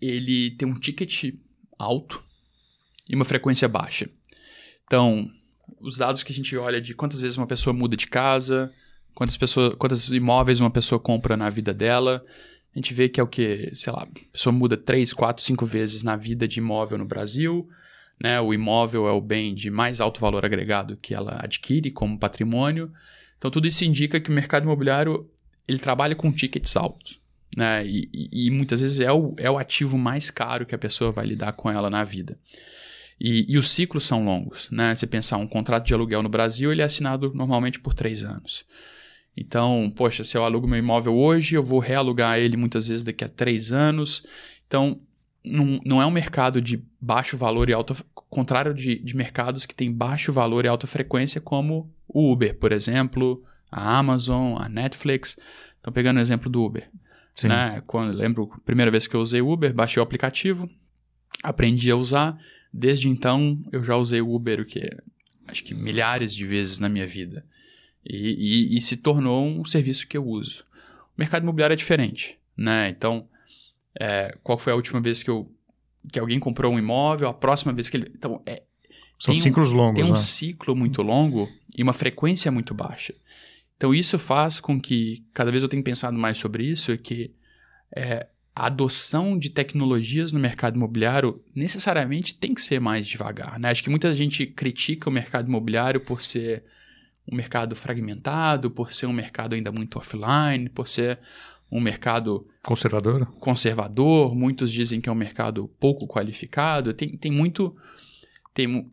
ele 0.00 0.52
tem 0.52 0.66
um 0.66 0.78
ticket 0.78 1.34
alto, 1.78 2.24
e 3.10 3.16
uma 3.16 3.24
frequência 3.24 3.68
baixa. 3.68 4.08
Então, 4.84 5.28
os 5.80 5.96
dados 5.96 6.22
que 6.22 6.32
a 6.32 6.34
gente 6.34 6.56
olha 6.56 6.80
de 6.80 6.94
quantas 6.94 7.20
vezes 7.20 7.36
uma 7.36 7.46
pessoa 7.46 7.74
muda 7.74 7.96
de 7.96 8.06
casa, 8.06 8.72
quantas, 9.12 9.36
pessoas, 9.36 9.74
quantos 9.74 10.08
imóveis 10.10 10.60
uma 10.60 10.70
pessoa 10.70 11.00
compra 11.00 11.36
na 11.36 11.50
vida 11.50 11.74
dela, 11.74 12.24
a 12.72 12.78
gente 12.78 12.94
vê 12.94 13.08
que 13.08 13.18
é 13.18 13.22
o 13.22 13.26
que, 13.26 13.72
sei 13.74 13.92
lá, 13.92 14.04
a 14.04 14.30
pessoa 14.32 14.52
muda 14.52 14.76
3, 14.76 15.12
4, 15.12 15.42
5 15.42 15.66
vezes 15.66 16.04
na 16.04 16.14
vida 16.14 16.46
de 16.46 16.60
imóvel 16.60 16.98
no 16.98 17.04
Brasil. 17.04 17.68
Né? 18.22 18.40
O 18.40 18.54
imóvel 18.54 19.08
é 19.08 19.12
o 19.12 19.20
bem 19.20 19.54
de 19.56 19.70
mais 19.70 20.00
alto 20.00 20.20
valor 20.20 20.44
agregado 20.44 20.96
que 20.96 21.12
ela 21.12 21.40
adquire 21.42 21.90
como 21.90 22.16
patrimônio. 22.16 22.92
Então, 23.38 23.50
tudo 23.50 23.66
isso 23.66 23.84
indica 23.84 24.20
que 24.20 24.30
o 24.30 24.32
mercado 24.32 24.62
imobiliário 24.62 25.28
ele 25.66 25.80
trabalha 25.80 26.14
com 26.14 26.30
tickets 26.30 26.76
altos. 26.76 27.18
Né? 27.56 27.84
E, 27.84 28.08
e, 28.12 28.46
e 28.46 28.50
muitas 28.52 28.80
vezes 28.80 29.00
é 29.00 29.10
o, 29.10 29.34
é 29.36 29.50
o 29.50 29.58
ativo 29.58 29.98
mais 29.98 30.30
caro 30.30 30.64
que 30.64 30.76
a 30.76 30.78
pessoa 30.78 31.10
vai 31.10 31.26
lidar 31.26 31.52
com 31.54 31.68
ela 31.68 31.90
na 31.90 32.04
vida. 32.04 32.38
E, 33.20 33.44
e, 33.52 33.58
os 33.58 33.68
ciclos 33.68 34.04
são 34.04 34.24
longos, 34.24 34.70
né? 34.70 34.94
Você 34.94 35.06
pensar 35.06 35.36
um 35.36 35.46
contrato 35.46 35.84
de 35.84 35.92
aluguel 35.92 36.22
no 36.22 36.28
Brasil, 36.28 36.72
ele 36.72 36.80
é 36.80 36.84
assinado 36.84 37.30
normalmente 37.34 37.78
por 37.78 37.92
três 37.92 38.24
anos. 38.24 38.64
Então, 39.36 39.92
poxa, 39.94 40.24
se 40.24 40.38
eu 40.38 40.44
alugo 40.44 40.66
meu 40.66 40.78
imóvel 40.78 41.14
hoje, 41.14 41.54
eu 41.54 41.62
vou 41.62 41.80
realugar 41.80 42.38
ele 42.38 42.56
muitas 42.56 42.88
vezes 42.88 43.04
daqui 43.04 43.22
a 43.22 43.28
três 43.28 43.72
anos. 43.72 44.24
Então, 44.66 44.98
não, 45.44 45.80
não 45.84 46.00
é 46.00 46.06
um 46.06 46.10
mercado 46.10 46.62
de 46.62 46.82
baixo 47.00 47.36
valor 47.36 47.68
e 47.68 47.72
alta... 47.74 47.94
Contrário 48.14 48.72
de, 48.72 48.98
de 48.98 49.16
mercados 49.16 49.66
que 49.66 49.74
têm 49.74 49.92
baixo 49.92 50.32
valor 50.32 50.64
e 50.64 50.68
alta 50.68 50.86
frequência, 50.86 51.40
como 51.40 51.92
o 52.08 52.32
Uber, 52.32 52.56
por 52.56 52.70
exemplo, 52.70 53.42
a 53.70 53.98
Amazon, 53.98 54.56
a 54.56 54.68
Netflix. 54.68 55.36
Então, 55.80 55.92
pegando 55.92 56.18
o 56.18 56.20
exemplo 56.20 56.48
do 56.48 56.62
Uber. 56.62 56.88
Sim. 57.34 57.48
Né? 57.48 57.82
Quando, 57.86 58.12
lembro 58.12 58.50
a 58.54 58.60
primeira 58.60 58.90
vez 58.90 59.06
que 59.06 59.14
eu 59.14 59.20
usei 59.20 59.42
o 59.42 59.50
Uber, 59.50 59.74
baixei 59.74 60.00
o 60.00 60.04
aplicativo, 60.04 60.70
aprendi 61.42 61.90
a 61.90 61.96
usar 61.96 62.38
Desde 62.72 63.08
então, 63.08 63.60
eu 63.72 63.82
já 63.82 63.96
usei 63.96 64.20
o 64.20 64.34
Uber, 64.34 64.60
o 64.60 64.64
que 64.64 64.80
acho 65.46 65.64
que 65.64 65.74
milhares 65.74 66.34
de 66.34 66.46
vezes 66.46 66.78
na 66.78 66.88
minha 66.88 67.06
vida. 67.06 67.44
E, 68.04 68.72
e, 68.72 68.76
e, 68.76 68.80
se 68.80 68.96
tornou 68.96 69.46
um 69.46 69.64
serviço 69.64 70.06
que 70.06 70.16
eu 70.16 70.26
uso. 70.26 70.64
O 71.16 71.20
mercado 71.20 71.42
imobiliário 71.42 71.74
é 71.74 71.76
diferente, 71.76 72.38
né? 72.56 72.88
Então, 72.88 73.28
é, 73.98 74.34
qual 74.42 74.58
foi 74.58 74.72
a 74.72 74.76
última 74.76 75.00
vez 75.00 75.22
que, 75.22 75.28
eu, 75.28 75.50
que 76.10 76.18
alguém 76.18 76.38
comprou 76.38 76.72
um 76.72 76.78
imóvel? 76.78 77.28
A 77.28 77.34
próxima 77.34 77.72
vez 77.72 77.88
que 77.88 77.96
ele... 77.98 78.10
Então, 78.14 78.40
é, 78.46 78.62
São 79.18 79.34
ciclos 79.34 79.72
um, 79.72 79.76
longos, 79.76 80.00
Tem 80.00 80.04
um 80.04 80.12
né? 80.12 80.18
ciclo 80.18 80.74
muito 80.74 81.02
longo 81.02 81.48
e 81.76 81.82
uma 81.82 81.92
frequência 81.92 82.50
muito 82.50 82.72
baixa. 82.72 83.14
Então, 83.76 83.94
isso 83.94 84.18
faz 84.18 84.60
com 84.60 84.80
que, 84.80 85.24
cada 85.34 85.50
vez 85.50 85.62
eu 85.62 85.68
tenho 85.68 85.82
pensado 85.82 86.16
mais 86.16 86.38
sobre 86.38 86.64
isso, 86.64 86.92
é 86.92 86.96
que 86.96 87.34
é, 87.94 88.28
a 88.60 88.66
adoção 88.66 89.38
de 89.38 89.48
tecnologias 89.48 90.32
no 90.32 90.38
mercado 90.38 90.76
imobiliário 90.76 91.42
necessariamente 91.54 92.34
tem 92.34 92.52
que 92.52 92.60
ser 92.62 92.78
mais 92.78 93.06
devagar. 93.06 93.58
Né? 93.58 93.70
Acho 93.70 93.82
que 93.82 93.88
muita 93.88 94.12
gente 94.12 94.46
critica 94.46 95.08
o 95.08 95.12
mercado 95.12 95.48
imobiliário 95.48 95.98
por 95.98 96.20
ser 96.20 96.62
um 97.26 97.34
mercado 97.34 97.74
fragmentado, 97.74 98.70
por 98.70 98.92
ser 98.92 99.06
um 99.06 99.14
mercado 99.14 99.54
ainda 99.54 99.72
muito 99.72 99.98
offline, 99.98 100.68
por 100.68 100.86
ser 100.86 101.18
um 101.72 101.80
mercado 101.80 102.46
conservador. 102.62 103.24
Conservador. 103.40 104.34
Muitos 104.34 104.70
dizem 104.70 105.00
que 105.00 105.08
é 105.08 105.12
um 105.12 105.14
mercado 105.14 105.66
pouco 105.80 106.06
qualificado. 106.06 106.92
Tem, 106.92 107.16
tem 107.16 107.32
muito. 107.32 107.74
Tem, 108.52 108.86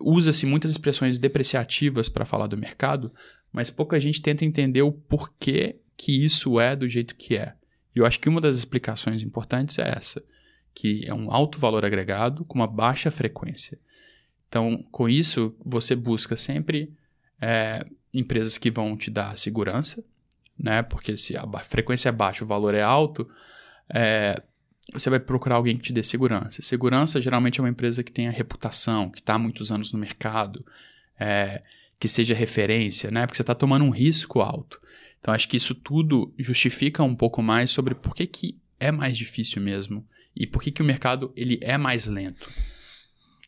Usa-se 0.00 0.44
muitas 0.44 0.70
expressões 0.70 1.18
depreciativas 1.18 2.10
para 2.10 2.26
falar 2.26 2.46
do 2.46 2.58
mercado, 2.58 3.10
mas 3.50 3.70
pouca 3.70 3.98
gente 3.98 4.20
tenta 4.20 4.44
entender 4.44 4.82
o 4.82 4.92
porquê 4.92 5.76
que 5.96 6.12
isso 6.12 6.60
é 6.60 6.76
do 6.76 6.86
jeito 6.86 7.14
que 7.14 7.36
é. 7.36 7.54
E 7.94 7.98
eu 7.98 8.06
acho 8.06 8.18
que 8.20 8.28
uma 8.28 8.40
das 8.40 8.56
explicações 8.56 9.22
importantes 9.22 9.78
é 9.78 9.88
essa, 9.96 10.22
que 10.74 11.02
é 11.06 11.14
um 11.14 11.30
alto 11.30 11.58
valor 11.58 11.84
agregado 11.84 12.44
com 12.44 12.58
uma 12.58 12.66
baixa 12.66 13.10
frequência. 13.10 13.78
Então, 14.48 14.84
com 14.90 15.08
isso, 15.08 15.54
você 15.64 15.94
busca 15.94 16.36
sempre 16.36 16.92
é, 17.40 17.84
empresas 18.12 18.58
que 18.58 18.70
vão 18.70 18.96
te 18.96 19.10
dar 19.10 19.38
segurança, 19.38 20.02
né? 20.58 20.82
Porque 20.82 21.16
se 21.16 21.36
a 21.36 21.46
frequência 21.60 22.08
é 22.08 22.12
baixa, 22.12 22.44
o 22.44 22.46
valor 22.46 22.74
é 22.74 22.82
alto, 22.82 23.28
é, 23.92 24.40
você 24.92 25.10
vai 25.10 25.18
procurar 25.18 25.56
alguém 25.56 25.76
que 25.76 25.82
te 25.82 25.92
dê 25.92 26.02
segurança. 26.04 26.62
Segurança 26.62 27.20
geralmente 27.20 27.58
é 27.58 27.62
uma 27.62 27.68
empresa 27.68 28.02
que 28.02 28.12
tenha 28.12 28.30
reputação, 28.30 29.10
que 29.10 29.18
está 29.18 29.34
há 29.34 29.38
muitos 29.38 29.72
anos 29.72 29.92
no 29.92 29.98
mercado, 29.98 30.64
é, 31.18 31.62
que 31.98 32.08
seja 32.08 32.34
referência, 32.34 33.10
né? 33.10 33.26
Porque 33.26 33.36
você 33.36 33.42
está 33.42 33.54
tomando 33.54 33.84
um 33.84 33.90
risco 33.90 34.40
alto. 34.40 34.80
Então 35.24 35.32
acho 35.32 35.48
que 35.48 35.56
isso 35.56 35.74
tudo 35.74 36.34
justifica 36.38 37.02
um 37.02 37.16
pouco 37.16 37.42
mais 37.42 37.70
sobre 37.70 37.94
por 37.94 38.14
que, 38.14 38.26
que 38.26 38.60
é 38.78 38.92
mais 38.92 39.16
difícil 39.16 39.62
mesmo 39.62 40.06
e 40.36 40.46
por 40.46 40.62
que, 40.62 40.70
que 40.70 40.82
o 40.82 40.84
mercado 40.84 41.32
ele 41.34 41.58
é 41.62 41.78
mais 41.78 42.06
lento. 42.06 42.46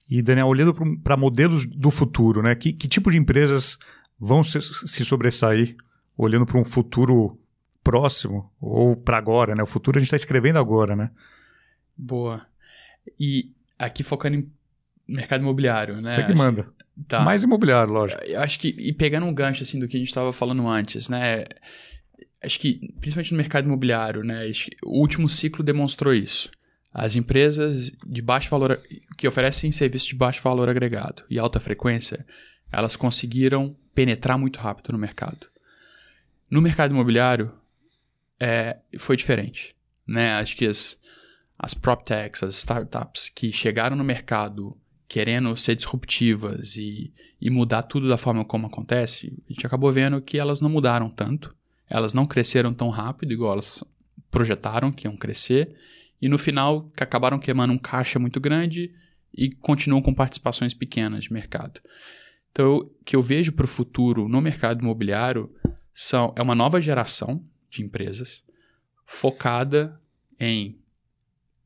E 0.09 0.23
Daniel, 0.23 0.47
olhando 0.47 0.73
para 1.03 1.19
modelos 1.19 1.67
do 1.67 1.91
futuro, 1.91 2.43
né? 2.43 2.55
Que, 2.55 2.73
que, 2.73 2.89
tipo 2.89 3.11
de 3.11 3.19
empresas 3.19 3.79
vão 4.19 4.43
se, 4.43 4.59
se 4.63 5.05
sobressair 5.05 5.77
olhando 6.17 6.47
para 6.47 6.59
um 6.59 6.65
futuro 6.65 7.39
próximo 7.85 8.51
ou 8.59 8.97
para 8.97 9.19
agora, 9.19 9.55
né? 9.55 9.63
O 9.63 9.67
futuro 9.67 9.99
a 9.99 10.01
gente 10.01 10.07
está 10.07 10.17
escrevendo 10.17 10.59
agora, 10.59 10.97
né? 10.97 11.11
Boa. 11.95 12.47
E 13.21 13.53
aqui 13.79 14.03
focando 14.03 14.37
em 14.37 14.51
mercado 15.07 15.43
imobiliário, 15.43 16.01
né? 16.01 16.09
Você 16.09 16.25
que 16.25 16.35
manda. 16.35 16.73
Tá. 17.09 17.21
Mais 17.21 17.43
imobiliário, 17.43 17.93
lógico. 17.93 18.23
Eu 18.25 18.41
acho 18.41 18.59
que, 18.59 18.69
e 18.69 18.93
pegando 18.93 19.27
um 19.27 19.35
gancho 19.35 19.63
assim 19.63 19.79
do 19.79 19.87
que 19.87 19.97
a 19.97 20.01
gente 20.01 20.09
estava 20.09 20.33
falando 20.33 20.67
antes, 20.67 21.09
né? 21.09 21.45
Acho 22.43 22.59
que, 22.59 22.93
principalmente 23.01 23.33
no 23.33 23.39
mercado 23.39 23.67
imobiliário, 23.67 24.23
né? 24.23 24.51
O 24.85 25.01
último 25.01 25.29
ciclo 25.29 25.63
demonstrou 25.63 26.15
isso. 26.15 26.51
As 26.93 27.15
empresas 27.15 27.93
de 28.07 28.23
baixo 28.23 28.49
valor, 28.49 28.81
que 29.19 29.29
oferecem 29.29 29.71
serviços 29.71 30.09
de 30.09 30.15
baixo 30.15 30.43
valor 30.43 30.69
agregado 30.69 31.25
e 31.29 31.39
alta 31.39 31.61
frequência, 31.61 32.25
elas 32.73 32.97
conseguiram 32.97 33.77
penetrar 33.95 34.39
muito 34.39 34.59
rápido 34.59 34.93
no 34.93 34.99
mercado. 34.99 35.47
No 36.51 36.63
mercado 36.63 36.93
imobiliário, 36.93 37.53
é, 38.41 38.79
foi 38.99 39.17
diferente. 39.17 39.77
Né? 40.07 40.33
Acho 40.35 40.57
que 40.57 40.67
as, 40.67 40.99
as 41.59 41.75
PropTechs, 41.75 42.43
as 42.43 42.55
startups 42.57 43.29
que 43.29 43.53
chegaram 43.53 43.97
no 43.97 44.05
mercado 44.05 44.77
querendo 45.09 45.57
ser 45.57 45.77
disruptivas 45.77 46.77
e, 46.77 47.13
e 47.41 47.51
mudar 47.51 47.83
tudo 47.83 48.09
da 48.09 48.17
forma 48.17 48.45
como 48.45 48.67
acontece, 48.67 49.33
a 49.49 49.53
gente 49.53 49.67
acabou 49.67 49.93
vendo 49.93 50.21
que 50.21 50.39
elas 50.39 50.61
não 50.61 50.69
mudaram 50.69 51.09
tanto 51.09 51.55
elas 51.89 52.13
não 52.13 52.27
cresceram 52.27 52.75
tão 52.75 52.89
rápido, 52.89 53.33
igual 53.33 53.53
elas 53.53 53.83
projetaram 54.31 54.93
que 54.93 55.07
iam 55.07 55.17
crescer, 55.17 55.75
e 56.21 56.29
no 56.29 56.39
final 56.39 56.91
acabaram 56.99 57.39
queimando 57.39 57.73
um 57.73 57.79
caixa 57.79 58.19
muito 58.19 58.41
grande 58.41 58.93
e 59.33 59.51
continuam 59.51 60.03
com 60.03 60.15
participações 60.15 60.75
pequenas 60.75 61.25
de 61.25 61.33
mercado. 61.33 61.81
Então, 62.51 62.79
o 62.79 62.85
que 63.05 63.15
eu 63.15 63.23
vejo 63.23 63.53
para 63.53 63.65
o 63.65 63.69
futuro 63.69 64.29
no 64.29 64.41
mercado 64.41 64.81
imobiliário 64.81 65.55
são, 65.93 66.33
é 66.37 66.43
uma 66.43 66.55
nova 66.55 66.81
geração 66.81 67.45
de 67.71 67.83
empresas 67.83 68.43
focada 69.05 70.01
em 70.41 70.79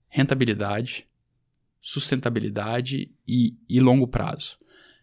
rentabilidade, 0.08 1.06
sustentabilidade 1.80 3.10
e, 3.26 3.56
e 3.68 3.80
longo 3.80 4.06
prazo. 4.06 4.58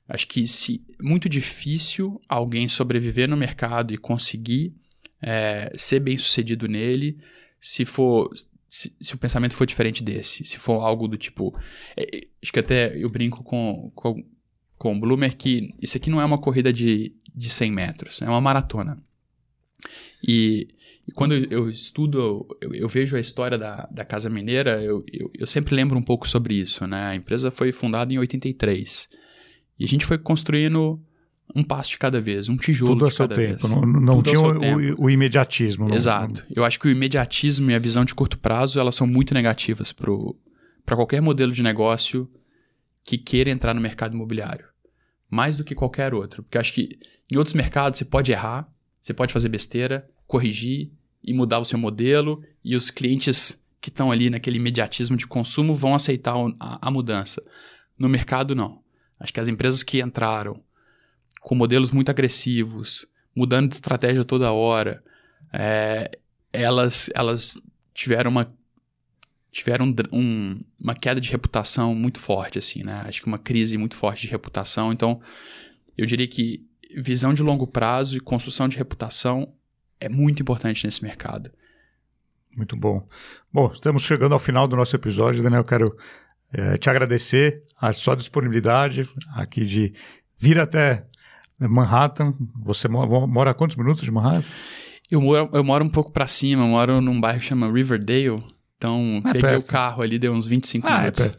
Acho 0.07 0.27
que 0.27 0.47
se 0.47 0.85
muito 1.01 1.27
difícil 1.27 2.21
alguém 2.29 2.69
sobreviver 2.69 3.27
no 3.27 3.35
mercado 3.35 3.93
e 3.93 3.97
conseguir 3.97 4.73
é, 5.21 5.73
ser 5.75 5.99
bem 5.99 6.17
sucedido 6.17 6.67
nele 6.67 7.17
se 7.59 7.83
for 7.83 8.29
se, 8.69 8.93
se, 9.01 9.15
o 9.15 9.17
pensamento 9.17 9.55
for 9.55 9.65
diferente 9.65 10.03
desse, 10.03 10.43
se 10.43 10.57
for 10.57 10.81
algo 10.81 11.07
do 11.07 11.17
tipo. 11.17 11.57
É, 11.95 12.27
acho 12.41 12.53
que 12.53 12.59
até 12.59 12.95
eu 12.95 13.09
brinco 13.09 13.43
com, 13.43 13.91
com, 13.95 14.23
com 14.77 14.95
o 14.95 14.99
Bloomer 14.99 15.35
que 15.35 15.73
isso 15.81 15.97
aqui 15.97 16.09
não 16.09 16.21
é 16.21 16.25
uma 16.25 16.37
corrida 16.37 16.71
de, 16.71 17.13
de 17.35 17.49
100 17.49 17.71
metros, 17.71 18.21
é 18.21 18.29
uma 18.29 18.41
maratona. 18.41 19.01
E, 20.25 20.69
e 21.07 21.11
quando 21.13 21.33
eu 21.33 21.69
estudo, 21.69 22.45
eu, 22.61 22.73
eu, 22.73 22.87
vejo 22.89 23.15
a 23.15 23.19
história 23.19 23.57
da, 23.57 23.87
da 23.89 24.03
Casa 24.03 24.29
Mineira, 24.29 24.83
eu, 24.83 25.05
eu, 25.11 25.31
eu, 25.33 25.47
sempre 25.47 25.73
lembro 25.73 25.97
um 25.97 26.01
pouco 26.01 26.27
sobre 26.27 26.55
isso. 26.55 26.85
Né? 26.85 27.01
A 27.01 27.15
empresa 27.15 27.49
foi 27.49 27.71
fundada 27.71 28.13
em 28.13 28.17
83. 28.17 29.07
E 29.79 29.85
a 29.85 29.87
gente 29.87 30.05
foi 30.05 30.17
construindo 30.17 31.01
um 31.55 31.63
passo 31.63 31.91
de 31.91 31.97
cada 31.97 32.19
vez, 32.19 32.49
um 32.49 32.57
tijolo 32.57 32.97
Tudo 32.97 33.09
de 33.09 33.17
cada 33.17 33.35
tempo. 33.35 33.67
vez. 33.67 33.75
Não, 33.75 33.81
não 33.85 34.21
tinha 34.21 34.39
o, 34.39 34.57
o, 34.57 35.05
o, 35.05 35.09
imediatismo. 35.09 35.93
Exato. 35.95 36.45
Eu 36.53 36.65
acho 36.65 36.77
que 36.77 36.89
o 36.89 36.91
imediatismo 36.91 37.71
e 37.71 37.73
a 37.73 37.79
visão 37.79 38.03
de 38.03 38.13
curto 38.13 38.37
prazo, 38.37 38.77
elas 38.77 38.95
são 38.95 39.07
muito 39.07 39.33
negativas 39.33 39.93
para 39.93 40.95
qualquer 40.95 41.21
modelo 41.21 41.53
de 41.53 41.63
negócio 41.63 42.29
que 43.05 43.17
queira 43.17 43.49
entrar 43.49 43.73
no 43.73 43.79
mercado 43.79 44.13
imobiliário. 44.13 44.65
Mais 45.29 45.55
do 45.55 45.63
que 45.63 45.73
qualquer 45.73 46.13
outro. 46.13 46.43
Porque 46.43 46.57
eu 46.57 46.61
acho 46.61 46.73
que 46.73 46.99
em 47.31 47.37
outros 47.37 47.53
mercados 47.53 47.97
você 47.97 48.03
pode 48.03 48.29
errar, 48.29 48.67
você 49.01 49.13
pode 49.13 49.31
fazer 49.31 49.47
besteira, 49.47 50.05
corrigir 50.27 50.91
e 51.23 51.33
mudar 51.33 51.59
o 51.59 51.65
seu 51.65 51.79
modelo, 51.79 52.43
e 52.63 52.75
os 52.75 52.91
clientes 52.91 53.61
que 53.81 53.89
estão 53.89 54.11
ali 54.11 54.29
naquele 54.29 54.57
imediatismo 54.57 55.15
de 55.15 55.25
consumo 55.25 55.73
vão 55.73 55.95
aceitar 55.95 56.35
a, 56.59 56.87
a 56.87 56.91
mudança. 56.91 57.41
No 57.97 58.09
mercado, 58.09 58.53
não. 58.53 58.81
Acho 59.19 59.33
que 59.33 59.39
as 59.39 59.47
empresas 59.47 59.81
que 59.83 60.01
entraram 60.01 60.61
com 61.41 61.55
modelos 61.55 61.91
muito 61.91 62.09
agressivos, 62.09 63.05
mudando 63.35 63.69
de 63.69 63.75
estratégia 63.75 64.25
toda 64.25 64.51
hora, 64.51 65.03
é, 65.53 66.19
elas, 66.51 67.09
elas 67.15 67.57
tiveram 67.93 68.31
uma 68.31 68.53
tiveram 69.49 69.91
um, 70.11 70.57
uma 70.79 70.93
queda 70.93 71.19
de 71.19 71.31
reputação 71.31 71.95
muito 71.95 72.19
forte, 72.19 72.59
assim, 72.59 72.83
né? 72.83 73.03
Acho 73.07 73.21
que 73.21 73.27
uma 73.27 73.39
crise 73.39 73.75
muito 73.75 73.95
forte 73.95 74.21
de 74.21 74.27
reputação. 74.27 74.93
Então, 74.93 75.19
eu 75.97 76.05
diria 76.05 76.27
que 76.27 76.63
visão 76.95 77.33
de 77.33 77.41
longo 77.41 77.65
prazo 77.65 78.15
e 78.15 78.19
construção 78.19 78.67
de 78.67 78.77
reputação 78.77 79.51
é 79.99 80.09
muito 80.09 80.41
importante 80.41 80.85
nesse 80.85 81.03
mercado. 81.03 81.51
Muito 82.55 82.75
bom. 82.75 83.07
Bom, 83.53 83.71
estamos 83.71 84.03
chegando 84.03 84.33
ao 84.33 84.39
final 84.39 84.67
do 84.67 84.75
nosso 84.75 84.95
episódio, 84.95 85.43
Daniel. 85.43 85.61
Eu 85.61 85.65
quero 85.65 85.97
é, 86.51 86.77
te 86.77 86.89
agradecer 86.89 87.63
a 87.79 87.93
sua 87.93 88.15
disponibilidade 88.15 89.07
aqui 89.35 89.65
de 89.65 89.93
vir 90.37 90.59
até 90.59 91.05
Manhattan. 91.59 92.35
Você 92.63 92.87
mora, 92.87 93.51
a 93.51 93.53
quantos 93.53 93.77
minutos 93.77 94.03
de 94.03 94.11
Manhattan? 94.11 94.49
Eu 95.09 95.21
moro, 95.21 95.49
eu 95.53 95.63
moro 95.63 95.85
um 95.85 95.89
pouco 95.89 96.11
para 96.11 96.27
cima, 96.27 96.63
eu 96.63 96.67
moro 96.67 96.99
num 96.99 97.19
bairro 97.19 97.39
que 97.39 97.45
chama 97.45 97.71
Riverdale. 97.71 98.43
Então, 98.77 99.21
é 99.25 99.33
peguei 99.33 99.41
perto. 99.41 99.63
o 99.63 99.67
carro 99.67 100.01
ali, 100.01 100.19
deu 100.19 100.33
uns 100.33 100.45
25 100.45 100.87
ah, 100.87 100.91
é 100.91 100.97
minutos. 100.99 101.25
É 101.25 101.31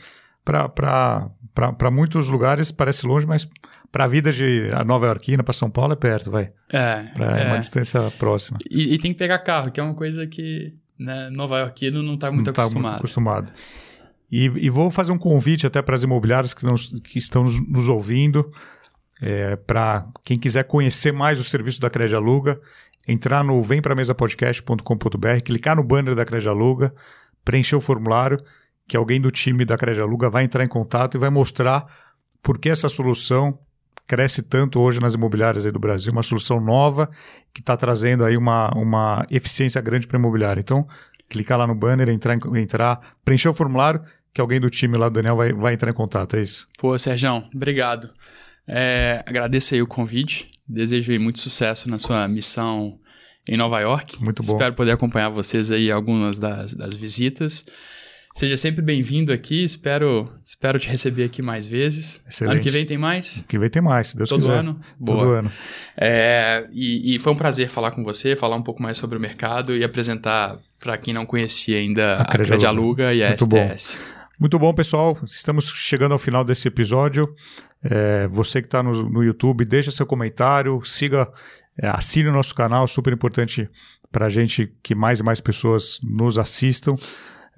para 0.44 1.90
muitos 1.90 2.28
lugares 2.28 2.70
parece 2.70 3.06
longe, 3.06 3.26
mas 3.26 3.48
para 3.90 4.04
a 4.04 4.08
vida 4.08 4.32
de 4.32 4.70
a 4.72 4.84
Nova 4.84 5.06
Yorkina, 5.06 5.42
para 5.42 5.54
São 5.54 5.70
Paulo, 5.70 5.94
é 5.94 5.96
perto, 5.96 6.30
vai. 6.30 6.52
É. 6.70 7.02
Pra, 7.14 7.38
é. 7.38 7.46
uma 7.48 7.58
distância 7.58 8.10
próxima. 8.18 8.58
E, 8.70 8.94
e, 8.94 8.98
tem 8.98 9.12
que 9.12 9.18
pegar 9.18 9.38
carro, 9.38 9.70
que 9.70 9.80
é 9.80 9.82
uma 9.82 9.94
coisa 9.94 10.26
que 10.26 10.74
né, 10.98 11.30
Nova 11.30 11.58
Yorkino 11.60 12.02
não 12.02 12.14
está 12.14 12.30
muito 12.30 12.46
não 12.46 12.52
acostumado. 12.52 12.72
Tá 12.72 12.80
muito 12.80 12.96
acostumado. 12.96 13.52
E, 14.30 14.44
e, 14.44 14.68
vou 14.68 14.90
fazer 14.90 15.10
um 15.10 15.18
convite 15.18 15.66
até 15.66 15.80
para 15.80 15.94
as 15.94 16.02
imobiliárias 16.02 16.52
que, 16.52 16.66
que 17.00 17.18
estão 17.18 17.44
nos, 17.44 17.58
nos 17.66 17.88
ouvindo, 17.88 18.52
é, 19.22 19.56
para 19.56 20.06
quem 20.24 20.38
quiser 20.38 20.64
conhecer 20.64 21.12
mais 21.12 21.40
o 21.40 21.44
serviço 21.44 21.80
da 21.80 21.88
Crédito 21.88 22.16
Aluga, 22.16 22.60
entrar 23.06 23.42
no 23.42 23.62
vempramesapodcast.com.br, 23.62 25.42
clicar 25.42 25.76
no 25.76 25.82
banner 25.82 26.14
da 26.14 26.26
Crédito 26.26 26.50
Aluga, 26.50 26.94
preencher 27.42 27.76
o 27.76 27.80
formulário, 27.80 28.38
que 28.86 28.98
alguém 28.98 29.18
do 29.18 29.30
time 29.30 29.64
da 29.64 29.78
Crédito 29.78 30.02
Aluga 30.02 30.28
vai 30.28 30.44
entrar 30.44 30.62
em 30.62 30.68
contato 30.68 31.16
e 31.16 31.18
vai 31.18 31.30
mostrar 31.30 31.86
por 32.42 32.58
que 32.58 32.68
essa 32.68 32.90
solução 32.90 33.58
cresce 34.08 34.42
tanto 34.42 34.80
hoje 34.80 34.98
nas 35.00 35.12
imobiliárias 35.12 35.64
do 35.70 35.78
Brasil, 35.78 36.10
uma 36.10 36.22
solução 36.22 36.58
nova 36.58 37.10
que 37.52 37.60
está 37.60 37.76
trazendo 37.76 38.24
aí 38.24 38.36
uma, 38.38 38.70
uma 38.74 39.26
eficiência 39.30 39.80
grande 39.82 40.06
para 40.06 40.16
a 40.16 40.20
imobiliária. 40.20 40.60
Então, 40.60 40.88
clicar 41.28 41.58
lá 41.58 41.66
no 41.66 41.74
banner, 41.74 42.08
entrar, 42.08 42.36
entrar, 42.56 43.16
preencher 43.22 43.50
o 43.50 43.54
formulário, 43.54 44.02
que 44.32 44.40
alguém 44.40 44.58
do 44.58 44.70
time 44.70 44.96
lá 44.96 45.10
do 45.10 45.14
Daniel 45.14 45.36
vai, 45.36 45.52
vai 45.52 45.74
entrar 45.74 45.90
em 45.90 45.94
contato, 45.94 46.36
é 46.36 46.42
isso. 46.42 46.66
Pô, 46.78 46.98
Sérgio, 46.98 47.44
obrigado. 47.54 48.10
É, 48.66 49.22
agradeço 49.26 49.74
aí 49.74 49.82
o 49.82 49.86
convite, 49.86 50.50
desejo 50.66 51.12
aí 51.12 51.18
muito 51.18 51.40
sucesso 51.40 51.88
na 51.88 51.98
sua 51.98 52.26
missão 52.26 52.98
em 53.46 53.56
Nova 53.56 53.78
York. 53.80 54.22
Muito 54.22 54.42
bom. 54.42 54.54
Espero 54.54 54.74
poder 54.74 54.92
acompanhar 54.92 55.28
vocês 55.28 55.70
aí 55.70 55.88
em 55.88 55.92
algumas 55.92 56.38
das, 56.38 56.72
das 56.72 56.94
visitas. 56.94 57.66
Seja 58.38 58.56
sempre 58.56 58.80
bem-vindo 58.80 59.32
aqui, 59.32 59.64
espero, 59.64 60.30
espero 60.44 60.78
te 60.78 60.88
receber 60.88 61.24
aqui 61.24 61.42
mais 61.42 61.66
vezes. 61.66 62.22
Excelente. 62.24 62.54
Ano 62.54 62.62
que 62.62 62.70
vem 62.70 62.86
tem 62.86 62.96
mais? 62.96 63.38
Ano 63.38 63.46
que 63.48 63.58
vem 63.58 63.68
tem 63.68 63.82
mais, 63.82 64.10
se 64.10 64.16
Deus 64.16 64.28
Todo 64.28 64.42
quiser. 64.42 64.58
ano? 64.58 64.80
Boa. 64.96 65.18
Todo 65.18 65.34
ano. 65.34 65.52
É, 65.96 66.64
e, 66.70 67.16
e, 67.16 67.18
foi 67.18 67.32
um 67.32 67.36
prazer 67.36 67.68
falar 67.68 67.90
com 67.90 68.04
você, 68.04 68.36
falar 68.36 68.54
um 68.54 68.62
pouco 68.62 68.80
mais 68.80 68.96
sobre 68.96 69.18
o 69.18 69.20
mercado 69.20 69.76
e 69.76 69.82
apresentar 69.82 70.56
para 70.78 70.96
quem 70.96 71.12
não 71.12 71.26
conhecia 71.26 71.78
ainda 71.78 72.18
a, 72.18 72.22
a 72.22 72.26
Crede 72.26 72.64
Aluga 72.64 73.12
e 73.12 73.24
a 73.24 73.30
Muito 73.30 73.44
STS. 73.44 73.96
Bom. 73.96 74.02
Muito 74.38 74.56
bom, 74.56 74.72
pessoal. 74.72 75.18
Estamos 75.24 75.68
chegando 75.70 76.12
ao 76.12 76.18
final 76.20 76.44
desse 76.44 76.68
episódio. 76.68 77.34
É, 77.82 78.28
você 78.28 78.62
que 78.62 78.68
está 78.68 78.84
no, 78.84 79.10
no, 79.10 79.24
YouTube, 79.24 79.64
deixa 79.64 79.90
seu 79.90 80.06
comentário, 80.06 80.80
siga, 80.84 81.28
é, 81.76 81.88
assine 81.88 82.28
o 82.28 82.32
nosso 82.32 82.54
canal, 82.54 82.86
super 82.86 83.12
importante 83.12 83.68
para 84.12 84.26
a 84.26 84.28
gente 84.28 84.72
que 84.80 84.94
mais 84.94 85.18
e 85.18 85.24
mais 85.24 85.40
pessoas 85.40 85.98
nos 86.04 86.38
assistam. 86.38 86.94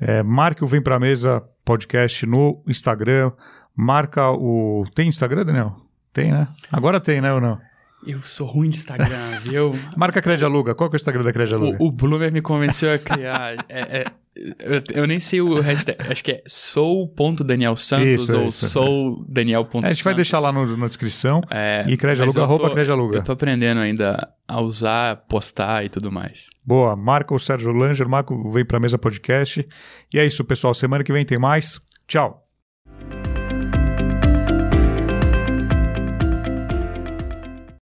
É, 0.01 0.23
marque 0.23 0.65
o 0.65 0.67
Vem 0.67 0.83
Pra 0.83 0.99
Mesa 0.99 1.43
podcast 1.65 2.25
no 2.27 2.63
Instagram. 2.67 3.33
Marca 3.77 4.31
o. 4.31 4.85
Tem 4.95 5.09
Instagram, 5.09 5.45
Daniel? 5.45 5.77
Tem, 6.13 6.33
né? 6.33 6.49
Agora 6.73 6.99
tem, 6.99 7.21
né 7.21 7.33
ou 7.33 7.41
não? 7.41 7.59
Eu 8.07 8.21
sou 8.23 8.47
ruim 8.47 8.71
de 8.71 8.79
Instagram, 8.79 9.31
viu? 9.43 9.75
Marca 9.97 10.23
Crédito 10.23 10.45
Aluga. 10.45 10.75
Qual 10.75 10.89
que 10.89 10.97
é 10.97 10.97
o 10.97 11.01
Instagram 11.01 11.23
da 11.23 11.33
Crédito 11.33 11.57
Aluga? 11.57 11.77
O, 11.81 11.89
o 11.89 11.93
Bloomer 11.93 12.33
me 12.33 12.41
convenceu 12.41 12.93
a 12.93 12.99
criar. 12.99 13.65
é, 13.69 14.01
é, 14.01 14.05
eu, 14.37 14.83
eu, 14.95 15.07
nem 15.07 15.21
sei 15.21 15.41
o 15.41 15.61
hashtag. 15.61 15.99
Acho 16.11 16.25
que 16.25 16.33
é 16.33 16.43
sou.danielsantos 16.47 18.23
isso, 18.23 18.37
ou 18.37 18.49
isso, 18.49 18.69
soudaniel.santos. 18.69 19.85
É, 19.85 19.87
a 19.87 19.93
gente 19.93 20.05
vai 20.05 20.15
deixar 20.15 20.39
lá 20.39 20.51
no, 20.51 20.77
na 20.77 20.87
descrição. 20.87 21.43
É, 21.51 21.85
e 21.89 21.97
Crédito 21.97 22.23
Aluga, 22.23 22.43
arroba 22.43 22.71
Crédito 22.71 22.93
Aluga. 22.93 23.19
Eu 23.19 23.23
tô 23.23 23.33
aprendendo 23.33 23.81
ainda 23.81 24.29
a 24.49 24.61
usar, 24.61 25.17
postar 25.29 25.85
e 25.85 25.89
tudo 25.89 26.11
mais. 26.11 26.49
Boa. 26.65 26.97
Marca 26.97 27.35
o 27.35 27.39
Sérgio 27.39 27.73
Langer, 27.73 28.09
marca 28.09 28.33
o 28.33 28.51
Vem 28.51 28.65
Pra 28.65 28.81
Mesa 28.81 28.97
Podcast. 28.97 29.67
E 30.13 30.19
é 30.19 30.25
isso, 30.25 30.45
pessoal. 30.45 30.73
Semana 30.73 31.05
que 31.05 31.13
vem 31.13 31.25
tem 31.25 31.39
mais. 31.39 31.81
Tchau. 32.07 32.50